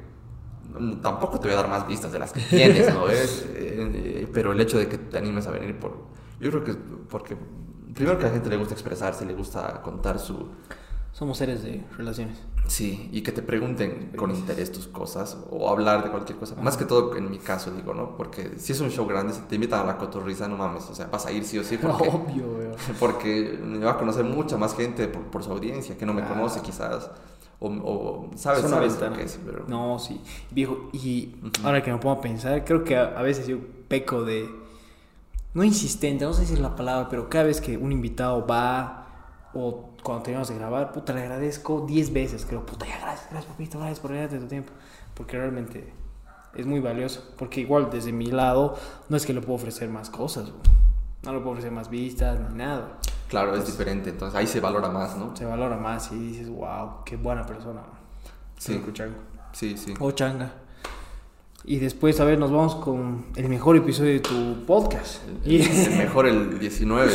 [0.77, 3.09] mm, tampoco te voy a dar más vistas de las que tienes, ¿no?
[3.09, 5.93] Es, eh, eh, pero el hecho de que te animes a venir por...
[6.41, 7.37] Yo creo que es porque...
[7.95, 10.49] Primero que a la gente le gusta expresarse, le gusta contar su...
[11.13, 12.39] Somos seres de relaciones.
[12.67, 16.57] Sí, y que te pregunten con interés tus cosas o hablar de cualquier cosa.
[16.57, 18.17] Más que todo en mi caso, digo, ¿no?
[18.17, 20.95] Porque si es un show grande, si te invitan a la cotorriza, no mames, o
[20.95, 22.09] sea, vas a ir sí o sí porque...
[22.09, 22.75] Obvio.
[22.99, 26.23] Porque me va a conocer mucha más gente por, por su audiencia que no me
[26.23, 26.35] Claro.
[26.37, 27.09] conoce quizás.
[27.61, 29.65] O, o sabes, sabes lo que es, pero...
[29.69, 30.21] No, sí.
[30.51, 34.25] Viejo, y ahora que me pongo a pensar, creo que a, a veces yo peco
[34.25, 34.49] de.
[35.55, 39.07] No insistente, no sé si es la palabra, pero cada vez que un invitado va
[39.55, 42.45] o cuando terminamos de grabar, puta, le agradezco 10 veces.
[42.45, 44.73] Creo, puta, ya gracias, gracias, papito, gracias por regalarte tu tiempo.
[45.15, 45.93] Porque realmente
[46.55, 47.25] es muy valioso.
[47.39, 48.77] Porque igual desde mi lado,
[49.09, 50.53] no es que le puedo ofrecer más cosas.
[51.23, 52.99] No le puedo ofrecer más vistas ni nada.
[53.29, 55.35] Claro, es diferente, entonces ahí se valora más, ¿no?
[55.35, 57.83] Se valora más y dices, wow, qué buena persona.
[58.59, 58.75] Sí.
[58.85, 58.93] Sí.
[58.93, 59.17] Chango.
[59.53, 59.95] Sí, sí.
[60.01, 60.53] O changa.
[61.67, 65.23] Y después, a ver, nos vamos con el mejor episodio de tu podcast.
[65.45, 65.61] El,
[65.99, 67.11] mejor, el 19,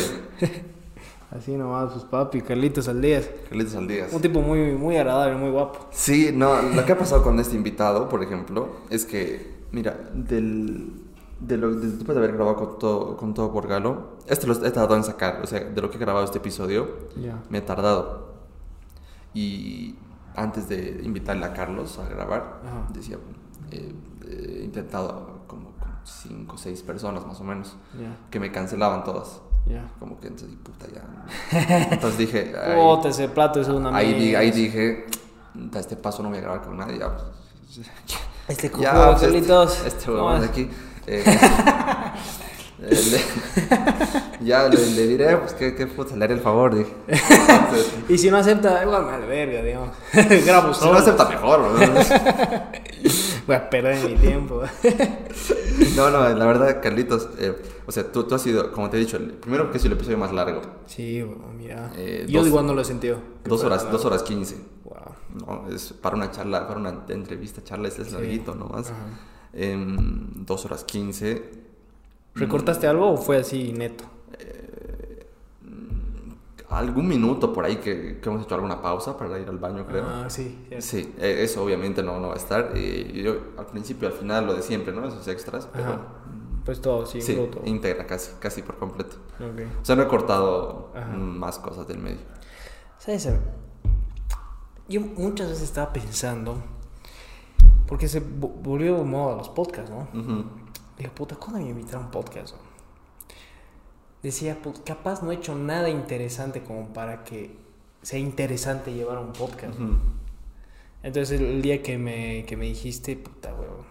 [1.31, 3.29] así nomás, pues papi, Carlitos Aldeas.
[3.47, 4.11] Carlitos Aldías.
[4.11, 5.87] Un tipo muy, muy agradable, muy guapo.
[5.91, 10.93] Sí, no, lo que ha pasado con este invitado, por ejemplo, es que, mira, del,
[11.39, 14.53] de lo, de- después de haber grabado con todo, con todo por Galo, este lo
[14.53, 16.87] he tardado en sacar, o sea, de lo que he grabado este episodio,
[17.21, 17.39] Ya.
[17.51, 18.33] me he tardado.
[19.35, 19.93] Y
[20.35, 22.87] antes de invitarle a Carlos a grabar, Ajá.
[22.91, 23.17] decía,
[23.71, 23.93] eh,
[24.29, 28.15] he intentado como con cinco o seis personas más o menos, Ya.
[28.29, 29.41] que me cancelaban todas.
[29.65, 29.85] Ya.
[29.99, 31.03] Como que entonces, puta, ya.
[31.91, 35.05] Entonces dije, ay, ese plato es una ahí, ahí dije,
[35.73, 36.97] a este paso no voy a grabar con nadie.
[36.97, 37.81] Ya, pues,
[38.47, 39.87] Este cojudo, ya, pues, este-.
[39.87, 40.69] Este ¿cómo huevón de aquí.
[41.05, 41.23] eh,
[42.81, 46.93] eh, le- ya le, le diré, pues que, que puta, le haré el favor, dije.
[47.07, 49.89] Entonces, Y si no acepta, igual me alberga, digamos.
[50.45, 50.93] Grabo si solo.
[50.93, 51.61] no acepta mejor.
[53.47, 54.61] Voy a perder mi tiempo.
[55.95, 58.99] No, no, la verdad, Carlitos, eh, o sea, tú, tú has sido, como te he
[58.99, 60.61] dicho, el primero que es el episodio más largo.
[60.87, 61.91] Sí, bueno, mira.
[61.95, 63.17] Eh, Yo dos- igual no lo he sentido.
[63.45, 64.57] Dos horas, dos horas quince.
[64.83, 64.95] Wow.
[65.65, 65.73] ¿no?
[65.73, 68.11] Es para una charla, para una entrevista, charla, es, Sí.
[68.11, 68.91] larguito nomás.
[69.53, 71.43] Em, dos horas quince.
[72.35, 74.03] ¿Recortaste algo o fue así neto?
[76.69, 80.05] Algún minuto por ahí que, que hemos hecho alguna pausa para ir al baño, creo.
[80.07, 80.65] Ah, sí.
[80.67, 80.85] cierto.
[80.85, 82.77] Sí, eh, eso obviamente no, no va a estar.
[82.77, 85.07] Y yo al principio, al final, lo de siempre, ¿no?
[85.07, 86.01] Esos extras, pero Ajá.
[86.65, 87.61] Pues todo, sí, sí, bruto.
[87.65, 89.15] íntegra casi, casi por completo.
[89.39, 89.61] Ok.
[89.81, 91.07] O sea, no he cortado Ajá.
[91.17, 92.19] más cosas del medio.
[92.99, 93.27] ¿Sabes?
[94.87, 96.57] Yo muchas veces estaba pensando,
[97.87, 100.07] porque se vo- volvió de moda los podcasts, ¿no?
[100.19, 100.43] Ujú.
[100.97, 102.53] Digo, puta, ¿cuándo me invitaron a un podcast?
[102.55, 102.68] no?
[104.23, 107.55] Decía, "Put- capaz no he hecho nada interesante como para que
[108.01, 109.77] sea interesante llevar un podcast.
[111.03, 113.85] Entonces el día que me, que me dijiste, puta, weón,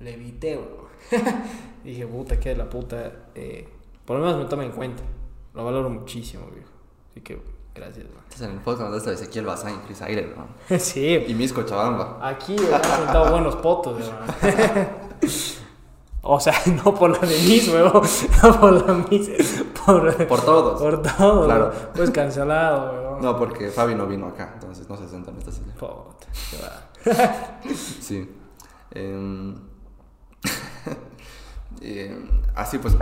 [0.00, 0.84] le evité, weón.
[1.84, 3.12] Dije, puta, que de la puta.
[3.34, 3.68] eh,
[4.04, 5.02] por lo menos me toma en cuenta.
[5.54, 6.68] Lo valoro muchísimo, viejo.
[7.12, 7.40] Así que,
[7.74, 8.22] gracias, man.
[8.28, 10.78] Estás en el podcast de Ezequiel Bazán y Chris Aire, ¿no?
[10.78, 12.18] sí, Y Miss Cochabamba.
[12.26, 14.88] aquí weón, han sentado buenos potos, weón.
[16.26, 16.54] O sea,
[16.84, 18.02] no por la de huevón.
[18.42, 19.28] No por la Miss.
[19.84, 20.80] Por, Por todos.
[20.80, 21.44] por todo.
[21.44, 21.72] Claro.
[21.94, 23.20] Pues cancelado, huevón.
[23.22, 25.74] No, porque Fabi no vino acá, entonces no se senta en esta silla.
[25.74, 26.90] Puta, qué va.
[28.00, 28.34] Sí.
[28.92, 29.54] Em,
[31.82, 32.96] em, así pues,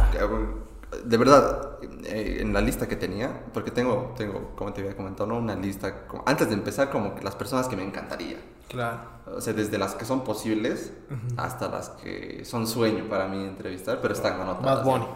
[1.04, 5.28] de verdad, eh, en la lista que tenía, porque tengo, tengo, como te había comentado,
[5.28, 5.38] ¿no?
[5.38, 8.36] una lista, como- antes de empezar, como que las personas que me encantaría.
[8.68, 9.00] Claro.
[9.36, 10.92] O sea, desde las que son posibles
[11.36, 14.78] hasta las que son sueño para mí entrevistar, pero están anotadas.
[14.78, 15.06] Bad Bunny.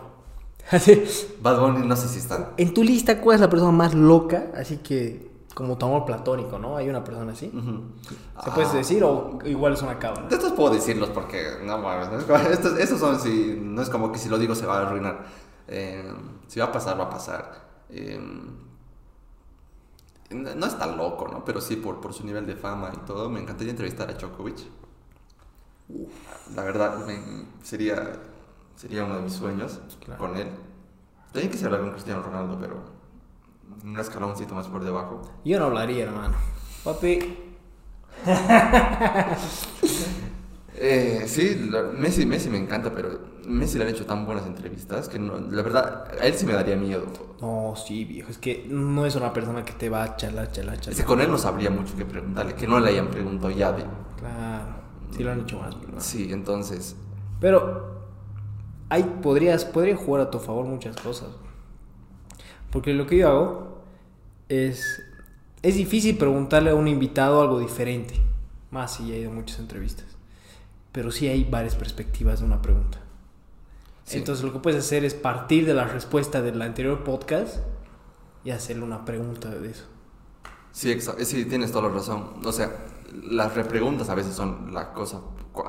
[0.71, 1.05] Así.
[1.41, 2.49] Bad Bunny no sé si están.
[2.57, 4.47] En tu lista, ¿cuál es la persona más loca?
[4.57, 6.77] Así que, como tu amor platónico, ¿no?
[6.77, 7.47] Hay una persona así.
[7.55, 7.83] Ujú.
[8.45, 10.29] ¿Se puede Ah, decir o igual es una cábala?
[10.29, 12.09] De estos puedo decirlos porque, no mames,
[12.51, 15.25] estos, estos son, si, no es como que si lo digo se va a arruinar.
[15.69, 16.13] Eh,
[16.47, 17.67] si va a pasar, va a pasar.
[17.91, 18.21] Eh,
[20.31, 21.45] no no es tan loco, ¿no?
[21.45, 24.59] Pero sí, por, por su nivel de fama y todo, me encantaría entrevistar a Djokovic.
[26.55, 28.13] La verdad, me- sería,
[28.77, 30.19] sería uno de mis sueños Claro.
[30.21, 30.49] con él.
[31.33, 32.83] También quisiera hablar con Cristiano Ronaldo, pero
[33.85, 35.23] un escaloncito más por debajo.
[35.45, 36.35] Yo no hablaría, hermano.
[36.85, 37.37] Papi.
[40.79, 45.19] Eh, sí, Messi, Messi me encanta, pero Messi le han hecho tan buenas entrevistas que
[45.19, 47.07] no, la verdad, a él sí me daría miedo.
[47.41, 48.31] No, sí, viejo.
[48.31, 51.21] Es que no es una persona que te va a chalar, chalar, Es que con
[51.21, 53.85] él no sabría mucho que preguntarle, que no le hayan preguntado ya de...
[54.19, 54.77] Claro.
[55.17, 56.01] Sí lo han hecho más, ¿verdad?
[56.01, 56.97] Sí, entonces...
[57.41, 58.03] Pero
[58.89, 61.29] hay, podrías, podría jugar a tu favor muchas cosas.
[62.71, 63.83] Porque lo que yo hago
[64.49, 65.03] es...
[65.63, 68.15] Es difícil preguntarle a un invitado algo diferente.
[68.71, 70.07] Más si ya he ido a muchas entrevistas.
[70.93, 73.06] Pero sí hay varias perspectivas de una pregunta.
[74.07, 74.19] Sí.
[74.19, 77.59] Entonces lo que puedes hacer es partir de la respuesta del anterior podcast
[78.45, 79.85] y hacerle una pregunta de eso.
[80.73, 82.35] Sí, exa- sí, tienes toda la razón.
[82.45, 82.71] O sea,
[83.31, 85.21] las repreguntas a veces son la cosa...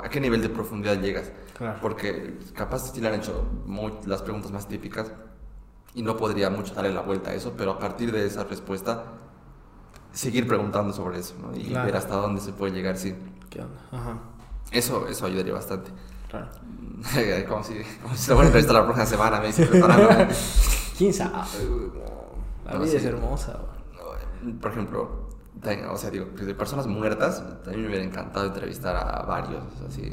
[0.04, 1.32] ¿A qué nivel de profundidad llegas?
[1.58, 1.80] Claro.
[1.82, 5.12] Porque capaz sí le han hecho muy- las preguntas más típicas
[5.96, 9.04] y no podría mucho darle la vuelta a eso, pero a partir de esa respuesta
[10.12, 11.56] seguir preguntando sobre eso ¿no?
[11.58, 11.86] y Claro.
[11.86, 13.16] ver hasta dónde se puede llegar, sí.
[13.50, 13.80] ¿Qué onda?
[13.92, 14.20] Ajá.
[14.72, 15.90] Eso, eso ayudaría bastante.
[16.30, 16.48] Claro.
[17.48, 20.28] como si, como si a entrevistar la próxima semana, me dice, preparándome.
[20.98, 21.34] ¿Quién sabe?
[21.70, 21.88] güey?
[22.66, 23.58] La No, vida es hermosa.
[24.42, 24.54] güey.
[24.60, 25.28] Por ejemplo,
[25.92, 30.12] o sea, digo, de personas muertas, también me hubiera encantado entrevistar a varios, así.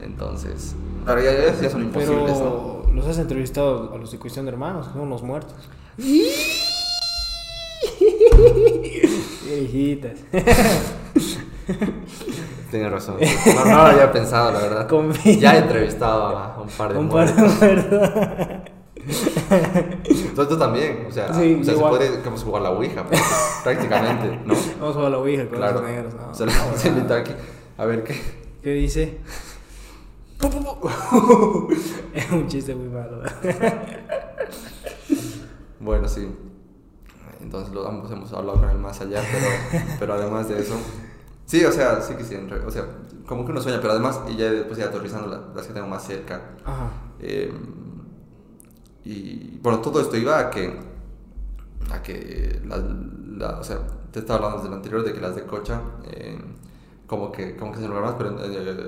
[0.00, 0.74] Entonces,
[1.04, 2.82] pero ya, ya- ya son imposibles, ¿no?
[2.84, 5.56] Pero los has entrevistado a los de Cuestión de Hermanos, son los muertos.
[9.44, 10.18] Viejitas.
[12.70, 13.16] Tienes razón.
[13.54, 14.86] No, no lo había pensado, la verdad.
[14.88, 15.34] Confía.
[15.38, 17.60] Ya he entrevistado a un par de Un par de muertos.
[17.60, 18.10] muertos.
[20.48, 23.20] Tú, también, o sea, Sí, o sea se puede como jugar la Ouija, pues,
[23.64, 24.54] prácticamente, ¿no?
[24.80, 25.80] Vamos a jugar a la Ouija con Claro.
[25.80, 26.14] los negros.
[26.14, 26.96] No, Se vamos a no.
[26.96, 27.32] invitar aquí.
[27.78, 28.20] A ver qué.
[28.62, 29.18] ¿Qué dice?
[32.14, 33.22] Es un chiste muy malo.
[35.80, 36.28] Bueno, sí.
[37.40, 39.46] Entonces lo, ambos hemos hablado con el más allá, pero,
[39.98, 40.74] pero además de eso.
[41.48, 42.36] Sí, o sea, sí que sí.
[42.66, 42.84] O sea,
[43.26, 45.86] como que uno sueña, pero además, y ya después ya aterrizando la- las que tengo
[45.88, 46.42] más cerca.
[46.64, 46.90] Ajá.
[47.20, 47.50] eh,
[49.04, 50.78] y bueno, todo esto iba a que.
[51.90, 52.60] A que.
[52.66, 53.78] La, la- o sea,
[54.12, 55.80] te estaba hablando desde lo anterior de que las de Cocha.
[56.04, 56.38] eh,
[57.06, 58.44] como que, como que se lograron más, pero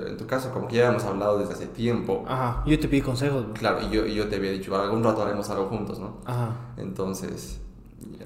[0.07, 2.23] en, tu caso, como que ya habíamos hablado desde hace tiempo.
[2.27, 2.63] Ajá.
[2.67, 3.47] Yo te pedí consejos.
[3.55, 6.17] Claro, y yo, y yo te había dicho, algún rato haremos algo juntos, ¿no?
[6.25, 6.51] Ajá.
[6.77, 7.59] Entonces.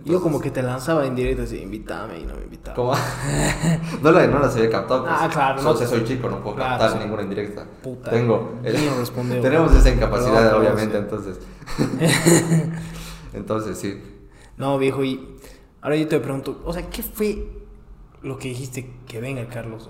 [0.06, 2.76] Yo como que te lanzaba en directo así, invítame y no me invitaba.
[2.76, 2.94] ¿Cómo?
[4.04, 5.02] no, la, no las había captado.
[5.04, 5.16] Pues.
[5.18, 6.98] Ah, claro, no o sea, soy chico, no puedo Claro, captar sí.
[7.04, 7.66] ninguna indirecta.
[7.82, 8.12] Puta.
[8.12, 8.60] Tengo.
[8.62, 9.42] ¿Quién no respondió?
[9.42, 11.04] Tenemos esa incapacidad, obviamente, sí.
[11.04, 11.40] entonces.
[13.34, 14.02] entonces, sí.
[14.58, 15.38] No, viejo, y
[15.82, 17.66] ahora yo te pregunto, o sea, ¿qué fue
[18.22, 19.90] lo que dijiste que venga el Carlos?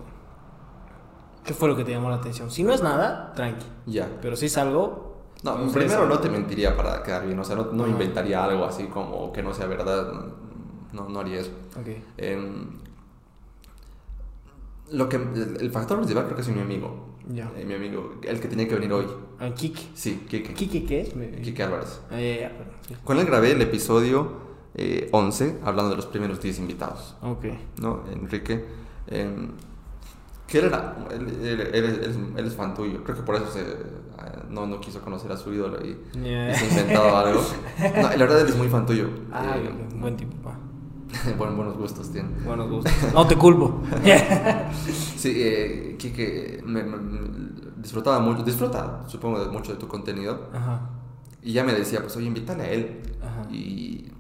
[1.44, 2.50] ¿Qué fue lo que te llamó la atención?
[2.50, 3.66] Si no es nada, tranqui.
[3.86, 4.10] Ya.
[4.22, 5.15] Pero si es algo...
[5.44, 9.32] No, primero no te mentiría para quedar bien, o sea, no, inventaría algo así como
[9.32, 10.12] que no sea verdad.
[10.94, 11.52] No, no haría eso.
[11.80, 11.88] Ok.
[12.18, 12.68] Em,
[14.92, 17.16] lo que, el, factor principal creo que es mi amigo.
[17.28, 17.52] Ya.
[17.58, 19.06] Eh, mi amigo, el que tenía que venir hoy.
[19.40, 19.82] Ah, Kike.
[19.94, 20.54] Sí, Kike.
[20.54, 21.14] ¿Kike qué es?
[21.44, 22.02] Kike Álvarez.
[22.10, 22.96] Ah, ya, ya, perdón, sí.
[23.04, 27.46] Con él grabé el episodio eh, 11, hablando de los primeros 10 invitados, Ok.
[27.82, 28.04] ¿no?
[28.12, 28.66] Enrique,
[29.08, 29.52] em,
[30.48, 33.62] que él era, él, él- él- él es, fan tuyo, creo que por eso se,
[34.18, 36.52] ah, no, no quiso conocer a su ídolo y, Ya.
[36.54, 37.42] y se ha inventado algo.
[37.80, 39.10] No, la verdad él es muy fan tuyo.
[39.32, 39.70] Ah, Eh,
[40.00, 40.58] buen tipo, pa.
[41.38, 42.30] buen- buenos gustos tiene.
[42.46, 42.94] Buenos gustos.
[43.14, 43.82] No te culpo.
[45.18, 47.20] Sí, eh, Kike me, me- me
[47.78, 50.50] disfrutaba mucho, disfruta, supongo, de mucho de tu contenido.
[50.54, 50.90] Ajá.
[51.42, 53.02] Y ya me decía, pues oye, invítale a él.
[53.24, 53.48] Ajá.
[53.52, 54.12] Y,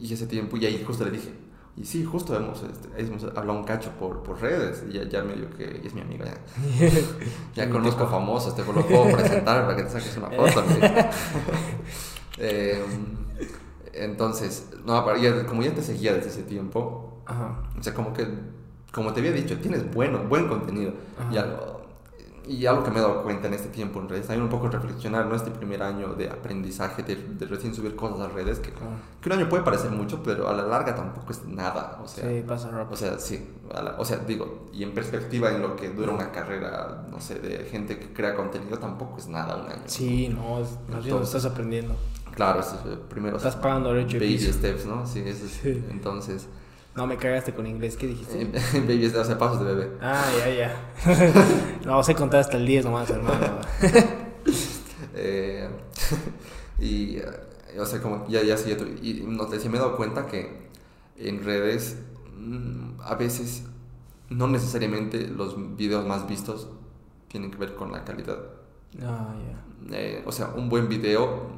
[0.00, 1.30] y ese tiempo, y ahí justo le dije,
[1.76, 4.84] Y sí, justo hemos, este, hemos hablado un cacho por, por redes.
[4.88, 6.26] Y ya, ya medio que es mi amiga.
[6.78, 6.90] Ya,
[7.64, 10.64] ya conozco famosos, te lo puedo presentar para que te saques una foto.
[12.38, 12.84] eh,
[13.92, 15.04] entonces, no,
[15.48, 17.62] como ya te seguía desde ese tiempo, Ajá.
[17.78, 18.26] o sea, como que,
[18.92, 20.92] como te había dicho, tienes bueno, buen contenido.
[21.32, 21.79] Y algo,
[22.50, 24.68] y algo que me he dado cuenta en este tiempo en redes, también un poco
[24.68, 25.36] reflexionar, ¿no?
[25.36, 29.32] Este primer año de aprendizaje, de, de recién subir cosas a redes, que, que, un
[29.32, 32.00] año puede parecer mucho, pero a la larga tampoco es nada.
[32.02, 32.94] O sea, sí, pasa rápido.
[32.94, 33.48] O sea, sí.
[33.96, 37.64] o sea, digo, y en perspectiva en lo que dura una carrera, no sé, de
[37.66, 39.82] gente que crea contenido, tampoco es nada un año.
[39.86, 40.76] Sí, no, es,
[41.22, 41.94] estás aprendiendo.
[42.34, 43.36] Claro, eso es primero.
[43.36, 45.06] Estás pagando derecho Baby steps, ¿no?
[45.06, 45.52] Sí, eso es.
[45.52, 45.84] Sí.
[45.90, 46.48] Entonces.
[47.00, 48.44] No, me cagaste con inglés, ¿qué dijiste?
[48.74, 49.96] Baby o sea, pasos de bebé.
[50.02, 50.92] Ah, ya, ya.
[51.86, 53.58] no, sé contar hasta el 10 nomás, hermano.
[55.14, 55.66] eh,
[56.78, 57.16] y,
[57.78, 60.68] o sea, como ya, ya, sí, y no te me he dado cuenta que
[61.16, 61.96] en redes
[62.36, 63.62] mm, a veces
[64.28, 66.68] no necesariamente los videos más vistos
[67.28, 68.40] tienen que ver con la calidad.
[69.02, 69.34] Ah,
[69.88, 69.96] ya.
[69.96, 71.48] Eh, o sea, un buen video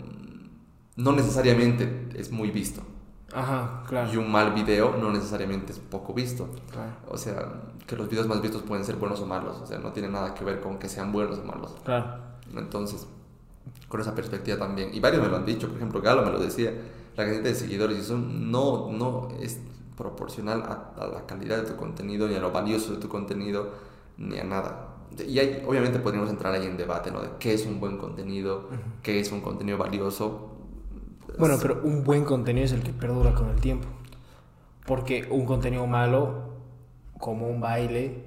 [0.94, 2.82] no necesariamente es muy visto.
[3.34, 4.12] Ajá, claro.
[4.12, 6.48] Y un mal video no necesariamente es poco visto.
[7.08, 7.52] O sea,
[7.86, 9.58] que los videos más vistos pueden ser buenos o malos.
[9.62, 11.74] O sea, no tiene nada que ver con que sean buenos o malos.
[11.84, 12.18] Claro.
[12.54, 13.06] Entonces,
[13.88, 14.94] con esa perspectiva también.
[14.94, 15.68] Y varios me lo han dicho.
[15.68, 16.72] Por ejemplo, Galo me lo decía.
[17.16, 19.60] La cantidad de seguidores y eso no, no es
[19.96, 23.70] proporcional a, la calidad de tu contenido, ni a lo valioso de tu contenido,
[24.16, 24.88] ni a nada.
[25.18, 27.20] Y hay, obviamente podríamos entrar ahí en debate, ¿no?
[27.20, 28.68] De qué es un buen contenido,
[29.02, 30.51] qué es un contenido valioso
[31.38, 33.88] bueno, pero un buen contenido es el que perdura con el tiempo.
[34.86, 36.52] Porque un contenido malo,
[37.18, 38.24] como un baile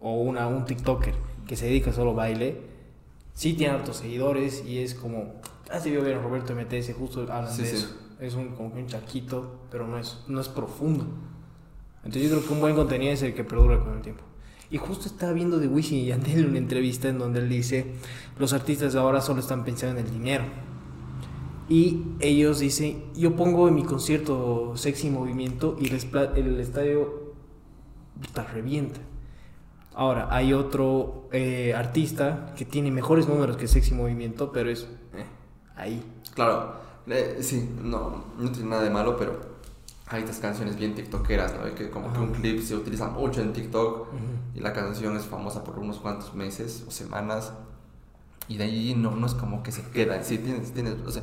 [0.00, 1.14] o una, un TikToker
[1.46, 2.60] que se dedica solo a baile,
[3.34, 5.34] sí tiene hartos seguidores y es como.
[5.70, 7.94] Hace ah, ver a Roberto MTS, justo hablan de eso.
[8.20, 11.06] Es un, como un chaquito, pero no es, no es profundo.
[11.98, 14.24] Entonces yo creo que un buen contenido es el que perdura con el tiempo.
[14.70, 17.86] Y justo estaba viendo de Wisin y Yandel una entrevista en donde él dice,
[18.38, 20.44] los artistas de ahora solo están pensando en el dinero.
[21.68, 27.34] Y ellos dicen, yo pongo en mi concierto Sexy Movimiento y el, estadio
[28.22, 29.00] está revienta.
[29.94, 35.24] Ahora, hay otro eh, artista que tiene mejores números que Sexy Movimiento, pero es eh,
[35.76, 36.02] ahí.
[36.34, 36.74] Claro,
[37.06, 39.58] eh, sí, no, no tiene nada de malo, pero
[40.06, 41.74] hay estas canciones bien tiktokeras, ¿no?
[41.74, 44.08] Que como que un clip se utiliza mucho en TikTok
[44.54, 47.52] y la canción es famosa por unos cuantos meses o semanas
[48.48, 51.22] y de ahí no, no es como que se queda, sí, tienes, tienes, o sea,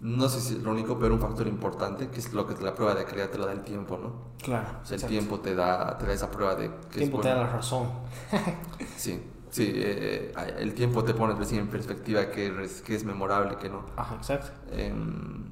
[0.00, 2.74] no sé si es lo único, pero un factor importante, que es lo que la
[2.74, 4.12] prueba de calidad te lo da el tiempo, ¿no?
[4.42, 4.68] Claro.
[4.82, 7.28] O sea, el tiempo te da, te da esa prueba de que El tiempo te
[7.28, 7.88] da la razón.
[8.96, 13.56] sí, sí, eh, el tiempo te pone recién en perspectiva que es, que es memorable,
[13.56, 13.86] que no.
[13.96, 14.50] Ajá, exacto.
[14.70, 15.46] Em,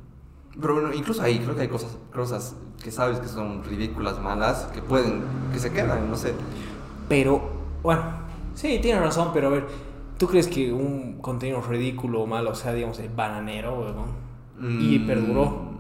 [0.61, 4.69] pero bueno, incluso ahí creo que hay cosas, cosas que sabes que son ridículas, malas,
[4.75, 6.35] que pueden, que se quedan, no sé.
[7.09, 7.51] Pero,
[7.83, 8.03] bueno,
[8.55, 9.67] sí, tienes razón, pero a ver,
[10.19, 14.24] ¿tú crees que un contenido ridículo o malo, o sea, digamos, el bananero, ¿no?
[14.61, 15.07] Y mm.
[15.07, 15.75] perduró.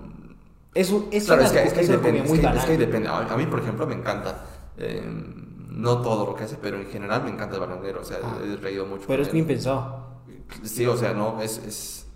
[0.74, 3.08] Eso, es, claro, es, que, es, que, depende, muy es, que, depende.
[3.08, 4.44] A mí, por ejemplo, me encanta.
[4.76, 5.02] Eh,
[5.70, 8.00] no todo lo que hace, pero en general me encanta el bananero.
[8.00, 8.38] O sea, ah.
[8.44, 9.04] he reído mucho.
[9.06, 10.22] Pero es bien pensado.
[10.64, 12.06] Sí, o sea, no, es, es,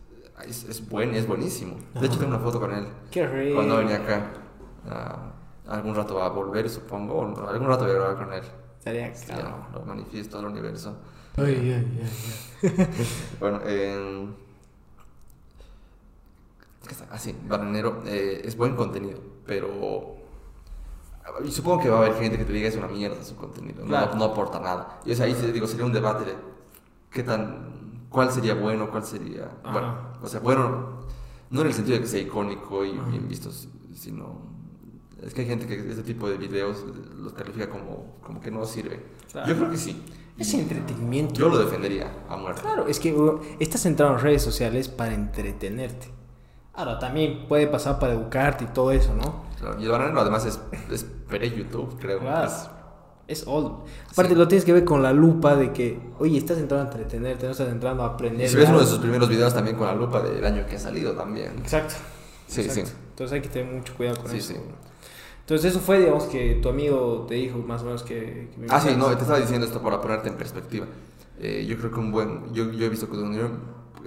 [0.46, 1.76] es, es, buen, es buenísimo.
[2.00, 2.88] De hecho, tengo una foto con él.
[3.11, 3.56] Qué rico.
[3.56, 4.30] Cuando venía acá.
[4.86, 7.14] Uh, algún rato va a volver, supongo.
[7.14, 8.42] O algún rato voy a grabar con él.
[8.78, 9.66] Estaría claro.
[9.72, 10.96] lo manifiesto al universo.
[11.36, 12.09] Ay, ay,
[12.64, 12.88] ay,
[13.40, 14.26] bueno, eh
[17.11, 20.16] así, Bananero, eh, es buen contenido, pero
[21.45, 23.84] y supongo que va a haber gente que te diga es una mierda su contenido,
[23.84, 25.01] no, no, aporta nada.
[25.05, 26.34] Y ahí digo, sería un debate de
[27.11, 31.01] qué tan, cuál sería bueno, cuál sería, bueno, o sea, bueno,
[31.51, 33.51] no en el sentido de que sea icónico y bien visto,
[33.95, 34.49] sino
[35.22, 36.84] es que hay gente que este tipo de videos
[37.16, 39.05] los califica como, como que no sirve.
[39.47, 40.03] Yo creo que sí.
[40.39, 41.34] Es entretenimiento.
[41.34, 42.62] Yo lo defendería a muerte.
[42.62, 46.18] Claro, es que uh, estás centrado en redes sociales para entretenerte.
[46.79, 49.43] Ahora, también puede pasar para educarte y todo eso, ¿no?
[49.59, 50.61] Claro, y el bananero además es,
[50.93, 52.20] es YouTube, creo.
[52.20, 52.49] Claro.
[53.26, 53.81] Es, old.
[54.12, 57.47] Aparte, lo tienes que ver con la lupa de que, oye, estás entrando a entretenerte,
[57.47, 58.47] no estás entrando a aprender.
[58.47, 60.76] Y si ves uno de sus primeros videos también con la lupa del año que
[60.76, 61.59] ha salido también.
[61.59, 61.95] Exacto.
[62.47, 62.85] Sí, sí.
[63.11, 64.53] Entonces hay que tener mucho cuidado con eso.
[64.53, 64.61] Sí.
[65.41, 68.51] Entonces eso fue, digamos, que tu amigo te dijo más o menos que...
[68.68, 70.87] ah, sí, no, te estaba diciendo esto para ponerte en perspectiva.
[71.41, 72.55] Eh, yo creo que un buen...
[72.55, 73.35] Yo, yo he visto que un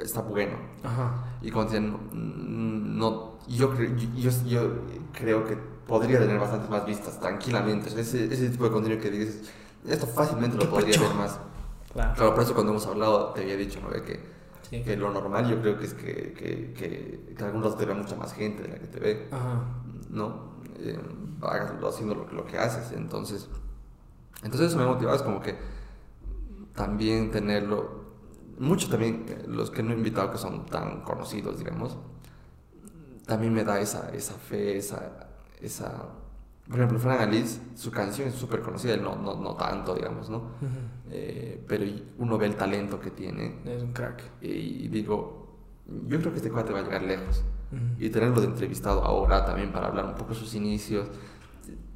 [0.01, 0.57] está bueno.
[0.83, 1.37] Ajá.
[1.41, 1.97] Y como dicen,
[2.97, 4.71] no, yo, yo, yo,
[5.13, 7.89] creo que podría tener bastantes más vistas tranquilamente.
[7.99, 9.49] Ese, ese tipo de contenido que dices,
[9.87, 11.39] esto fácilmente lo podría ver más.
[11.93, 12.13] Claro.
[12.15, 13.89] claro, por eso cuando hemos hablado te había dicho, ¿no?
[13.89, 17.85] Que, que lo normal yo creo que es que, que, que, que algún rato te
[17.85, 19.27] vea mucha más gente de la que te ve.
[19.31, 19.63] Ajá.
[20.09, 20.51] ¿No?
[20.81, 20.99] eh,
[21.87, 22.91] haciendo lo, lo que haces.
[22.93, 23.47] Entonces,
[24.43, 25.55] entonces eso me motivaba, es como que
[26.75, 28.00] también tenerlo,
[28.61, 31.97] muchos también, eh, los que no he invitado que son tan conocidos, digamos,
[33.25, 35.27] también me da esa, esa fe, esa,
[35.61, 36.09] esa...
[36.67, 40.51] Por ejemplo, Fran Alice, su canción es súper conocida, no, no, no tanto, digamos, ¿no?
[41.09, 41.83] Eh, pero
[42.19, 43.59] uno ve el talento que tiene.
[43.65, 44.23] Es un crack.
[44.41, 45.57] Y digo,
[46.07, 47.43] yo creo que este cuate va a llegar lejos.
[47.99, 51.07] Y tenerlo de entrevistado ahora también para hablar un poco de sus inicios,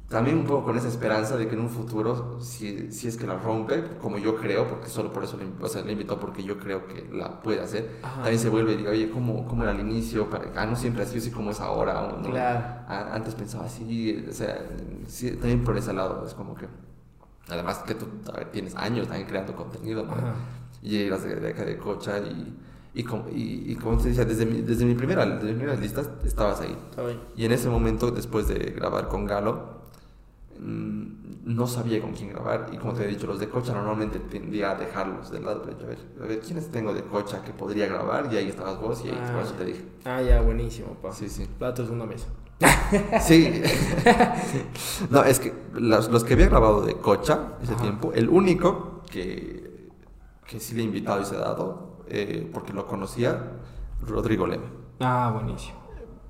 [0.08, 3.26] también un poco con esa esperanza de que en un futuro, si, si es que
[3.26, 6.44] la rompe, como yo creo, porque solo por eso le, o sea, le invitó porque
[6.44, 8.14] yo creo que la puede hacer, Ajá.
[8.22, 10.30] también se vuelve y diga, oye, ¿cómo, cómo era al inicio?
[10.30, 12.02] Para, ah, no siempre sido así como es ahora.
[12.04, 12.30] o no.
[12.30, 12.58] Claro.
[12.86, 14.64] A- antes pensaba así, o sea,
[15.08, 16.66] sí, también por ese lado, es como que,
[17.48, 20.14] además que tú a ver, tienes años también creando contenido, ¿no?
[20.82, 22.56] Y llegas de, de acá de Cocha y,
[22.94, 25.80] y, como, y, y como te decía, desde mi, desde mi primera, desde mis primeras
[25.80, 26.78] listas estabas ahí.
[26.90, 27.02] Está.
[27.36, 29.74] Y en ese momento, después de grabar con Galo,
[30.60, 32.68] no sabía con quién grabar.
[32.72, 35.62] Y como te he dicho, los de Cocha normalmente tendía a dejarlos de lado.
[35.64, 38.28] Pero yo, a ver, a ver, ¿quiénes tengo de Cocha que podría grabar?
[38.32, 39.32] Y ahí estabas vos y ahí, Ah.
[39.32, 39.84] por eso te dije.
[40.04, 41.12] Ah, ya, buenísimo, pa.
[41.12, 41.46] Sí, sí.
[41.58, 42.26] Platos una mesa.
[43.20, 43.62] Sí.
[45.10, 47.82] no, es que los, los que había grabado de Cocha ese Ajá.
[47.82, 49.90] tiempo, el único que,
[50.46, 53.52] que sí le he invitado y se ha dado, eh, porque lo conocía,
[54.06, 54.66] Rodrigo Lema.
[55.00, 55.78] Ah, buenísimo.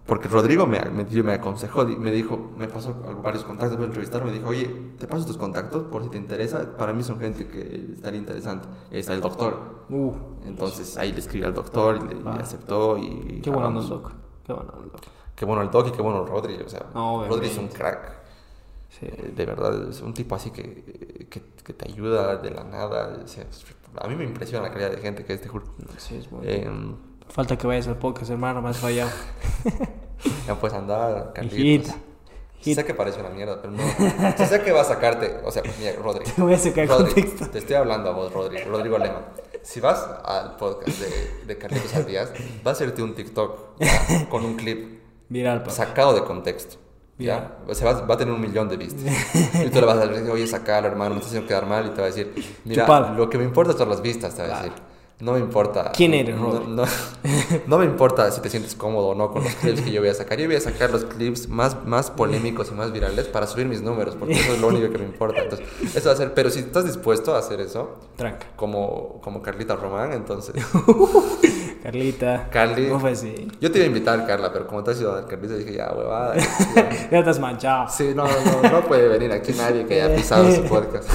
[0.06, 2.94] Porque Rodrigo me, me, me aconsejó, me dijo, me pasó
[3.24, 4.66] varios contactos para entrevistar, me dijo, oye,
[4.98, 6.76] te paso tus contactos por si te interesa.
[6.76, 8.68] Para mí son gente que estaría interesante.
[8.92, 9.84] Está el doctor.
[9.90, 10.12] Uh,
[10.46, 12.38] Entonces ahí le escribí al doctor y, le, y Ah.
[12.40, 12.96] aceptó.
[12.98, 14.12] Y qué bueno el doc.
[14.46, 15.00] Qué bueno el doc.
[15.34, 16.54] Qué bueno el doc y qué bueno el Rodri.
[16.64, 18.12] O sea, No, Rodri es un crack.
[18.88, 19.06] Sí.
[19.06, 23.18] Eh, De verdad, es un tipo así que, que, que te ayuda de la nada.
[23.24, 23.44] o sea,
[24.00, 25.64] a mí me impresiona la calidad de gente que es, te juro.
[25.98, 26.46] Sí, es bueno.
[26.48, 26.70] Eh,
[27.28, 29.10] Falta que vayas al podcast, hermano, has fallado.
[30.46, 31.58] ya puedes andar, Carlitos.
[31.58, 31.96] Hijita.
[32.82, 33.82] Sé que parece una mierda, pero no.
[34.46, 35.36] Sé que va a sacarte.
[35.44, 36.24] O sea, mira, Rodri.
[36.24, 37.50] Te voy a sacar Rodri, contexto.
[37.50, 39.20] te estoy hablando a vos, Rodri, Rodrigo Lema.
[39.62, 42.32] Si vas al podcast de, de Carlitos Aldías,
[42.66, 46.76] va a hacerte un TikTok ya, con un clip Viral, sacado de contexto.
[47.18, 47.58] ¿ya?
[47.66, 49.02] O sea, va, va a tener un millón de vistas.
[49.64, 51.86] Y tú le vas a decir, oye, sacalo, hermano, me estás haciendo quedar mal.
[51.86, 52.32] Y te va a decir,
[52.64, 54.72] mira, lo que me importa son las vistas, te va a decir.
[55.18, 55.92] No me importa.
[55.96, 56.84] ¿Quién eres, no, no,
[57.66, 60.10] no me importa si te sientes cómodo o no con los clips que yo voy
[60.10, 60.38] a sacar.
[60.38, 63.80] Yo voy a sacar los clips más, más polémicos y más virales para subir mis
[63.80, 65.40] números, porque eso es lo único que me importa.
[65.42, 66.34] Entonces, eso va a ser.
[66.34, 68.46] Pero si estás dispuesto a hacer eso, Tranca.
[68.56, 70.54] como, como Carlita Román, entonces.
[71.82, 72.48] Carlita.
[72.50, 72.88] Carly.
[72.88, 73.48] No fue así.
[73.60, 75.92] Yo te iba a invitar, Carla, pero como te has ido a Carlita, dije, ya,
[75.92, 76.34] huevada.
[77.10, 77.88] Ya estás manchado.
[77.88, 81.08] Sí, no, no, no puede venir aquí nadie que haya pisado su podcast.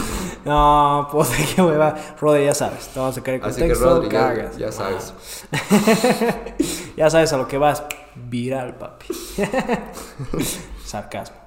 [0.45, 1.95] No, pues qué hueva.
[2.19, 2.87] Rodri, ya sabes.
[2.87, 3.85] Te vamos a sacar el Así que contexto.
[3.89, 4.57] Rodri, ya, cagas.
[4.57, 5.13] ya sabes.
[6.97, 7.83] ya sabes a lo que vas.
[8.15, 9.05] Viral, papi.
[10.85, 11.37] Sarcasmo.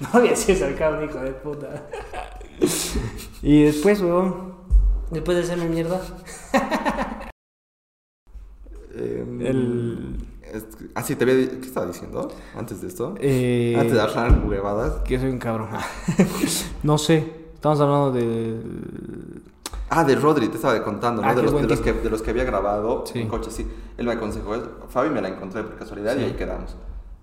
[0.00, 1.68] no voy a decir sarcasmo, hijo de puta.
[3.42, 4.54] y después, weón.
[5.10, 6.00] Después de hacerme mierda.
[8.94, 10.24] Eh, El-
[10.94, 11.46] Ah, sí, te había...
[11.46, 13.14] ¿Qué estaba diciendo antes de esto?
[13.20, 15.02] Eh, Antes de hablar huevadas.
[15.02, 15.68] Que soy un cabrón.
[16.82, 17.47] no sé.
[17.58, 18.60] Estamos hablando de.
[19.90, 21.28] Ah, de Rodri, te estaba contando, ¿no?
[21.28, 23.18] Ah, de, los, de, los que, de los que había grabado Sí.
[23.20, 23.66] en coche, sí.
[23.96, 24.70] Él me aconsejó eso.
[24.88, 26.20] Fabi me la encontré por casualidad Sí.
[26.20, 26.76] y ahí quedamos.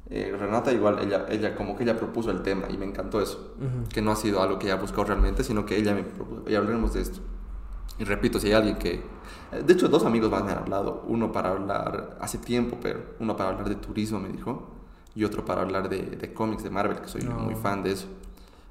[0.09, 3.53] Eh, Renata igual, ella, ella como que ella propuso el tema y me encantó eso.
[3.57, 3.88] Ujú.
[3.89, 6.43] Que no ha sido algo que ella buscó realmente, sino que ella me propuso.
[6.49, 7.19] Y hablaremos de esto.
[7.97, 8.95] Y repito, si hay alguien que...
[9.53, 11.05] eh, De hecho, dos amigos más me han hablado.
[11.07, 14.69] Uno para hablar hace tiempo, pero uno para hablar de turismo, me dijo.
[15.15, 17.36] Y otro para hablar de, de cómics de Marvel, que soy No.
[17.36, 18.07] muy fan de eso.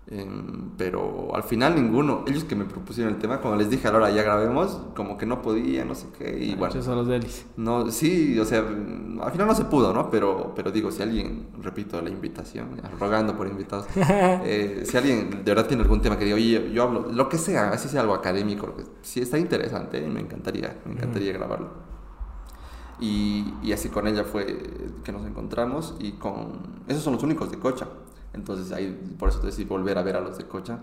[0.07, 3.91] Em, pero al final ninguno, ellos que me propusieron el tema, cuando les dije a
[3.91, 6.45] la hora ya grabemos, como que no podía, no sé qué.
[6.45, 7.47] Y bueno, Esos son los delis.
[7.57, 10.11] no, sí, o sea, mm, al final no se pudo, ¿no?
[10.11, 12.69] Pero, pero digo, si alguien, repito la invitación,
[13.01, 16.83] rogando por invitados, eh, si alguien de verdad tiene algún tema que diga, oye, yo
[16.83, 20.77] hablo, lo que sea, así sea algo académico, lo que, sí está interesante, me encantaría,
[20.85, 21.95] me encantaría grabarlo.
[23.01, 24.59] Y, y así con ella fue
[25.03, 26.85] que nos encontramos y con...
[26.87, 27.89] Esos son los únicos de Cocha.
[28.35, 30.81] Entonces ahí, por eso decidí volver a ver a los de Cocha.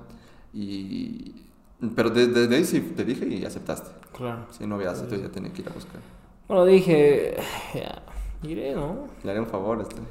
[0.53, 1.47] Y...
[1.95, 3.89] Pero desde de ahí sí te dije y aceptaste.
[4.15, 4.45] Claro.
[4.51, 5.99] Si no hubieras aceptado ya tenía que ir a buscar.
[6.47, 7.37] Bueno, dije.
[7.73, 8.01] Ya.
[8.43, 9.07] Iré, ¿no?
[9.23, 10.01] Le haré un favor a este.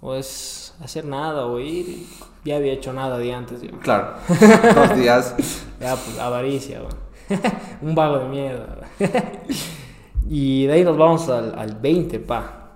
[0.00, 2.06] O es hacer nada o ir.
[2.44, 3.62] Ya había hecho nada de antes.
[3.62, 3.70] Yo.
[3.80, 4.14] Claro,
[4.74, 5.34] dos días.
[5.80, 6.82] Ya, pues, avaricia.
[7.82, 8.78] Un vago de mierda.
[10.28, 12.70] y de ahí nos vamos al, al 20, pa.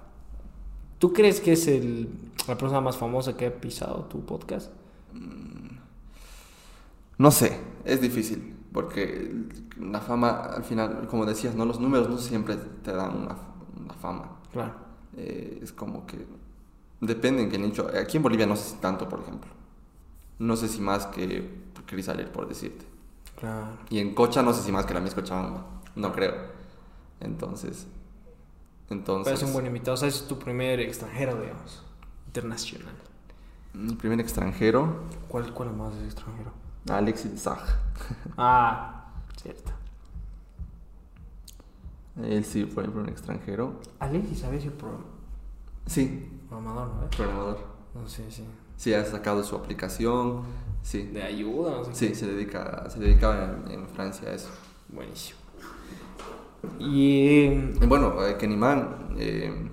[0.98, 2.08] ¿Tú crees que es el,
[2.48, 4.70] la persona más famosa que ha pisado tu podcast?
[7.18, 9.32] No sé, es difícil, porque
[9.80, 11.64] la fama, al final, como decías, ¿no?
[11.64, 13.36] los números no siempre te dan una,
[13.82, 14.38] una fama.
[14.52, 14.74] Claro.
[15.16, 16.26] Eh, es como que
[17.00, 17.90] Depende en qué nicho.
[18.00, 19.50] Aquí en Bolivia no sé si tanto, por ejemplo.
[20.38, 22.84] No sé si más que Crisalir, por decirte.
[23.38, 23.78] Claro.
[23.90, 25.66] Y en Cocha no sé si más que la misma Cochabamba.
[25.94, 26.34] No creo.
[27.20, 27.86] Entonces.
[28.90, 29.24] Entonces.
[29.24, 29.94] Pero es un buen invitado.
[29.94, 31.84] O sea, es tu primer extranjero, digamos.
[32.36, 32.92] Internacional.
[33.72, 36.52] Mi primer extranjero, ¿Cuál, cuál más es extranjero?
[36.90, 37.58] Alexis Zag.
[38.36, 39.06] Ah,
[39.40, 39.72] cierto.
[42.22, 43.80] Él sí fue el primer extranjero.
[44.00, 45.04] Alexis, ¿sabes el programa?
[45.86, 47.10] Sí, Programador, ¿no?
[47.10, 47.58] programador.
[47.94, 48.44] No sé, sí.
[48.76, 50.42] Sí, ha sacado su aplicación.
[50.82, 51.04] Sí.
[51.06, 51.94] De ayuda, no sé.
[51.94, 54.50] Sí, se dedica, se dedicaba en, en Francia a eso.
[54.90, 55.38] Buenísimo.
[56.78, 57.48] Y.
[57.86, 59.14] bueno, eh, Kennyman.
[59.18, 59.70] Eh,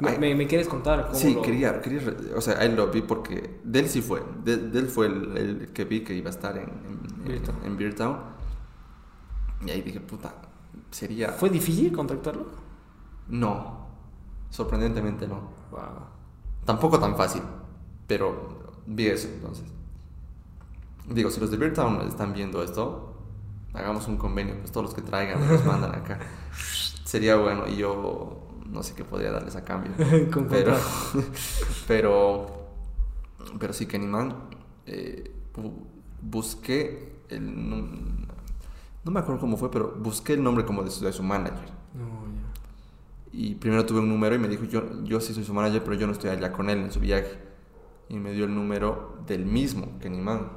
[0.00, 2.00] ¿Me, ay, me, me quieres contar cómo sí, lo- quería, quería,
[2.36, 5.36] o sea, ahí lo vi porque de él sí fue, de, de él fue el,
[5.36, 6.68] el que vi que iba a estar en,
[7.24, 7.56] en, Beer Town.
[7.64, 8.16] en Beer Town.
[9.64, 10.34] Y ahí dije, puta,
[10.90, 11.32] sería...
[11.32, 12.46] ¿Fue difícil contactarlo?
[13.28, 13.86] No,
[14.50, 15.40] sorprendentemente no.
[15.70, 16.06] Wow.
[16.64, 17.42] Tampoco tan fácil,
[18.06, 19.64] pero vi eso entonces.
[21.08, 23.14] Digo, si los de Beer Town están viendo esto,
[23.72, 26.18] hagamos un convenio, pues todos los que traigan nos mandan acá.
[27.04, 29.92] Sería bueno y yo no sé qué podría darles a cambio.
[30.32, 30.74] Con pero,
[31.88, 32.46] pero,
[33.58, 34.34] pero sí, Kennyman,
[34.86, 35.72] eh, bu-
[36.22, 38.26] busqué el...
[39.04, 41.70] No me acuerdo cómo fue, pero busqué el nombre como de su, de su manager.
[41.94, 43.32] No, ya.
[43.32, 45.96] Y primero tuve un número y me dijo, yo, yo sí soy su manager, pero
[45.96, 47.38] yo no estoy allá con él en su viaje.
[48.10, 50.48] Y me dio el número del mismo Kennyman.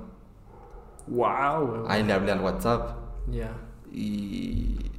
[1.07, 1.86] Wow, weón.
[1.88, 2.97] Ahí le hablé al WhatsApp
[3.30, 3.51] Ya.
[3.91, 4.91] y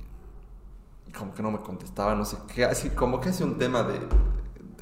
[1.17, 4.01] como que no me contestaba, no sé qué, así como que hace un tema de...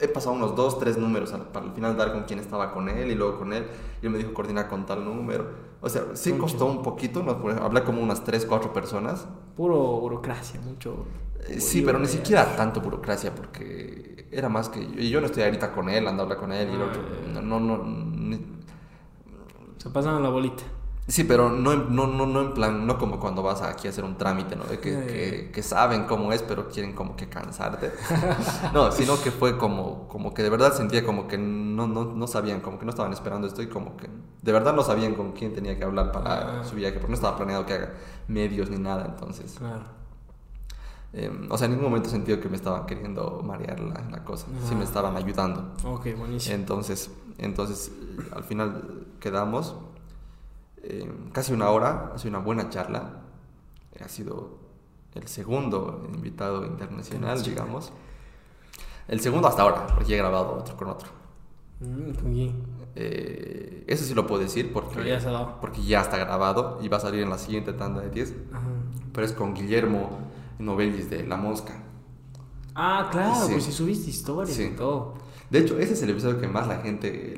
[0.03, 2.89] He pasado unos dos, tres números al- para al final dar con quién estaba con
[2.89, 3.67] él y luego con él.
[4.01, 5.47] Y él me dijo coordinar con tal número.
[5.83, 7.33] O sea, sí costó un poquito, ¿no?
[7.63, 9.27] Hablé como unas tres, cuatro personas.
[9.57, 11.05] Puro burocracia, mucho.
[11.47, 14.81] Eh, Sí, pero ni siquiera tanto burocracia, porque era más que...
[14.81, 16.87] Y yo no estoy ahorita con él, ando a hablar con él y el Ah,
[16.87, 17.03] otro...
[17.35, 17.41] ya.
[17.43, 17.85] No, no, no...
[17.85, 18.47] ni-
[19.77, 20.63] Se pasan la bolita.
[21.11, 24.05] Sí, pero no, no, no, no en plan, no como cuando vas aquí a hacer
[24.05, 24.65] un trámite, ¿no?
[24.65, 27.91] De que, que, que saben cómo es, pero quieren como que cansarte.
[28.73, 32.27] no, sino que fue como, como que de verdad sentía como que no, no, no
[32.27, 34.09] sabían, como que no estaban esperando esto y como que
[34.43, 36.65] de verdad no sabían con quién tenía que hablar para Ah.
[36.65, 37.95] su viaje, porque no estaba planeado que haga
[38.29, 39.57] medios ni nada, entonces...
[39.59, 39.83] Claro.
[41.13, 44.25] eh, o sea, en ningún momento he sentido que me estaban queriendo marear la, la
[44.25, 44.85] cosa, sí me Ah.
[44.85, 45.73] estaban ayudando.
[45.85, 46.55] Ok, buenísimo.
[46.55, 47.91] Entonces, entonces
[48.35, 49.75] al final quedamos
[50.83, 53.21] eh, casi una hora, ha sido una buena charla.
[54.03, 54.59] Ha sido
[55.15, 57.93] el segundo invitado internacional, digamos.
[59.09, 61.09] El segundo hasta ahora, porque he grabado otro con otro.
[61.81, 62.81] Mm, bien.
[62.95, 67.01] Eh, eso sí lo puedo decir porque, ya porque ya está grabado y va a
[67.01, 68.35] salir en la siguiente tanda de 10.
[68.53, 68.63] Ajá.
[69.13, 70.11] Pero es con Guillermo
[70.59, 71.75] Novellis de La Mosca.
[72.75, 73.53] Ah, claro, Sí.
[73.53, 74.71] pues si subiste historias Sí.
[74.73, 75.15] y todo.
[75.51, 77.35] De hecho, ese es el episodio que más la gente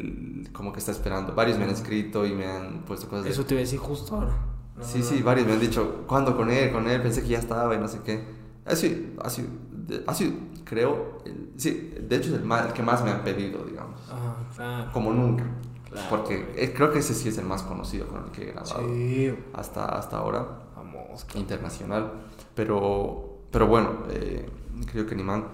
[0.53, 1.34] como que está esperando.
[1.34, 3.30] Varios me han escrito y me han puesto cosas de...
[3.30, 4.32] Eso te iba a decir justo ahora.
[4.76, 5.11] La Sí, verdad.
[5.14, 6.72] sí, varios me han dicho, ¿cuándo con él?
[6.72, 8.24] Con él, pensé que ya estaba y no sé qué.
[8.64, 13.05] Así, así, de- así creo, el- sí, de hecho es el, más, el que más
[13.05, 14.01] me han pedido, digamos.
[14.11, 14.90] Ah, claro.
[14.93, 15.45] Como nunca.
[15.90, 16.07] Claro.
[16.09, 18.88] Porque eh, creo que ese sí es el más conocido con el que he grabado
[18.95, 19.34] Sí.
[19.53, 21.26] hasta, hasta ahora, Vamos.
[21.34, 22.12] internacional.
[22.55, 24.49] Pero, pero bueno, eh,
[24.90, 25.45] creo que Nimán,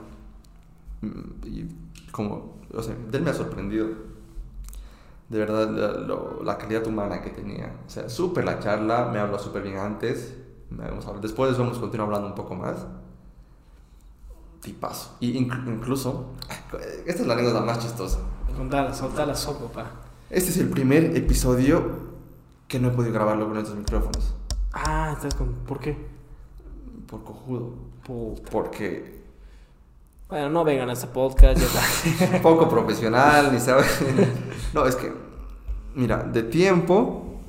[1.02, 3.88] mm, como, o sea, de él me ha sorprendido.
[5.28, 7.74] De verdad, la, lo- la calidad humana que tenía.
[7.86, 10.34] O sea, súper la charla, me habló súper bien antes.
[11.20, 12.76] Después de eso hemos continuado hablando un poco más.
[14.62, 15.16] Tipazo.
[15.20, 16.32] Y inc- incluso,
[17.06, 18.18] esta es la anécdota más chistosa.
[18.56, 19.90] Contala, solta la sopa, pa.
[20.30, 22.08] Este es el primer episodio
[22.66, 24.34] que no he podido grabarlo con estos micrófonos.
[24.72, 25.52] Ah, estás con.
[25.66, 25.96] ¿Por qué?
[27.06, 27.74] Por cojudo.
[28.04, 28.50] Puta.
[28.50, 29.17] Porque
[30.28, 32.38] Bueno, no vengan a este podcast, ya está.
[32.42, 33.84] poco profesional, ni sabe.
[34.74, 35.10] No, es que,
[35.94, 37.40] mira, de tiempo,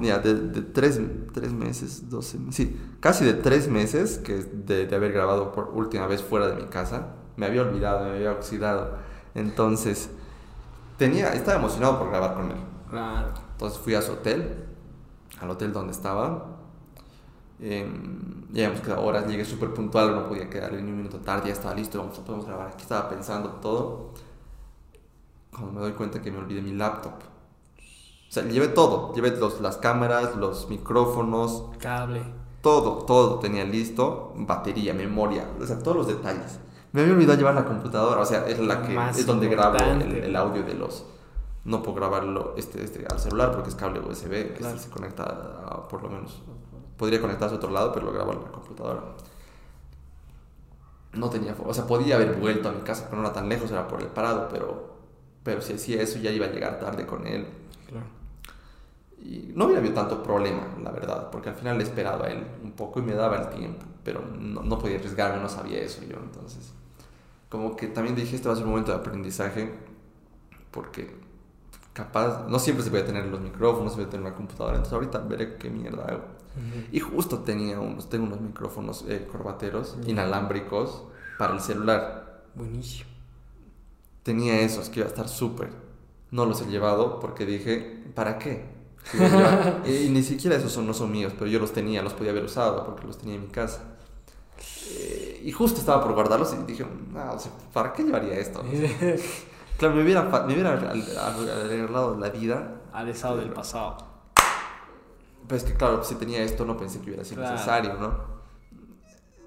[0.00, 1.00] mira, de, de tres,
[1.32, 6.08] tres meses, doce, sí, casi de tres meses que de, de haber grabado por última
[6.08, 8.98] vez fuera de mi casa, me había olvidado, me había oxidado.
[9.36, 10.10] Entonces,
[10.98, 12.58] tenía, estaba emocionado por grabar con él.
[12.90, 13.28] Claro.
[13.52, 14.64] Entonces fui a su hotel,
[15.40, 16.46] al hotel donde estaba.
[17.60, 17.88] Eh,
[18.54, 21.52] ya hemos quedado horas, llegué súper puntual, no podía quedarle ni un minuto tarde, ya
[21.54, 22.68] estaba listo, vamos, podemos grabar.
[22.68, 24.10] Aquí estaba pensando todo.
[25.50, 27.12] Cuando me doy cuenta que me olvidé mi laptop.
[27.16, 32.22] O sea, llevé todo, llevé los, las cámaras, los micrófonos, Cable.
[32.62, 36.58] todo, todo tenía listo, batería, memoria, o sea, todos los detalles.
[36.92, 39.76] Me había olvidado llevar la computadora, o sea, es la que Más es donde grabo
[39.78, 41.04] el, audio de los.
[41.64, 44.78] No puedo grabarlo este, este, al celular porque es cable USB, que Claro.
[44.78, 46.42] se conecta a- por lo menos.
[46.96, 49.02] Podría conectarse a otro lado, pero lo grabo en la computadora.
[51.12, 53.70] No tenía, o sea, podía haber vuelto a mi casa, pero no era tan lejos,
[53.70, 54.92] era por el parado, pero
[55.44, 57.46] Pero si hacía eso ya iba a llegar tarde con él.
[57.88, 58.06] Claro.
[59.18, 62.46] Y no había habido tanto problema, la verdad, porque al final le esperaba a él
[62.62, 66.02] un poco y me daba el tiempo, pero no, no podía arriesgarme, no sabía eso
[66.04, 66.74] yo, entonces
[67.48, 69.72] como que también dije, este va a ser un momento de aprendizaje,
[70.70, 71.16] porque
[71.92, 75.18] capaz, no siempre se puede tener los micrófonos, se puede tener una computadora, entonces ahorita
[75.20, 76.24] veré qué mierda hago.
[76.92, 81.04] Y justo tenía unos, tengo unos micrófonos eh, corbateros, inalámbricos,
[81.38, 82.44] para el celular.
[82.54, 83.10] Buenísimo.
[84.22, 85.70] Tenía esos que iba a estar súper.
[86.30, 88.72] No los he llevado porque dije, ¿para qué?
[89.84, 92.30] Si y, ni siquiera esos son, no son míos, pero yo los tenía, los podía
[92.30, 93.82] haber usado porque los tenía en mi casa.
[94.90, 98.62] Eh, y justo estaba por guardarlos y dije, no, o sea, ¿para qué llevaría esto?
[99.76, 102.80] Claro, me hubiera, me hubiera arreglado la vida.
[102.92, 104.13] Al estado del pasado.
[105.46, 107.54] Pero es que, claro, si tenía esto, no pensé que hubiera sido Claro.
[107.54, 108.34] necesario, ¿no?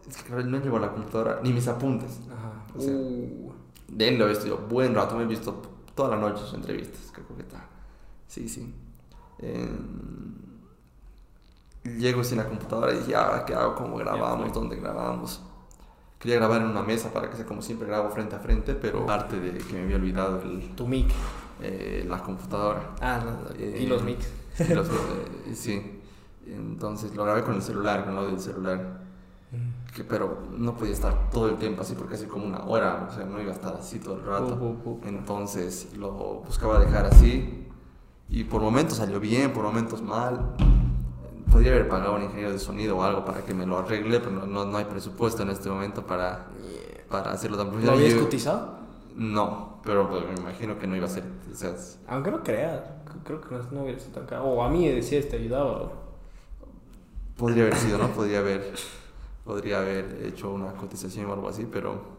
[0.08, 2.20] Es que, claro, no llevo la computadora ni mis apuntes.
[2.32, 2.52] Ajá.
[2.76, 3.52] O sea, Uh,
[3.90, 5.62] De él lo he visto yo buen rato, me he visto
[5.96, 7.66] toda la noche sus entrevistas, creo que está.
[8.28, 8.74] Sí, sí.
[9.40, 9.70] Eh,
[11.98, 15.42] llego sin la computadora y dije, ahora qué hago, cómo grabamos, dónde grabamos.
[16.20, 19.06] Quería grabar en una mesa para que sea como siempre grabo frente a frente, pero
[19.06, 21.10] parte de que me había olvidado el, tu mic.
[21.62, 22.92] eh, la computadora.
[23.02, 24.28] Ah, no, Eh, y los mics.
[24.76, 26.02] Los- eh, sí.
[26.46, 29.02] Entonces lo grabé con el celular, con el audio del celular.
[29.96, 33.14] Que, pero no podía estar todo el tiempo así porque hace como una hora, o
[33.16, 34.76] sea, no iba a estar así todo el rato.
[35.06, 36.12] Entonces lo
[36.46, 37.66] buscaba dejar así
[38.30, 40.54] y por momentos salió bien, por momentos mal.
[41.52, 44.20] Podría haber pagado a un ingeniero de sonido o algo para que me lo arregle,
[44.20, 46.48] pero no, no, no hay presupuesto en este momento para,
[47.10, 48.00] para hacerlo tan ¿Lo profesional.
[48.04, 48.78] habías Yo- cotizado?
[49.18, 51.24] No, pero pues, me imagino que no iba a ser.
[51.52, 52.84] O sea, es- Aunque no creas.
[53.24, 54.44] Creo que no, hubiera sido tan caro.
[54.46, 55.92] O a mí decías te ayudaba.
[57.36, 58.08] podría haber sido, ¿no?
[58.10, 58.74] Podría haber,
[59.44, 62.16] podría haber hecho una cotización o algo así, pero.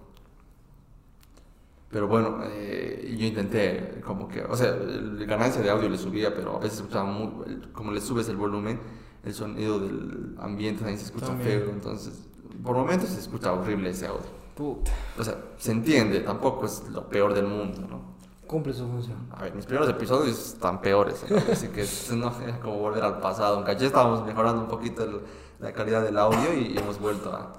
[1.91, 6.35] Pero bueno, eh, yo intenté como que, o sea, la ganancia de audio le subía,
[6.35, 8.79] pero a veces escuchaba muy, el- como le subes el volumen,
[9.25, 11.61] el sonido del ambiente también se escucha También.
[11.63, 12.27] feo, entonces
[12.63, 14.38] por momentos se escucha horrible ese audio.
[14.59, 14.91] Puta.
[15.17, 18.01] O sea, se entiende, tampoco es lo peor del mundo, ¿no?
[18.49, 19.29] Cumple su función.
[19.31, 21.37] A ver, mis primeros episodios están peores, ¿no?
[21.53, 23.59] así que es no, era como volver al pasado.
[23.59, 25.21] Un caché estábamos mejorando un poquito el-
[25.61, 27.53] la calidad del audio y hemos vuelto a...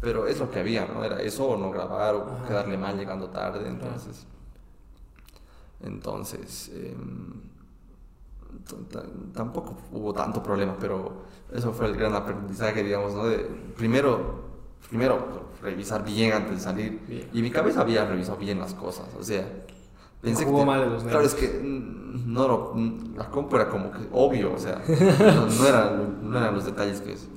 [0.00, 1.02] Pero es lo que había, ¿no?
[1.02, 2.46] Era eso o no grabar o Ajá.
[2.46, 4.26] quedarle mal llegando tarde, entonces...
[5.80, 6.70] Entonces...
[8.68, 8.98] t-
[9.32, 13.24] tampoco hubo tanto problema, pero eso fue el gran aprendizaje, digamos, ¿no?
[13.26, 13.38] De,
[13.76, 14.43] primero,
[14.88, 17.00] primero revisar bien antes de salir.
[17.08, 17.28] Bien.
[17.32, 19.46] Y mi cabeza había revisado bien las cosas, o sea...
[20.20, 23.68] Pensé Jugó que mal de los Claro, es que no lo- mm, la compu era
[23.68, 27.28] como que obvio, o sea, no, no eran, no eran los detalles que es.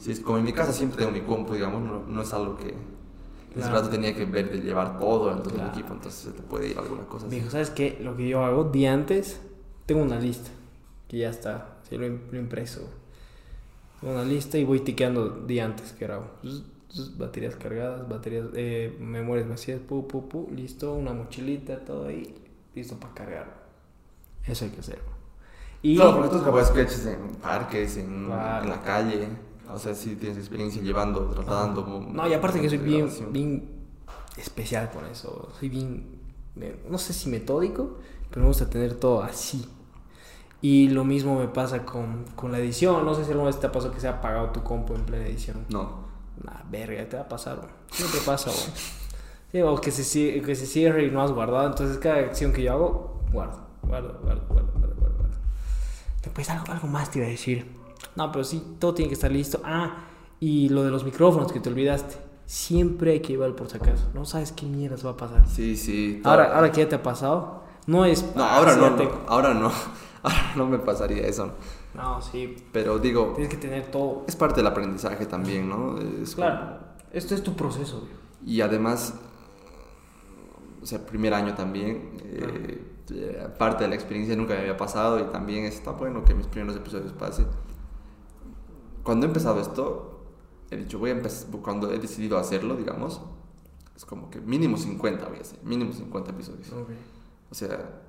[0.00, 2.56] Si es como en mi casa siempre tengo mi compu, digamos, no, no es algo
[2.56, 3.74] que ese Claro.
[3.76, 5.70] rato tenía que ver de llevar todo en todo Claro.
[5.70, 7.28] el equipo, entonces se te puede ir alguna cosa.
[7.28, 8.00] Mijo, ¿sabes qué?
[8.02, 9.40] Lo que yo hago día antes,
[9.86, 10.50] tengo una lista.
[11.06, 11.76] Que ya está.
[11.88, 12.80] Sí, lo, lo impreso.
[14.00, 16.24] Tengo una lista y voy tiqueando día antes que grabo.
[16.44, 16.62] Zzz,
[17.16, 22.34] Baterías cargadas, baterías, eh, memorias vacías, pu, pu, pu, listo, una mochilita, todo ahí,
[22.74, 23.64] listo para cargar.
[24.46, 25.00] Eso hay que hacer.
[25.82, 28.64] Y Claro, porque tú sketches en parques, en, Claro.
[28.64, 29.28] en la calle,
[29.70, 31.84] o sea, sí tienes experiencia llevando, tratando.
[32.12, 33.68] No, y aparte que soy bien, bien
[34.36, 35.50] especial con eso.
[35.58, 36.06] Soy bien,
[36.60, 37.98] eh, no sé si metódico,
[38.30, 39.68] pero me gusta tener todo así.
[40.62, 43.04] Y lo mismo me pasa con, con la edición.
[43.04, 45.02] No sé si alguna vez te ha pasado que se ha apagado tu compu en
[45.04, 45.66] plena edición.
[45.68, 46.03] No.
[46.42, 47.68] Nah, verga, te va a pasar, bro.
[47.90, 48.60] Siempre pasa, bro.
[49.52, 51.66] Sí, o que se, que se cierre y no has guardado.
[51.66, 55.36] Entonces, cada acción que yo hago, guardo, guardo, guardo, guardo, guardo, guardo.
[56.22, 57.66] Después, algo, algo más te iba a decir.
[58.16, 59.60] No, pero sí, todo tiene que estar listo.
[59.64, 60.06] Ah,
[60.40, 62.16] y lo de los micrófonos que te olvidaste.
[62.46, 64.10] Siempre hay que llevar por si acaso.
[64.12, 65.48] No sabes qué mierdas va a pasar.
[65.48, 66.20] Sí, sí.
[66.24, 68.34] Ahora, ahora que ya te ha pasado, no es.
[68.36, 69.72] No, ah, ahora no, no, ahora no.
[70.24, 71.52] Ahora no me pasaría eso.
[71.94, 72.56] No, sí.
[72.72, 74.24] Pero digo, Tienes que tener todo.
[74.26, 75.98] es parte del aprendizaje también, ¿no?
[75.98, 76.78] Es como- Claro,
[77.12, 78.00] esto es tu proceso.
[78.00, 78.12] güey.
[78.44, 79.14] Y además,
[80.82, 82.82] o sea, primer año también, eh,
[83.58, 86.74] parte de la experiencia nunca me había pasado y también está bueno que mis primeros
[86.76, 87.46] episodios pasen.
[89.02, 90.24] Cuando he empezado esto,
[90.70, 93.20] he dicho, voy a empezar, cuando he decidido hacerlo, digamos,
[93.94, 96.72] es como que mínimo 50 voy a hacer, mínimo 50 episodios.
[97.50, 98.00] O sea,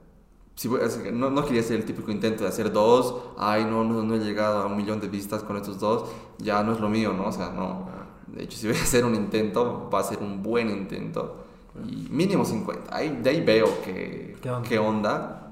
[0.56, 3.66] si voy- así que no, no quería hacer el típico intento de hacer dos, ay,
[3.66, 6.06] no, no, no he llegado a un millón de vistas con estos dos,
[6.40, 7.26] ya no es lo mío, ¿no?
[7.28, 7.88] O sea, no.
[8.28, 11.44] De hecho, si voy a hacer un intento, va a ser un buen intento.
[11.88, 12.96] Y mínimo 50.
[12.96, 14.70] Ahí, de ahí veo que, ¿Qué onda?
[14.70, 15.52] qué onda.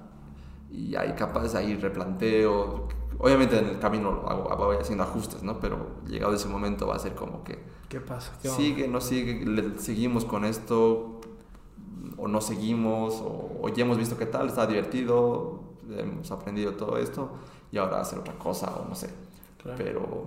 [0.71, 2.87] Y ahí capaz, ahí replanteo.
[3.19, 5.59] Obviamente en el camino hago, voy haciendo ajustes, ¿no?
[5.59, 7.59] Pero llegado ese momento va a ser como que
[7.89, 8.31] ¿Qué pasa?
[8.41, 11.21] ¿Qué sigue, no sigue, le- seguimos con esto,
[12.23, 15.59] o no seguimos, o, o ya hemos visto qué tal, está divertido,
[15.97, 17.31] hemos aprendido todo esto,
[17.71, 19.09] y ahora hacer otra cosa, o no sé.
[19.61, 19.77] Claro.
[19.77, 20.25] Pero,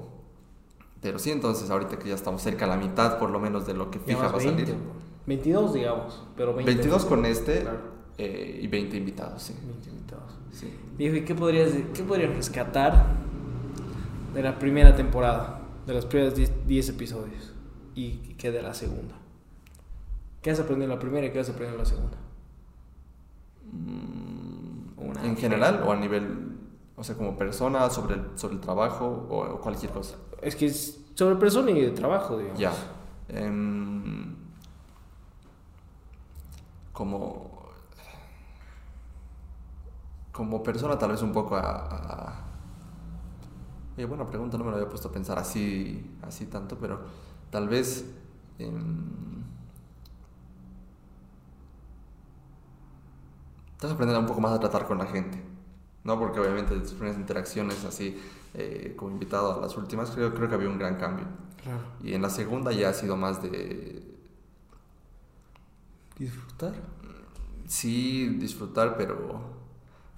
[1.00, 3.72] pero sí, entonces ahorita que ya estamos cerca a la mitad, por lo menos, de
[3.74, 4.76] lo que fija va a 20, salir.
[5.26, 6.70] 22, digamos, pero 20.
[6.74, 7.78] 22 con este Claro.
[8.18, 9.54] eh, y 20 invitados, sí.
[9.66, 10.32] 20 invitados.
[10.52, 10.72] sí.
[10.98, 13.06] Viejo, ¿y qué podrías, qué podrías rescatar
[14.34, 15.60] de la primera temporada?
[15.86, 17.52] De los primeros 10 10 episodios.
[17.94, 19.14] ¿Y qué de la segunda?
[20.46, 22.16] ¿Qué has aprendido en la primera y qué has aprendido en la segunda?
[23.72, 26.56] Mm, Una- ¿En general o a nivel,
[26.96, 30.14] o sea, como persona, sobre el, sobre el trabajo o, o cualquier cosa?
[30.40, 32.60] Es que es sobre persona y de trabajo, digamos.
[32.60, 32.72] Ya.
[33.28, 34.36] Em,
[36.92, 37.66] como.
[40.30, 41.60] Como persona, tal vez un poco a.
[41.60, 42.44] a-
[43.96, 47.00] Oye, buena pregunta, no me lo había puesto a pensar así, así tanto, pero
[47.50, 48.04] tal vez.
[48.60, 49.35] em,
[53.76, 55.38] Estás aprendiendo un poco más a tratar con la gente,
[56.02, 56.18] ¿no?
[56.18, 58.18] Porque obviamente tus primeras interacciones así,
[58.54, 61.26] eh, como invitado a las últimas, creo, creo que había un gran cambio.
[61.62, 61.80] Claro.
[62.02, 64.16] Y en la segunda ya ha sido más de,
[66.18, 66.72] Disfrutar.
[67.66, 69.40] sí, disfrutar, pero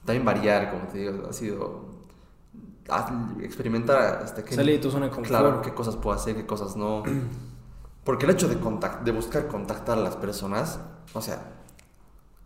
[0.05, 1.98] también variar, como te digo, ha sido
[3.43, 4.55] experimentar hasta que...
[4.55, 5.28] Salir de tu zona de confort.
[5.28, 7.02] Claro, qué cosas puedo hacer, qué cosas no.
[8.05, 10.78] Porque el hecho de, contact, de buscar contactar a las personas,
[11.12, 11.57] o sea,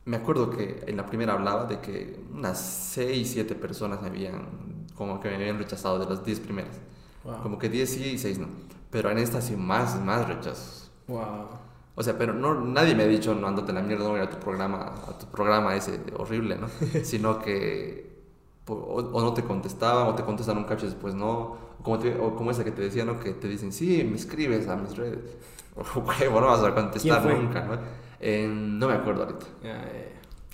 [0.04, 4.86] me acuerdo que en la primera hablaba de que unas 6, 7 personas me habían,
[4.96, 6.76] como que me habían rechazado de las 10 primeras.
[7.24, 7.42] Wow.
[7.42, 8.48] Como que 10 sí y 6 no.
[8.90, 10.90] Pero en esta sí más, más rechazos.
[11.06, 11.48] Wow.
[11.94, 14.30] O sea, pero no, nadie me ha dicho, no, andate la mierda, no voy a
[14.30, 16.68] tu programa, a tu programa ese horrible, ¿no?
[17.04, 18.10] Sino que
[18.64, 21.56] po- o, o no te contestaban, o te contestan un cacho y después no.
[21.78, 23.20] O como, te- o como esa que te decía, ¿no?
[23.20, 25.20] Que te dicen, sí, me escribes a mis redes.
[25.74, 27.78] O huevo, no vas a contestar nunca, ¿no?
[28.22, 29.46] Eh, no me acuerdo ahorita.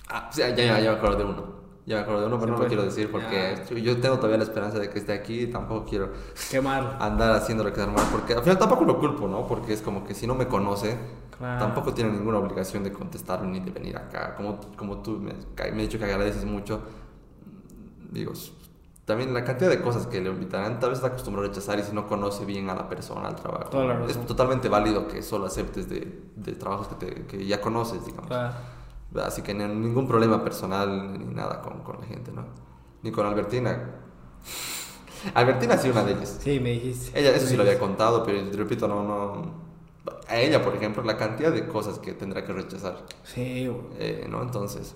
[0.09, 1.59] Ah, ya, ya, ya me acuerdo de uno.
[1.85, 2.67] Ya me acuerdo de uno, pero Sí, no lo pues.
[2.67, 6.11] quiero decir porque yo tengo todavía la esperanza de que esté aquí y tampoco quiero
[6.51, 6.97] Quemar.
[7.01, 9.47] andar haciéndolo quedar mal, porque al final tampoco lo culpo, ¿no?
[9.47, 10.97] Porque es como que si no me conoce,
[11.37, 11.59] Claro.
[11.59, 14.35] tampoco tiene ninguna obligación de contestarme ni de venir acá.
[14.35, 16.81] Como, como tú me, me has dicho que agradeces mucho,
[18.11, 18.33] digo,
[19.09, 21.83] también la cantidad de cosas que le invitarán, tal vez está acostumbrado a rechazar y
[21.83, 23.69] si no conoce bien a la persona, al trabajo.
[23.71, 28.05] Toda es totalmente válido que solo aceptes de, de trabajos que, te- que ya conoces,
[28.05, 28.27] digamos.
[28.27, 28.53] Claro.
[29.25, 32.45] Así que ni- ningún problema personal ni nada con, con la gente, ¿no?
[33.01, 33.95] Ni con Albertina.
[35.33, 36.37] Albertina sido una de ellas.
[36.41, 37.19] Sí, me dijiste.
[37.19, 39.69] Ella, eso sí lo había contado, pero te repito, no, no.
[40.27, 44.41] A ella, por ejemplo, la cantidad de cosas que tendrá que rechazar, Sí, eh, ¿no?
[44.41, 44.95] Entonces.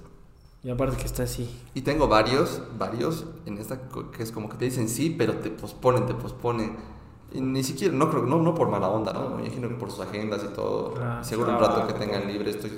[0.64, 1.49] Y aparte que está así.
[1.73, 3.80] Y tengo varios, varios en esta
[4.15, 6.77] que es como que te dicen sí, pero te posponen, te posponen.
[7.34, 9.31] Y ni siquiera, no creo, no, no por mala onda, ¿no?
[9.31, 10.94] Me imagino que por sus agendas y todo.
[10.94, 12.72] Claro, Seguro trabajo, rato que tengan libre estoy.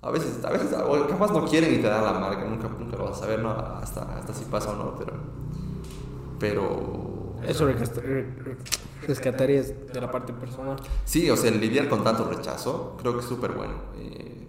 [0.00, 2.96] A veces, a veces, o capaz no quieren y te dan la marca, nunca, nunca
[2.96, 3.50] lo vas a saber, ¿no?
[3.50, 5.12] Hasta, hasta si pasa o no, pero.
[6.38, 7.34] Pero.
[7.46, 8.56] Eso re- re-
[9.06, 10.76] rescatarías de la parte personal.
[11.04, 13.74] Sí, o sea, lidiar con tanto rechazo creo que es súper bueno.
[13.98, 14.43] Eh,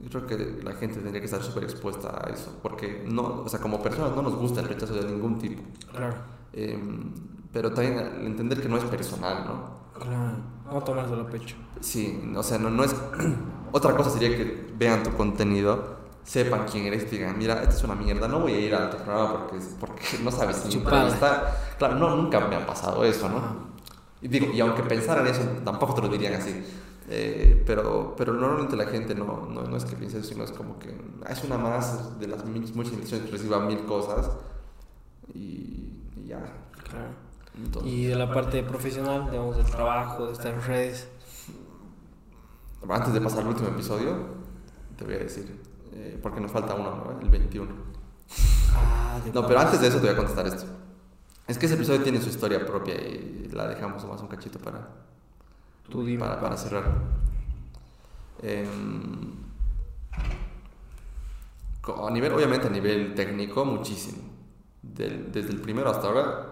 [0.00, 3.48] yo creo que la gente tendría que estar súper expuesta a eso, porque no, o
[3.48, 5.62] sea, como personas no nos gusta el rechazo de ningún tipo.
[5.90, 6.14] Claro.
[6.52, 6.78] Eh,
[7.52, 9.78] pero también entender que no es personal, ¿no?
[9.98, 10.36] Claro.
[10.70, 11.56] No tomárselo a pecho.
[11.80, 12.94] Sí, o sea, no, no es...
[13.72, 17.82] Otra cosa sería que vean tu contenido, sepan quién eres y digan, mira, esta es
[17.82, 21.74] una mierda, no voy a ir a tu programa porque, porque no sabes entrevistar.
[21.78, 23.68] Claro, no, nunca me ha pasado eso, ¿no?
[24.20, 26.64] Y digo, y aunque pensaran eso, tampoco te lo dirían así.
[27.10, 30.52] Eh, pero, pero normalmente la gente no, no, no es que piense eso, sino es
[30.52, 30.90] como que
[31.24, 34.30] ah, es una más de las muchas invitaciones que reciba mil cosas
[35.32, 36.40] y, y ya.
[36.84, 37.28] Claro.
[37.56, 41.08] Entonces, Y de la parte profesional, digamos, del trabajo, de estar en redes.
[42.88, 44.16] Antes de pasar al último episodio,
[44.96, 45.60] te voy a decir,
[45.92, 47.20] eh, porque nos falta uno, ¿no?
[47.20, 47.72] El 21.
[48.74, 50.66] Ah, No, pero antes de eso te voy a contestar esto.
[51.48, 54.88] Es que ese episodio tiene su historia propia y la dejamos más un cachito para,
[55.88, 56.20] Tú dime.
[56.20, 56.84] para, para cerrar.
[61.80, 64.18] Co- a nivel, obviamente a nivel técnico, muchísimo.
[64.82, 66.46] Del- desde el primero hasta ahora,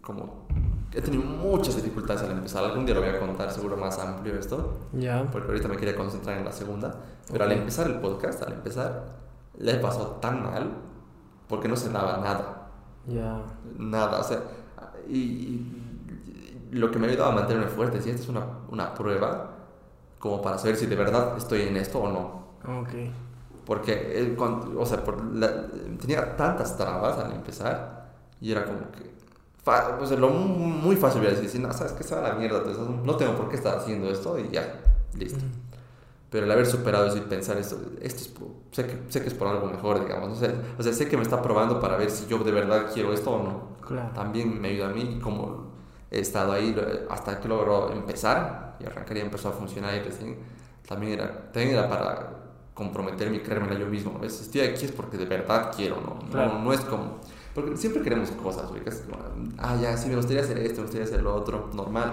[0.00, 0.44] como
[0.92, 2.64] he tenido muchas dificultades al empezar.
[2.64, 5.28] Algún día lo voy a contar seguro más amplio esto, Ya.
[5.30, 6.94] porque ahorita me quería concentrar en la segunda.
[7.30, 7.58] Pero al Ok.
[7.58, 9.04] empezar el podcast, al empezar,
[9.58, 10.70] le he pasado tan mal
[11.48, 12.68] porque no se daba nada
[13.06, 13.42] Ya.
[13.78, 14.40] nada, o sea,
[15.08, 15.82] y, y
[16.72, 19.50] lo que me ha ayudado a mantenerme fuerte, si esta es una, una prueba
[20.18, 22.80] como para saber si de verdad estoy en esto o no.
[22.80, 22.90] Ok.
[23.66, 25.02] Porque, eh, cuando- o sea,
[25.34, 25.66] la-
[26.00, 29.10] tenía tantas trabas al empezar y era como que,
[29.62, 32.58] fa- o sea, lo mu- muy fácil era decir, no, sabes que está la mierda,
[32.58, 34.80] entonces, no tengo por qué estar haciendo esto y ya,
[35.18, 35.44] listo.
[36.30, 38.34] pero el haber superado eso y pensar esto, esto es,
[38.72, 41.16] sé, que, sé que es por algo mejor, digamos, o sea, o sea, sé que
[41.16, 43.62] me está probando para ver si yo de verdad quiero esto o no.
[43.86, 44.10] Claro.
[44.14, 45.73] También me ayuda a mí, como
[46.16, 46.74] he estado ahí
[47.10, 50.36] hasta que logró empezar y arrancar y empezó a funcionar y recién,
[50.86, 52.30] también era, también era para
[52.74, 54.18] comprometerme y creérmela yo mismo.
[54.18, 54.40] ¿ves?
[54.40, 56.18] Estoy aquí es porque de verdad quiero, ¿no?
[56.30, 56.54] Claro.
[56.54, 57.18] No, no es como...
[57.54, 58.82] Porque siempre queremos cosas, güey.
[59.58, 62.12] ah, ya, sí, me gustaría hacer esto, me gustaría hacer lo otro, normal.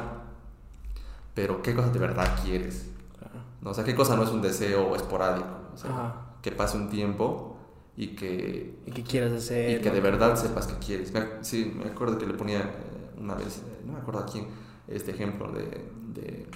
[1.33, 2.87] Pero, ¿qué cosas de verdad quieres?
[3.17, 3.33] Claro.
[3.61, 3.71] ¿No?
[3.71, 5.47] O sea, ¿qué cosa no es un deseo esporádico?
[5.73, 6.15] O sea, Ajá.
[6.43, 7.57] que pase un tiempo
[7.97, 9.79] y que, Y que quieras hacer.
[9.79, 11.11] y que de verdad sepas que quieres.
[11.41, 12.61] Sí, me acuerdo que le ponía
[13.21, 14.47] una vez, no me acuerdo a quién,
[14.87, 16.47] este ejemplo de, de,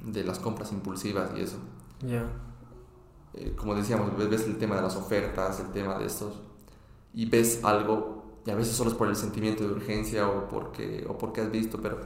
[0.00, 1.58] de las compras impulsivas y eso.
[2.00, 2.26] Ya.
[3.34, 6.40] Eh, como decíamos, ves, ves el tema de las ofertas, el tema de estos,
[7.12, 11.04] y ves algo, y a veces solo es por el sentimiento de urgencia o porque,
[11.08, 11.98] o porque has visto, pero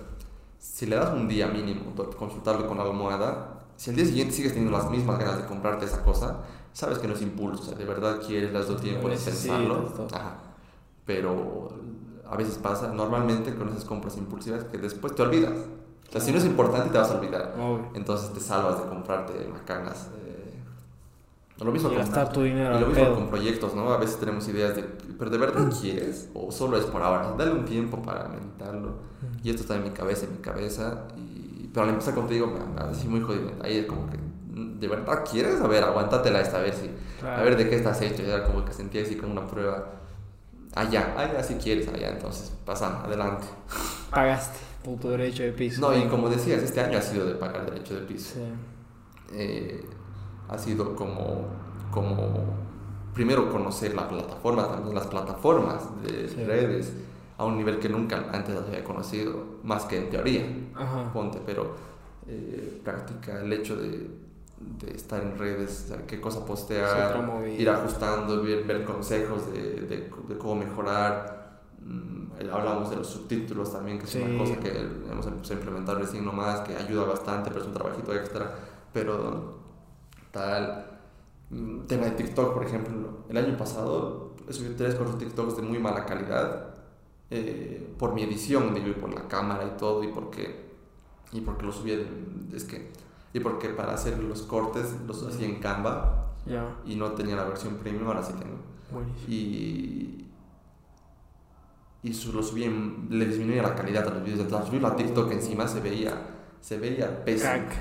[0.59, 4.53] si le das un día mínimo, consultarlo con la almohada, si al día siguiente sigues
[4.53, 7.77] teniendo las mismas ganas de comprarte esa cosa, sabes que no es impulso, o sea,
[7.77, 9.93] de verdad quieres, has dado tiempo de pensarlo.
[10.13, 10.37] Ajá.
[11.05, 11.71] Pero
[12.31, 15.53] a veces pasa, normalmente con esas compras impulsivas, que después te olvidas.
[16.09, 17.55] O sea, si no es importante, te vas a olvidar.
[17.59, 17.91] Obvio.
[17.95, 20.09] Entonces te salvas de comprarte macanas.
[20.25, 20.35] eh,
[21.65, 23.15] lo mismo Y con, gastar tu dinero y lo mismo pedo.
[23.17, 23.91] con proyectos, ¿no?
[23.93, 24.85] A veces tenemos ideas de,
[25.19, 26.29] pero ¿de verdad quieres?
[26.35, 27.35] ¿O solo es por ahora?
[27.37, 28.93] Dale un tiempo para meditarlo.
[29.43, 31.05] Y esto está en mi cabeza, en mi cabeza.
[31.17, 33.51] Y, pero al empezar contigo, me, así muy jodido.
[33.63, 34.19] Ahí es como que,
[34.55, 35.61] ¿de verdad quieres?
[35.61, 36.91] A ver, aguántatela esta, a ver si,
[37.21, 37.41] Claro.
[37.41, 38.23] a ver de qué estás hecho.
[38.23, 39.85] Era como que sentía así como una prueba.
[40.74, 42.11] Allá, allá si quieres, allá.
[42.11, 43.47] Entonces, pasa, adelante.
[44.11, 45.81] Pagaste puto derecho de piso.
[45.81, 48.35] No, y como decías, este año ha sido de pagar derecho de piso.
[48.35, 48.40] Sí.
[49.32, 49.85] eh,
[50.49, 51.47] ha sido como,
[51.90, 52.45] como
[53.12, 56.45] primero conocer la plataforma, también las plataformas de Sí.
[56.45, 56.93] redes
[57.36, 61.12] a un nivel que nunca antes las había conocido, más que en teoría, Ajá.
[61.12, 61.74] ponte, pero
[62.27, 64.09] eh, práctica el hecho de,
[64.60, 67.16] de estar en redes, qué cosa postear,
[67.59, 71.60] ir ajustando, ver, ver consejos de, de, de cómo mejorar.
[71.80, 72.18] Mm,
[72.52, 74.22] Hablamos de los subtítulos también, que es Sí.
[74.22, 77.74] una cosa que hemos empezado a implementar recién nomás, que ayuda bastante, pero es un
[77.74, 78.55] trabajito extra.
[78.93, 79.59] Pero
[80.30, 80.86] tal.
[81.51, 83.24] mm, Tema de TikTok, por ejemplo.
[83.28, 86.74] El año pasado subí 3, 4 TikToks de muy mala calidad
[87.30, 90.68] eh, por mi edición, digo, y por la cámara y todo, y porque,
[91.32, 91.93] y porque lo subí,
[92.55, 92.90] es que,
[93.33, 96.77] y porque para hacer los cortes los hacía en Canva Ya.
[96.87, 98.57] y no tenía la versión premium, ahora sí tengo.
[98.91, 99.27] Buenísimo.
[99.29, 100.25] Y,
[102.03, 104.97] y su- lo subí en, le disminuía la calidad a los videos, entonces subirlo a
[104.97, 106.15] TikTok encima se veía,
[106.61, 107.73] se veía pésimo Cac.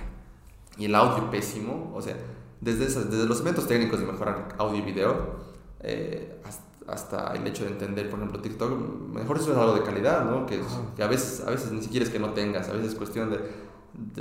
[0.77, 2.15] y el audio pésimo, o sea,
[2.59, 5.47] desde, esas- desde los elementos técnicos de mejorar audio y video
[5.81, 6.41] eh,
[6.87, 8.71] hasta, el hecho de entender, por ejemplo, TikTok,
[9.13, 10.45] mejor eso es algo de calidad, ¿no?
[10.45, 12.93] Que, es- que a, veces, a veces ni siquiera es que no tengas, a veces
[12.93, 13.39] es cuestión de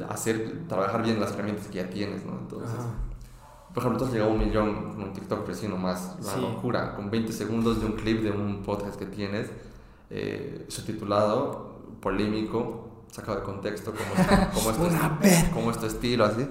[0.08, 2.38] hacer, trabajar bien las herramientas que ya tienes, ¿no?
[2.38, 2.88] Entonces, Ajá.
[3.74, 6.40] por ejemplo, tú has llegado a un millón con un TikTok recién nomás, una Sí.
[6.40, 9.50] locura, con 20 segundos de un clip de un podcast que tienes,
[10.10, 15.50] eh, subtitulado, polémico, sacado de contexto, como, es- como, es Una verga.
[15.52, 16.46] como es tu estilo, así.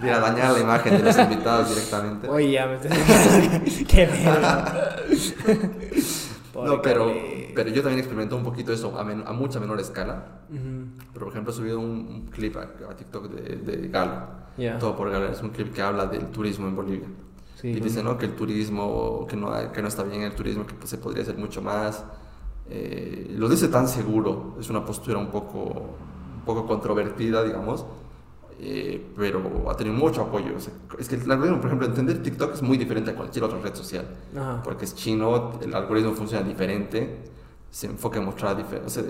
[0.00, 2.28] De a dañar la imagen de los invitados directamente.
[2.28, 2.92] Oye, ya me estás...
[3.88, 4.96] Qué verga.
[6.64, 7.12] No, pero,
[7.54, 10.40] pero yo también experimento un poquito eso a, men- a mucha menor escala.
[10.50, 11.18] Ujú.
[11.18, 14.22] Por ejemplo, he subido un, un clip a, a TikTok de, de Galo.
[14.56, 14.78] Ya.
[14.78, 15.26] Todo por Galo.
[15.28, 17.08] Es un clip que habla del turismo en Bolivia.
[17.56, 17.68] Sí.
[17.68, 18.18] y dice ¿no?
[18.18, 21.22] que el turismo, que no, que no está bien el turismo, que pues, se podría
[21.22, 22.04] hacer mucho más.
[22.68, 27.86] Eh, lo dice tan seguro, es una postura un poco, un poco controvertida, digamos,
[28.58, 30.56] eh, pero ha tenido mucho apoyo.
[30.56, 33.44] O sea, es que el algoritmo, por ejemplo, entender TikTok es muy diferente a cualquier
[33.44, 34.06] otra red social,
[34.36, 34.62] Ajá.
[34.62, 37.24] porque es chino, el algoritmo funciona diferente,
[37.70, 38.86] se enfoca en mostrar diferente.
[38.86, 39.02] O sea,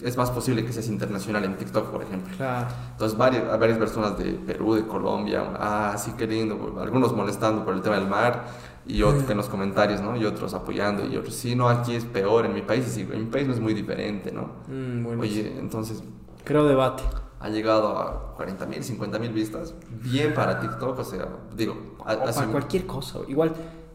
[0.00, 2.34] es más posible que seas internacional en TikTok, por ejemplo.
[2.36, 2.68] Claro.
[2.92, 7.74] Entonces, varias, varias personas de Perú, de Colombia, ah, sí, qué lindo, algunos molestando por
[7.74, 8.46] el tema del mar,
[8.86, 10.16] y otros en los comentarios, ¿no?
[10.16, 13.24] Y otros apoyando, y otros, sí, no, aquí es peor, en mi país, sí, en
[13.24, 14.50] mi país no es muy diferente, ¿no?
[14.68, 15.20] Mm.
[15.20, 16.02] Oye, entonces,
[16.44, 17.02] Creo debate.
[17.40, 22.14] Ha llegado a 40 mil, 50 mil vistas, bien para TikTok, o sea, digo, ha-
[22.14, 23.18] O para sido- cualquier cosa.
[23.28, 23.52] Igual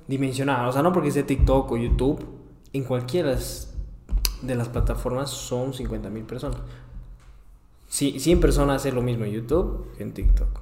[0.07, 0.67] dimensionada.
[0.67, 2.23] O sea, no porque sea TikTok o YouTube.
[2.73, 3.35] En cualquiera
[4.41, 6.57] de las plataformas son 50 mil personas.
[7.87, 10.61] Sí, 100 personas hacen lo mismo en YouTube que en TikTok.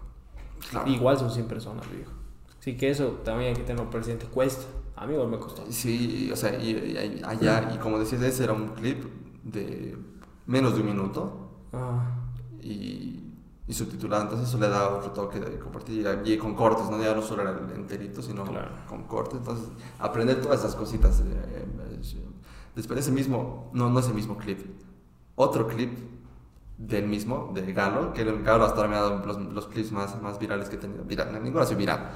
[0.72, 0.90] Claro.
[0.90, 2.12] Igual son 100 personas, viejo.
[2.60, 4.26] Así que eso también hay que tenerlo presente.
[4.26, 4.66] Cuesta.
[4.96, 5.64] A mí igual me costó.
[5.70, 9.04] Sí, o sea, y, y- allá, y como decías, ese era un clip
[9.44, 9.98] de
[10.46, 12.19] menos de un minuto, Ah,
[12.64, 13.24] y,
[13.68, 17.02] y subtitulado, entonces eso le da otro toque de compartir y con cortes, ¿no?
[17.02, 18.70] Ya no solo era enterito, sino Claro.
[18.88, 19.68] con cortes, entonces
[20.00, 21.22] aprender todas esas cositas.
[21.22, 21.66] eh,
[22.02, 22.16] es-
[22.76, 24.60] después de ese mismo, no, no ese mismo clip,
[25.36, 25.98] otro clip
[26.78, 29.92] del mismo, de Galo, que el Galo hasta ahora me ha dado los, los clips
[29.92, 31.04] más, más virales que he tenido.
[31.04, 32.10] Viral, ninguno ha sido viral.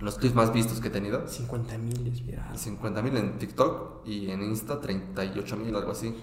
[0.00, 1.26] Los clips más vistos que he tenido.
[1.26, 2.58] 50 mil es viral.
[2.58, 6.14] 50 mil en TikTok y en Insta 38 mil, algo así.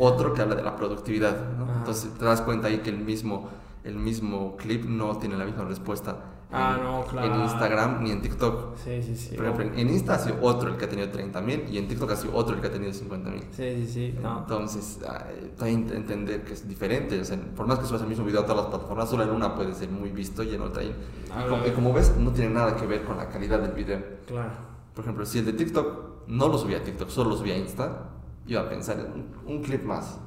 [0.00, 1.72] Otro que habla de la productividad, ¿no?
[1.76, 3.48] Entonces te das cuenta ahí que el mismo,
[3.84, 7.34] el mismo clip no tiene la misma respuesta Ah, en, no, claro.
[7.34, 8.76] en Instagram ni en TikTok.
[8.82, 9.36] Sí, sí, sí.
[9.36, 11.76] Por ejemplo, en- en Insta ha sido otro el que ha tenido 30 mil y
[11.76, 13.42] en TikTok ha sido otro el que ha tenido 50 mil.
[13.52, 14.18] Sí, sí, sí.
[14.22, 14.38] No.
[14.40, 17.20] Entonces, ay, también ent- entender que es diferente.
[17.20, 19.30] O sea, por más que subas el mismo video a todas las plataformas, solo en
[19.30, 20.82] una puede ser muy visto y en otra.
[20.82, 20.94] Y,
[21.30, 23.72] Ah, y como, y como ves, no tiene nada que ver con la calidad del
[23.72, 24.02] video.
[24.26, 24.52] Claro.
[24.94, 27.58] Por ejemplo, si el de TikTok no lo subía a TikTok, solo lo subía a
[27.58, 28.08] Insta,
[28.46, 30.18] iba a pensar en un, un clip más.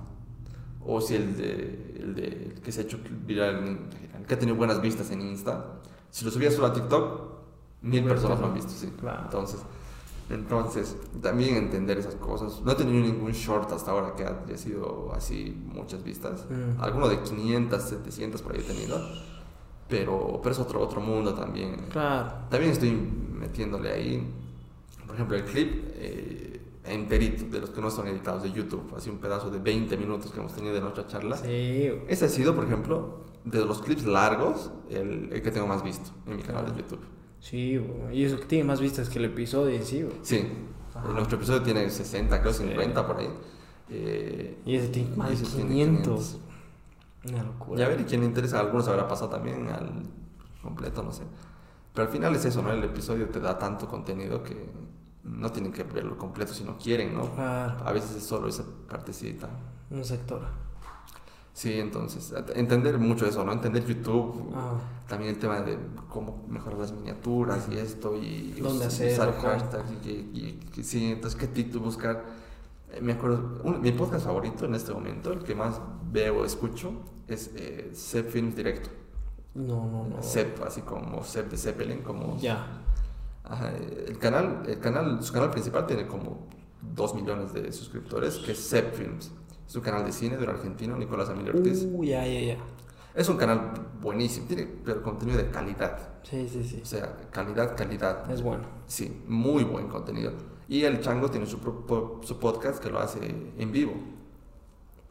[0.86, 3.80] O si el de, el de el que se ha hecho viral,
[4.20, 5.66] el que ha tenido buenas vistas en Insta,
[6.12, 7.22] si lo subía solo a TikTok,
[7.82, 8.94] mil personas lo han visto, sí.
[9.00, 9.24] Claro.
[9.24, 9.62] Entonces,
[10.30, 12.62] entonces, también entender esas cosas.
[12.62, 16.46] No he tenido ningún short hasta ahora que haya sido así muchas vistas.
[16.50, 16.82] Mm.
[16.82, 19.02] Alguno de 500, 700 por ahí he tenido.
[19.90, 21.88] Pero, pero es otro, otro mundo también.
[21.90, 22.32] Claro.
[22.50, 24.26] También estoy metiéndole ahí,
[25.06, 29.10] por ejemplo, el clip eh, enterito de los que no son editados de YouTube, así
[29.10, 31.36] un pedazo de 20 minutos que hemos tenido de nuestra charla.
[31.36, 31.92] Sí.
[32.08, 36.12] Ese ha sido, por ejemplo, de los clips largos, el, el que tengo más visto
[36.28, 37.02] en mi canal de YouTube.
[37.40, 38.20] Sí, güey.
[38.20, 40.16] y eso que tiene más vistas que el episodio en sí, güey.
[40.22, 40.48] Sí,
[40.94, 41.08] Ajá.
[41.10, 42.64] nuestro episodio tiene 60, creo Sí.
[42.68, 43.30] 50 por ahí.
[43.90, 46.38] Eh, Y ese tiene más de ese tiene 500.
[47.30, 47.82] Una locura.
[47.82, 50.04] Y a ver, y quién le interesa, a algunos habrá pasado también al
[50.62, 51.24] completo, no sé.
[51.94, 52.72] Pero al final es eso, ¿no?
[52.72, 54.70] El episodio te da tanto contenido que
[55.24, 57.30] no tienen que verlo completo si no quieren, ¿no?
[57.36, 57.78] Claro.
[57.86, 59.50] A veces es solo esa partecita.
[59.90, 60.42] Un sector.
[61.54, 63.52] Sí, entonces, entender mucho eso, ¿no?
[63.52, 64.76] Entender YouTube, Ah.
[65.08, 65.78] también el tema de
[66.10, 71.86] cómo mejorar las miniaturas y esto, y ¿Dónde usar hashtags, y, sí, entonces, ¿qué título
[71.86, 72.24] buscar?
[72.94, 75.80] Eh, Me acuerdo, un- mi podcast favorito en este momento, el que más
[76.12, 76.94] veo, escucho,
[77.28, 78.90] es eh, Zep Films Directo.
[79.54, 80.24] No, no, no.
[80.24, 82.38] Zep, así como Zep de Zeppelin, como...
[82.38, 82.66] Ya.
[83.44, 83.72] Ajá,
[84.08, 86.48] el canal, el canal, su canal principal tiene como
[86.96, 89.32] 2 millones de suscriptores, que es Zep Films.
[89.72, 91.88] Es un canal de cine de un argentino, Nicolás Emilio Ortiz.
[91.90, 92.58] Uh, ya, ya, ya.
[93.16, 93.72] Es un canal
[94.02, 95.98] buenísimo, tiene pero contenido de calidad.
[96.24, 96.82] Sí, sí, sí.
[96.84, 98.30] O sea, calidad, calidad.
[98.30, 98.66] Es bueno.
[98.86, 100.34] Sí, muy buen contenido.
[100.68, 101.58] Y el Chango tiene su,
[102.22, 103.20] su podcast que lo hace
[103.58, 103.94] en vivo.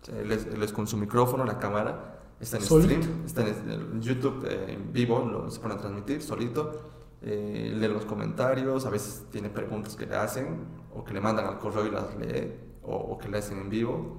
[0.03, 3.03] O sea, él, es, él es con su micrófono, la cámara, está en ¿Solito?
[3.03, 6.91] stream, está en, en YouTube eh, en vivo, lo, se pone a transmitir solito.
[7.23, 11.47] Eh, lee los comentarios, a veces tiene preguntas que le hacen, o que le mandan
[11.47, 14.19] al correo y las lee, o, o que le hacen en vivo.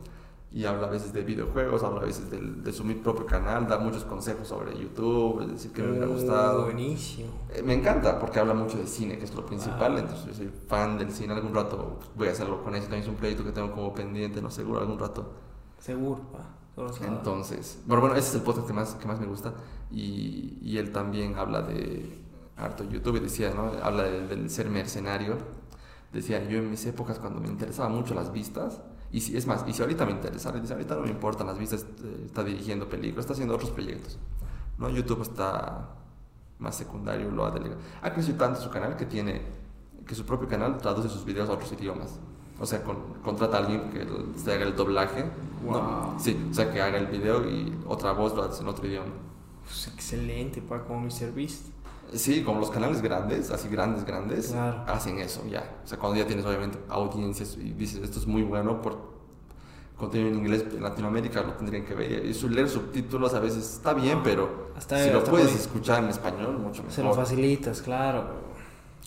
[0.53, 3.77] Y habla a veces de videojuegos, habla a veces del- de su propio canal, da
[3.77, 6.65] muchos consejos sobre YouTube, es decir, que me hubiera Uh, gustado.
[6.65, 7.29] Buenísimo.
[7.53, 9.95] Eh, Me encanta porque habla mucho de cine, que es lo principal.
[9.95, 9.99] Ah.
[9.99, 11.33] Entonces, yo soy fan del cine.
[11.33, 12.81] Algún rato voy a hacerlo con él.
[12.81, 15.31] También es un proyecto que tengo como pendiente, no seguro, algún rato.
[15.79, 16.45] Seguro, pa.
[17.05, 19.53] Entonces, bueno, bueno, ese es el podcast que más, que más me gusta.
[19.89, 22.19] Y, y él también habla de
[22.57, 23.15] harto YouTube.
[23.17, 23.71] Y decía, ¿no?
[23.83, 25.37] Habla de- del ser mercenario.
[26.11, 28.81] Decía, yo en mis épocas, cuando me interesaban mucho las vistas.
[29.11, 31.57] Y si, es más, y si ahorita me interesa, dice, ahorita no me importan las
[31.57, 34.17] vistas, eh, está dirigiendo películas, está haciendo otros proyectos.
[34.77, 34.89] ¿no?
[34.89, 35.89] YouTube está
[36.59, 37.81] más secundario, lo ha delegado.
[38.01, 39.41] Ha crecido tanto su canal que tiene,
[40.07, 42.19] que su propio canal traduce sus videos a otros idiomas.
[42.59, 44.07] O sea, con- contrata a alguien que
[44.39, 45.25] se haga el doblaje.
[45.65, 45.71] ¿no?
[45.71, 46.19] Wow.
[46.19, 49.11] Sí, o sea, que haga el video y otra voz lo hace en otro idioma.
[49.63, 51.33] Pues excelente, pa, como Mr.
[51.33, 51.67] Beast.
[52.13, 54.83] Sí, como los canales grandes, así grandes, grandes, Claro.
[54.87, 55.77] hacen eso ya.
[55.83, 59.11] O sea, cuando ya tienes obviamente audiencias y dices, esto es muy bueno por
[59.97, 62.25] contenido en inglés en Latinoamérica, lo tendrían que ver.
[62.25, 66.09] Y su- leer subtítulos a veces está bien, pero Hasta- si lo puedes escuchar en
[66.09, 67.23] español, mucho Se lo mejor.
[67.23, 68.51] facilitas, claro.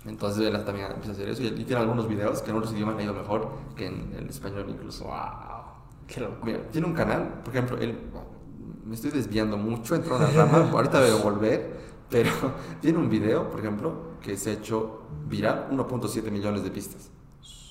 [0.07, 2.73] Entonces él también empieza a hacer eso y, y tiene algunos videos que en otros
[2.75, 5.05] idiomas le ha ido mejor que en el español incluso.
[5.05, 5.15] Wow.
[6.07, 6.37] Qué loco.
[6.45, 7.99] Mira, tiene un canal, por ejemplo, él,
[8.85, 11.75] me estoy desviando mucho, entro en la rama, ahorita voy a volver,
[12.15, 12.31] pero
[12.81, 13.93] tiene un video, por ejemplo,
[14.23, 17.11] que se ha hecho viral, 1.7 millones de vistas,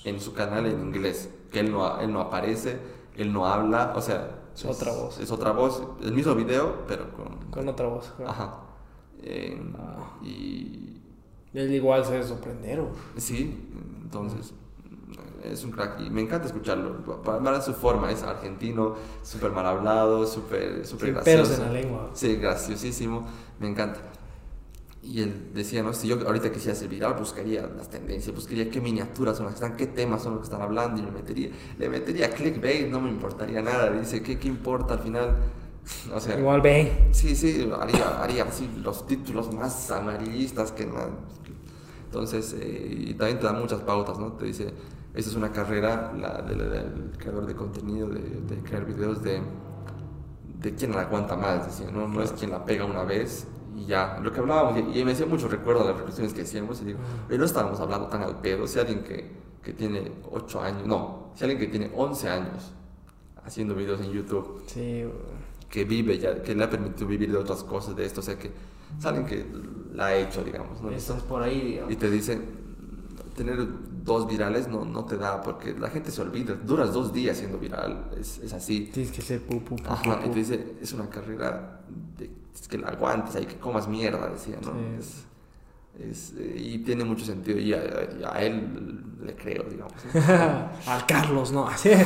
[0.03, 2.77] en su canal en inglés, que él no, él no aparece,
[3.15, 4.41] él no habla, o sea...
[4.53, 5.17] Es otra voz.
[5.19, 7.37] Es otra voz, el mismo video, pero con...
[7.51, 8.11] Con otra voz.
[8.17, 8.31] claro.
[8.31, 8.59] Ajá.
[9.21, 10.17] Eh, Ah.
[10.21, 11.01] Y
[11.53, 12.97] Él igual se debe sorprender, uf.
[13.15, 13.65] Sí,
[14.03, 14.53] entonces
[15.43, 17.21] es un crack y me encanta escucharlo.
[17.23, 21.63] Para, su forma, es argentino, súper mal hablado, súper súper Sin pelos gracioso.
[21.63, 22.09] en la lengua.
[22.13, 23.25] Sí, graciosísimo,
[23.59, 24.01] me encanta.
[25.03, 28.79] Y él decía, no, si yo ahorita quisiera ser viral, buscaría las tendencias, buscaría qué
[28.79, 31.49] miniaturas son las que están, qué temas son los que están hablando y le metería,
[31.77, 33.91] le metería clickbait, no me importaría nada.
[33.91, 35.35] Dice, ¿qué, qué importa al final?
[36.15, 36.89] O sea, Igual ven.
[37.11, 41.09] Sí, sí, haría, haría así los títulos más amarillistas que nada.
[42.05, 44.33] Entonces, eh, y también te da muchas pautas, ¿no?
[44.33, 44.73] Te dice,
[45.13, 49.21] esta es una carrera la, de- la- del creador de contenido, de, de crear videos,
[49.23, 49.41] de,
[50.59, 52.07] de quién la aguanta más, decía, ¿no?
[52.07, 54.19] No es quien la pega una vez y ya.
[54.21, 56.99] Lo que hablábamos, y, y me decía mucho recuerdo las reflexiones que hacíamos, y digo,
[57.29, 58.67] "Oye, no estábamos hablando tan al pedo.
[58.67, 59.29] Si alguien que,
[59.61, 62.73] que tiene 8 años, no, si alguien que tiene 11 años
[63.45, 65.03] haciendo videos en YouTube, Sí,
[65.69, 68.37] que vive ya, que le ha permitido vivir de otras cosas, de esto, o sea,
[68.37, 68.51] que
[68.97, 69.45] es alguien que
[69.93, 70.91] la ha hecho, digamos, ¿no?
[70.91, 71.91] Estás por ahí, digamos.
[71.91, 72.45] Y te dicen,
[73.35, 73.67] tener
[74.03, 77.57] dos virales no, no te da, porque la gente se olvida, duras dos días siendo
[77.57, 78.89] viral, es, es así.
[78.93, 81.81] Tienes que ser pu, pu, pu, Ajá, y te dice, es una carrera
[82.17, 82.29] de,
[82.61, 84.71] es que la aguantes, hay que comas mierda, decía, ¿no?
[84.71, 84.77] Sí.
[84.99, 85.25] Es,
[85.99, 87.77] es, eh, y tiene mucho sentido, y a,
[88.19, 89.93] y a él le creo, digamos.
[90.87, 91.67] Al Carlos, no.
[91.67, 91.91] Así.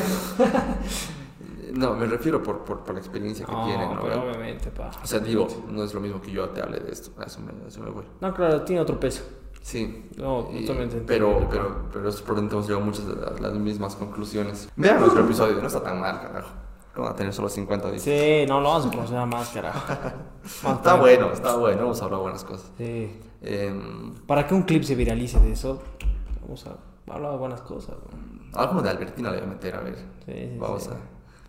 [1.74, 4.02] No, me refiero por, por, por la experiencia que tiene, ¿no?
[4.02, 4.90] pero obviamente, pa.
[5.04, 7.40] O sea, digo, no es lo mismo que yo te hable de esto, a eso
[7.42, 8.06] me, a eso me voy.
[8.22, 9.24] No, claro, tiene otro peso.
[9.62, 10.06] Sí.
[10.16, 13.54] No, Y- totalmente pero, pero, pero es probablemente hemos llegado a muchas de las, las
[13.54, 14.70] mismas conclusiones.
[14.78, 16.50] Vean nuestro episodio, no está tan mal, carajo.
[16.98, 18.14] Vamos a tener solo 50 vistas.
[18.14, 19.80] Sí, no, lo vamos a promocionar más, carajo.
[20.64, 22.72] Vamos Está bueno, está bueno, hemos hablado buenas cosas.
[22.78, 23.20] Sí.
[23.42, 25.82] Em, Para que un clip se viralice de eso,
[26.42, 26.78] vamos a
[27.14, 27.96] hablar de buenas cosas.
[28.12, 28.60] ¿no?
[28.60, 29.98] algo de Albertina le voy a meter, a ver.
[30.26, 30.90] Sí, sí, Vamos, sí.
[30.92, 30.98] A,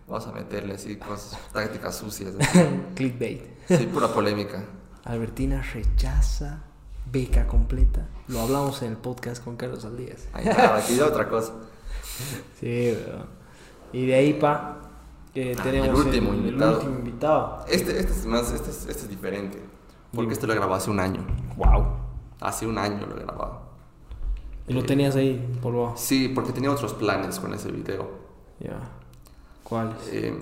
[0.09, 2.35] vamos a meterle así cosas, tácticas sucias.
[2.95, 3.43] Clickbait.
[3.69, 4.65] Sí, pura polémica.
[5.05, 6.65] Albertina rechaza
[7.11, 8.07] beca completa.
[8.27, 10.29] Lo hablamos en el podcast con Carlos Aldíaz.
[10.33, 11.53] Ahí está, aquí ya otra cosa.
[12.61, 13.27] Sí, weón.
[13.93, 14.88] Y de ahí, pa,
[15.43, 16.79] que Ah, tenemos el último invitado.
[16.79, 17.65] último invitado.
[17.69, 19.63] Este, este es más, este es, este es diferente.
[20.15, 21.25] Porque este lo grabado hace un año.
[21.57, 21.85] Wow.
[22.41, 23.61] Hace un año lo he grabado.
[24.67, 25.93] Y lo Eh, tenías ahí, polvo.
[25.97, 28.09] Sí, porque tenía otros planes con ese video.
[28.61, 28.79] Ya.
[29.65, 29.97] ¿Cuáles?
[30.11, 30.35] Eh,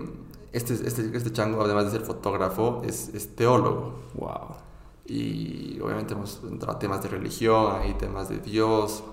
[0.53, 4.01] este, este, este chango, además de ser fotógrafo, es, es teólogo.
[4.15, 4.57] Wow.
[5.07, 9.05] Y obviamente hemos entrado a temas de religión, hay temas de Dios.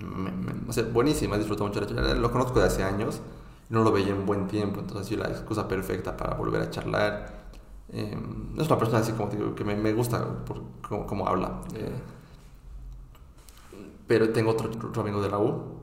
[0.00, 1.80] Me- me- o sea, buenísimo, he disfrutado mucho.
[2.14, 3.20] Lo conozco de hace años,
[3.70, 7.40] no lo veía en buen tiempo, entonces sido la excusa perfecta para volver a charlar.
[7.92, 8.16] Eh,
[8.58, 11.62] es una persona así como digo, que me, me gusta por cómo, cómo habla.
[11.74, 11.90] eh,
[14.06, 15.80] pero tengo otro, otro amigo de la U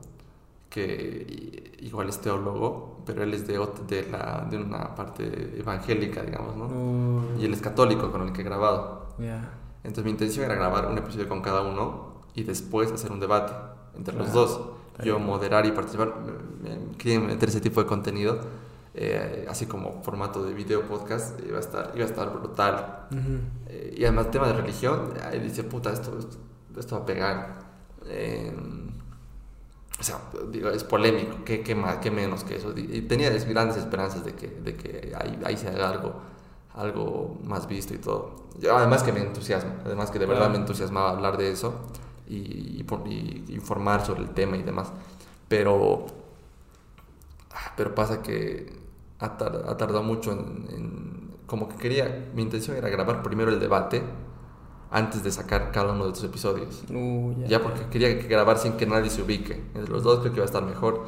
[0.68, 3.58] que igual es teólogo, pero él es de,
[3.88, 6.68] de, la, de una parte evangélica, digamos, ¿no?
[6.68, 9.14] Mm, Y él es católico con el que he grabado.
[9.18, 9.50] Ya.
[9.84, 13.52] Entonces mi intención era grabar un episodio con cada uno y después hacer un debate
[13.96, 14.60] entre los dos.
[15.04, 16.14] Yo moderar y participar.
[16.62, 18.40] Me, me quería meter ese tipo de contenido,
[18.94, 23.06] eh, así como formato de video podcast, iba a estar, iba a estar brutal.
[23.68, 26.36] Eh, y además tema de religión, ahí dice, puta, esto, esto,
[26.76, 27.58] esto va a pegar.
[28.06, 28.52] Eh,
[29.98, 30.20] o sea,
[30.50, 32.72] digo, es polémico, ¿qué, qué más, qué menos que eso?
[32.76, 36.14] Y tenía grandes esperanzas de que, de que ahí, ahí se haga algo,
[36.74, 38.48] algo más visto y todo.
[38.60, 41.74] Yo, además que me entusiasma, además que de verdad me entusiasmaba hablar de eso
[42.28, 44.92] y, y por- y informar sobre el tema y demás.
[45.48, 46.06] Pero,
[47.76, 48.72] pero pasa que
[49.18, 53.50] ha, tar- ha tardado mucho en, en- Como que quería, mi intención era grabar primero
[53.50, 54.02] el debate
[54.90, 56.84] antes de sacar cada uno de tus episodios.
[56.90, 59.54] Uh, Ya porque quería que grabar sin que nadie se ubique.
[59.74, 61.04] Entre los dos creo que iba a estar mejor.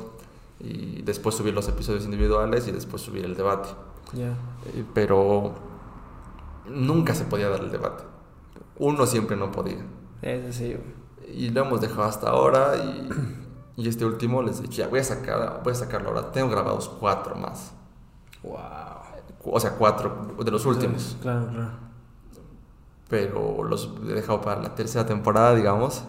[0.58, 3.68] Y después subir los episodios individuales y después subir el debate.
[4.12, 4.28] Ya.
[4.74, 5.54] Eh, Pero
[6.68, 8.04] nunca se podía dar el debate.
[8.78, 9.78] Uno siempre no podía.
[10.22, 10.76] Ese sí.
[11.34, 13.08] Y lo hemos dejado hasta ahora y,
[13.76, 16.30] y este último les dije, ya voy a, sacar, voy a sacarlo ahora.
[16.32, 17.72] Tengo grabados cuatro más.
[18.42, 18.58] Wow.
[19.44, 21.16] O sea, cuatro de los últimos.
[21.22, 21.70] Claro, claro.
[23.08, 26.04] pero los he dejado para la tercera temporada, digamos,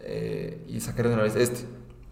[0.00, 1.66] eh, y sacaré de una vez este.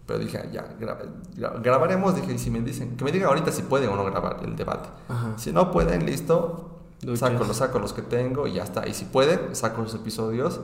[0.05, 0.97] Pero dije, ya, gra-
[1.35, 4.03] gra- grabaremos, dije, y si me dicen, que me digan ahorita si pueden o no
[4.05, 4.89] grabar el debate.
[5.07, 5.37] Ajá.
[5.37, 6.79] Si no pueden, listo,
[7.15, 8.87] saco los, saco los que tengo y ya está.
[8.87, 10.59] Y si pueden, saco los episodios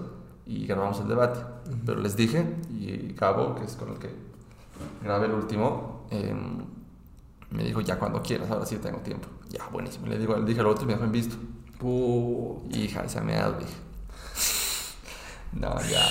[0.45, 1.39] y grabamos el debate.
[1.85, 4.09] Pero les dije, y Gabo, que es con el que
[5.03, 6.65] grabé el último, em,
[7.51, 9.27] me dijo, ya cuando quieras, ahora sí tengo tiempo.
[9.49, 10.07] Ya, buenísimo.
[10.07, 11.35] Le, digo, le dije al otro y me dejó en visto.
[11.81, 13.73] Uh, Hija, se me ha dije.
[15.53, 16.03] No, ya.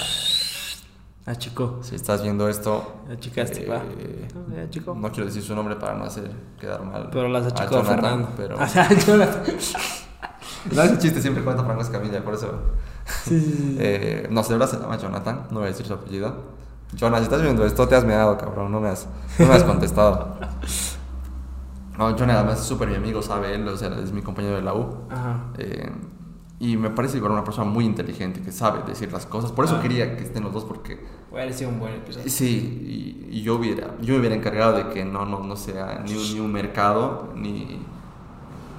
[1.26, 1.80] ah, chico.
[1.82, 3.02] Si estás viendo esto.
[3.10, 4.28] Ya chicaste, eh.
[4.34, 4.94] No, ya, chico.
[4.94, 7.10] No quiero decir su nombre para no hacer quedar mal.
[7.12, 8.56] Pero las achicó a Jonathan, Fernando.
[8.56, 8.56] Pero.
[10.84, 12.58] Ese chiste siempre cuenta Franco Escamilla, por eso.
[13.06, 13.76] Sí, sí, sí.
[13.78, 15.46] Eh, no, de verdad se llama Jonathan.
[15.50, 16.54] No voy a decir su apellido.
[16.96, 18.70] Jonas, si estás viendo esto, te has meado, cabrón.
[18.72, 19.06] No me has,
[19.38, 20.36] no me has contestado.
[21.96, 24.62] No, Jonathan además es súper mi amigo, sabe él, o sea, es mi compañero de
[24.62, 24.96] la U.
[25.10, 25.44] Ajá.
[25.58, 25.92] Eh,
[26.58, 29.52] y me parece igual una persona muy inteligente que sabe decir las cosas.
[29.52, 29.80] Por eso Ah.
[29.80, 30.98] quería que estén los dos, porque
[31.30, 32.28] Hubiera sido un buen episodio.
[32.28, 36.02] sí, y, y yo, hubiera, yo me hubiera encargado de que no, no, no sea
[36.04, 37.80] ni un, ni un mercado, ni,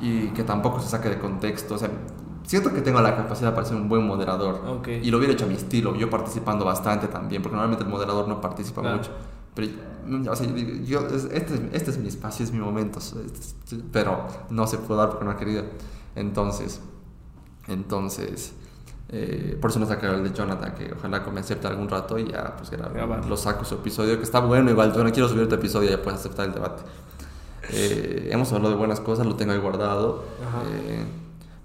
[0.02, 1.76] y que tampoco se saque de contexto.
[1.76, 1.90] O sea,
[2.46, 4.62] siento que tengo la capacidad para ser un buen moderador.
[4.68, 4.88] Ok.
[5.04, 8.28] Y lo hubiera hecho a mi estilo, yo participando bastante también, porque normalmente el moderador
[8.28, 8.98] no participa Claro.
[8.98, 9.12] mucho.
[9.56, 9.72] Pero,
[10.08, 10.48] mm, o sea,
[10.86, 13.00] yo, este, este es mi espacio, es mi momento,
[13.92, 15.64] pero no se puede dar porque no ha querido.
[16.16, 16.82] Entonces,
[17.68, 18.54] entonces,
[19.10, 22.32] eh, por eso no saqué el de Jonathan, que ojalá me acepte algún rato y
[22.32, 22.72] ya, pues
[23.28, 26.02] lo saco su episodio, que está bueno, igual, yo no quiero subir tu episodio, ya
[26.02, 26.84] puedes aceptar el debate.
[27.72, 30.24] Eh, hemos hablado de buenas cosas, lo tengo ahí guardado.
[30.68, 31.04] Eh,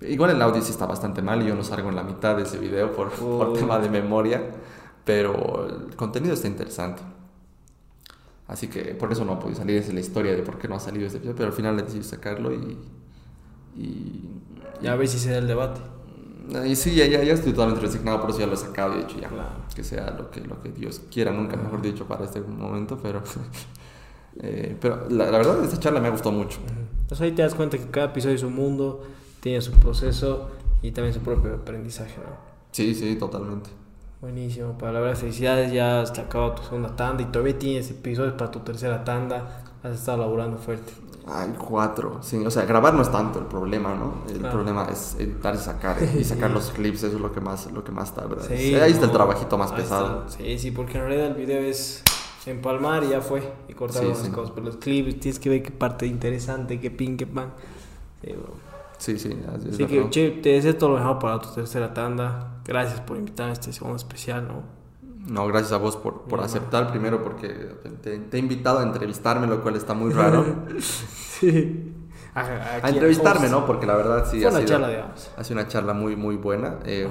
[0.03, 2.45] igual el audio sí está bastante mal y yo no salgo en la mitad de
[2.45, 4.43] ese video por, por tema de memoria,
[5.05, 7.03] pero el contenido está interesante.
[8.51, 10.75] Así que por eso no podido salir, esa es la historia de por qué no
[10.75, 12.79] ha salido este episodio, pero al final decidí sacarlo y...
[13.77, 15.81] Y, a ver si se da el debate.
[16.67, 19.05] Y sí, ya, ya, estoy totalmente resignado, por eso ya lo he sacado y he
[19.05, 19.31] dicho ya.
[19.73, 23.23] Que sea lo que, lo que Dios quiera, nunca mejor dicho para este momento, pero...
[24.43, 26.61] Eh, pero la, la, verdad, esta charla me ha gustado mucho.
[27.03, 29.03] Entonces ahí te das cuenta que cada episodio es un mundo,
[29.41, 30.51] tiene su proceso
[30.83, 32.37] y también su propio aprendizaje, ¿no?
[32.73, 33.71] Sí, sí, totalmente.
[34.21, 38.35] Buenísimo, para la verdad, felicidades, ya hasta acabado tu segunda tanda y todavía tienes episodios
[38.35, 40.93] para tu tercera tanda, has estado laburando fuerte.
[41.27, 44.25] Hay cuatro, sí, o sea, grabar no es tanto el problema, ¿no?
[44.29, 47.71] El problema es editar y sacar, y sacar los clips, eso es lo que más,
[47.73, 48.43] lo que más tarda.
[48.43, 50.29] Sí, ahí está el trabajito más pesado.
[50.29, 52.03] Sí, sí, porque en realidad el video es
[52.45, 55.71] empalmar y ya fue, y cortar las cosas, pero los clips tienes que ver qué
[55.71, 57.53] parte interesante, qué pin, qué pan.
[58.23, 58.35] Sí,
[59.01, 59.35] Sí, sí.
[59.73, 62.61] Así que, che, te deseo todo lo mejor para tu tercera tanda.
[62.67, 64.63] Gracias por invitarme a este segundo especial, ¿no?
[65.27, 67.49] No, gracias a vos por, por aceptar primero porque
[68.03, 70.45] te, he invitado a entrevistarme, lo cual está muy raro.
[70.81, 71.95] sí.
[72.35, 73.65] A, entrevistarme, ¿no?
[73.65, 74.43] Porque la verdad sí.
[74.43, 75.31] Fue una charla, digamos.
[75.35, 76.79] Ha sido una charla muy, muy buena.
[76.85, 77.09] Eh,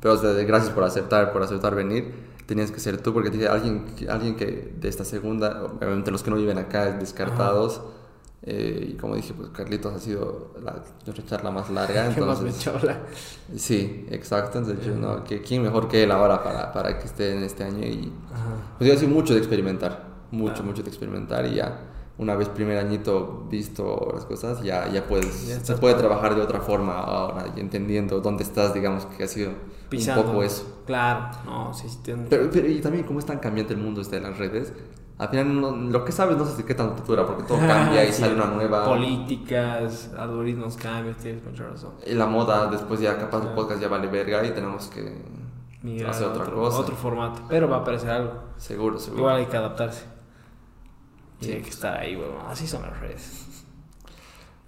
[0.00, 2.26] pero gracias por aceptar, por aceptar venir.
[2.46, 6.30] Tenías que ser tú porque dije, alguien, alguien que de esta segunda, obviamente los que
[6.30, 7.80] no viven acá, descartados.
[8.42, 12.06] Eh, y como dije, pues Carlitos ha sido la, nuestra charla más larga.
[12.06, 13.00] Entonces, chola.
[13.56, 14.58] Sí, exacto.
[14.58, 17.86] Entonces, no, que, ¿quién mejor que él ahora para, para que esté en este año?
[17.86, 18.12] Y
[18.78, 22.78] pues yo sido mucho de experimentar, mucho, mucho de experimentar y ya una vez primer
[22.78, 27.60] añito visto las cosas, ya, ya puedes, se puede trabajar de otra forma ahora, y
[27.60, 30.82] entendiendo dónde estás, digamos que ha sido un poco eso.
[30.86, 31.98] Claro, no, sí, sí.
[32.30, 34.72] Pero, pero, y también cómo es tan cambiante el mundo este de las redes,
[35.18, 38.12] al final lo que sabes no sé qué tanto te dura porque todo cambia y
[38.12, 38.84] sale una nueva.
[38.84, 41.94] Políticas algoritmos cambian tienes mucha razón.
[42.06, 45.00] Y la moda después ya capaz el podcast ya vale verga y tenemos que
[46.06, 46.78] hacer otra otro, cosa.
[46.78, 48.34] otro formato pero va a aparecer algo.
[48.58, 49.22] Seguro seguro.
[49.22, 50.04] Igual hay que adaptarse.
[51.40, 53.46] Y hay que estar ahí bueno así son las redes.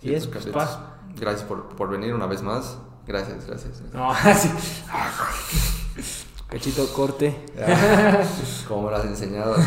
[0.00, 0.46] Y eso pues,
[1.16, 1.42] gracias.
[1.42, 2.78] Por, por venir una vez más.
[3.06, 3.82] Gracias gracias.
[3.92, 4.48] No así
[6.48, 7.44] Cachito corte.
[8.66, 9.54] como me lo has enseñado.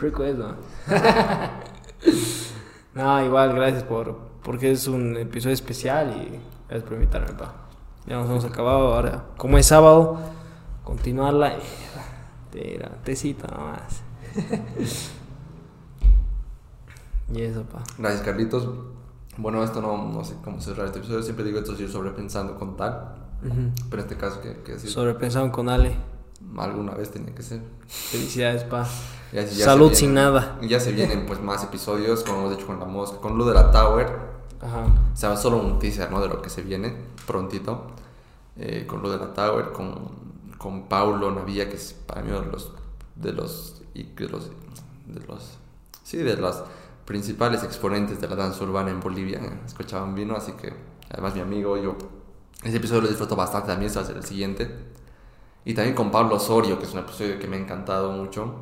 [0.00, 0.56] Rico eso.
[2.94, 4.34] no, igual, gracias por.
[4.42, 7.54] Porque es un episodio especial y gracias por invitarme, pa.
[8.06, 9.26] Ya nos hemos acabado ahora.
[9.36, 10.18] Como es sábado,
[10.82, 11.54] continuarla.
[12.50, 14.02] Tira, tecito nomás.
[17.32, 17.84] y eso, pa.
[17.98, 18.68] Gracias, Carlitos.
[19.36, 21.22] Bueno, esto no, no sé cómo cerrar este episodio.
[21.22, 23.23] Siempre digo esto, estoy sobrepensando con tal.
[23.90, 25.96] Pero en este caso, que, que Sobrepensaron con Ale.
[26.56, 27.60] Alguna vez tenía que ser.
[27.86, 28.86] Felicidades, pa.
[29.50, 30.58] Salud sin nada.
[30.62, 33.54] Ya se vienen pues más episodios, como hemos hecho con la mosca, con lo de
[33.54, 34.06] la Tower.
[34.60, 34.84] Ajá.
[35.12, 36.20] O sea, solo un teaser, ¿no?
[36.20, 36.94] De lo que se viene
[37.26, 37.86] prontito.
[38.56, 40.10] Eh, con lo de la Tower, con,
[40.58, 42.72] con Paulo Navia, que es para mí uno de los,
[43.16, 44.50] de los, de los,
[45.06, 45.58] de los,
[46.04, 46.62] sí, de los
[47.04, 49.40] principales exponentes de la danza urbana en Bolivia.
[49.66, 50.72] Escuchaban vino, así que
[51.10, 51.96] además mi amigo, yo
[52.62, 54.70] ese episodio lo disfruto bastante, también este va a ser el siguiente.
[55.64, 58.54] Y también con Pablo Osorio, que es un episodio que me ha encantado mucho.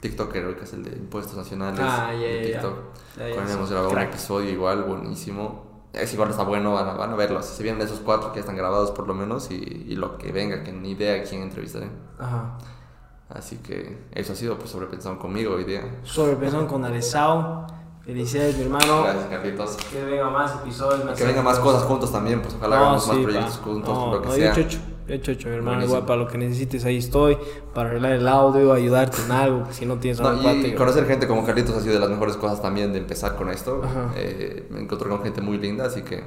[0.00, 1.80] TikToker, que es el de Impuestos Nacionales.
[1.82, 2.74] Ah, de TikTok.
[3.16, 5.68] con él hemos grabado un episodio igual, buenísimo.
[5.92, 7.42] Es igual está bueno, van a, van a verlo.
[7.42, 10.32] Si se vienen esos cuatro que están grabados por lo menos y, y lo que
[10.32, 11.90] venga, que ni idea quién entrevistaré.
[12.18, 12.56] Ajá.
[13.28, 15.82] Así que eso ha sido pues sobrepensado conmigo hoy día.
[16.02, 17.66] Sobrepensado con Alessao.
[18.10, 19.04] Felicidades, mi hermano.
[19.04, 19.76] Gracias, Carlitos.
[19.76, 21.04] Que venga más episodios.
[21.04, 24.22] Más que venga más cosas juntos también, pues ojalá hagamos más proyectos juntos, no, lo
[24.22, 24.54] que no, sea.
[25.06, 25.84] Hecho, mi hermano.
[25.84, 27.38] Igual para lo que necesites, ahí estoy.
[27.72, 31.44] Para arreglar el audio, ayudarte en algo, si no tienes no, y conocer gente como
[31.44, 33.80] Carlitos ha sido de las mejores cosas también de empezar con esto.
[34.16, 36.24] Eh, me encontré con gente muy linda, así que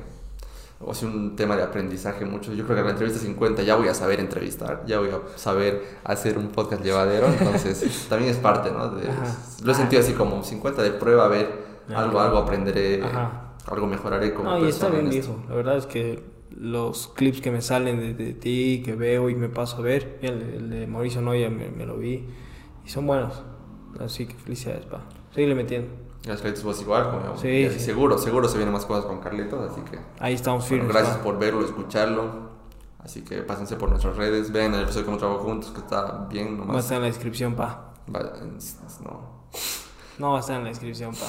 [0.80, 2.54] o sea, un tema de aprendizaje mucho.
[2.54, 5.38] Yo creo que en la entrevista 50 ya voy a saber entrevistar, ya voy a
[5.38, 8.90] saber hacer un podcast llevadero, entonces también es parte, ¿no?
[8.90, 9.10] De,
[9.64, 13.02] lo he sentido así como 50 de prueba, a ver algo, algo aprenderé,
[13.66, 15.44] algo mejoraré como no, y está bien, viejo.
[15.50, 16.24] La verdad es que
[16.56, 20.70] los clips que me salen de, ti, que veo y me paso a ver, el,
[20.70, 22.28] de Mauricio Noya me, me, lo vi,
[22.86, 23.42] y son buenos.
[24.00, 25.02] Así que felicidades, pa.
[25.34, 25.90] Síguele metiendo.
[26.26, 27.10] Gracias, vos igual.
[27.12, 30.00] Como, sí, Seguro, seguro se vienen más cosas con Carlitos, así que...
[30.20, 30.88] Ahí estamos firmes.
[30.90, 32.54] gracias por verlo, escucharlo.
[33.00, 36.58] Así que pásense por nuestras redes, vean el episodio como trabajo juntos, que está bien
[36.58, 36.84] Va a nomás.
[36.86, 37.94] estar en la descripción, pa.
[38.14, 38.34] Va-
[39.04, 39.44] no.
[40.20, 41.26] No va a estar en la descripción, pa.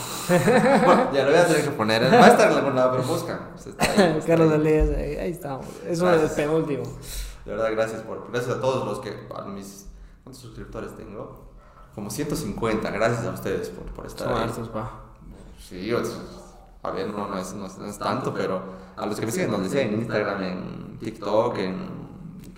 [0.85, 2.03] Bueno, ya lo voy a tener que poner.
[2.03, 4.53] Va a estar en algún lado, pero está ahí, está Carlos.
[4.53, 5.67] Alías, ahí, ahí estamos.
[5.87, 6.39] Es uno del Gracias.
[6.41, 6.83] penúltimo.
[7.45, 8.31] De verdad, gracias por.
[8.31, 9.27] Gracias a todos los que.
[9.35, 9.87] A mis.
[10.23, 11.51] ¿Cuántos suscriptores tengo?
[11.95, 12.91] Como 150.
[12.91, 14.45] Gracias a ustedes por, por estar Son ahí.
[14.45, 15.01] hartos, pa.
[15.59, 15.91] Sí,
[16.83, 18.63] a ver, no, no, es, no, es, no es tanto, pero
[18.97, 21.89] a los que me siguen, donde sea, en Instagram, en TikTok, en.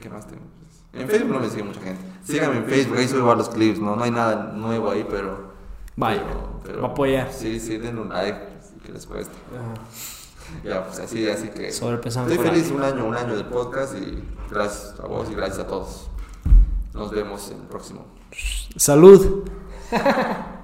[0.00, 0.42] ¿Qué más tengo?
[0.92, 2.02] En Facebook no me sigue mucha gente.
[2.24, 5.54] Síganme en Facebook, ahí subo los clips, no, no hay nada nuevo ahí, pero.
[5.96, 6.22] Vaya,
[6.64, 7.32] pero, va a apoyar.
[7.32, 8.38] Sí, sí, den un like,
[8.84, 9.34] que les cuesta.
[9.54, 9.74] Ajá.
[10.64, 11.72] Ya, pues así, así que.
[11.72, 15.60] Sobrepesando Estoy feliz un año, un año del podcast y gracias a vos y gracias
[15.60, 16.08] a todos.
[16.92, 18.04] Nos vemos en el próximo.
[18.76, 19.44] Salud.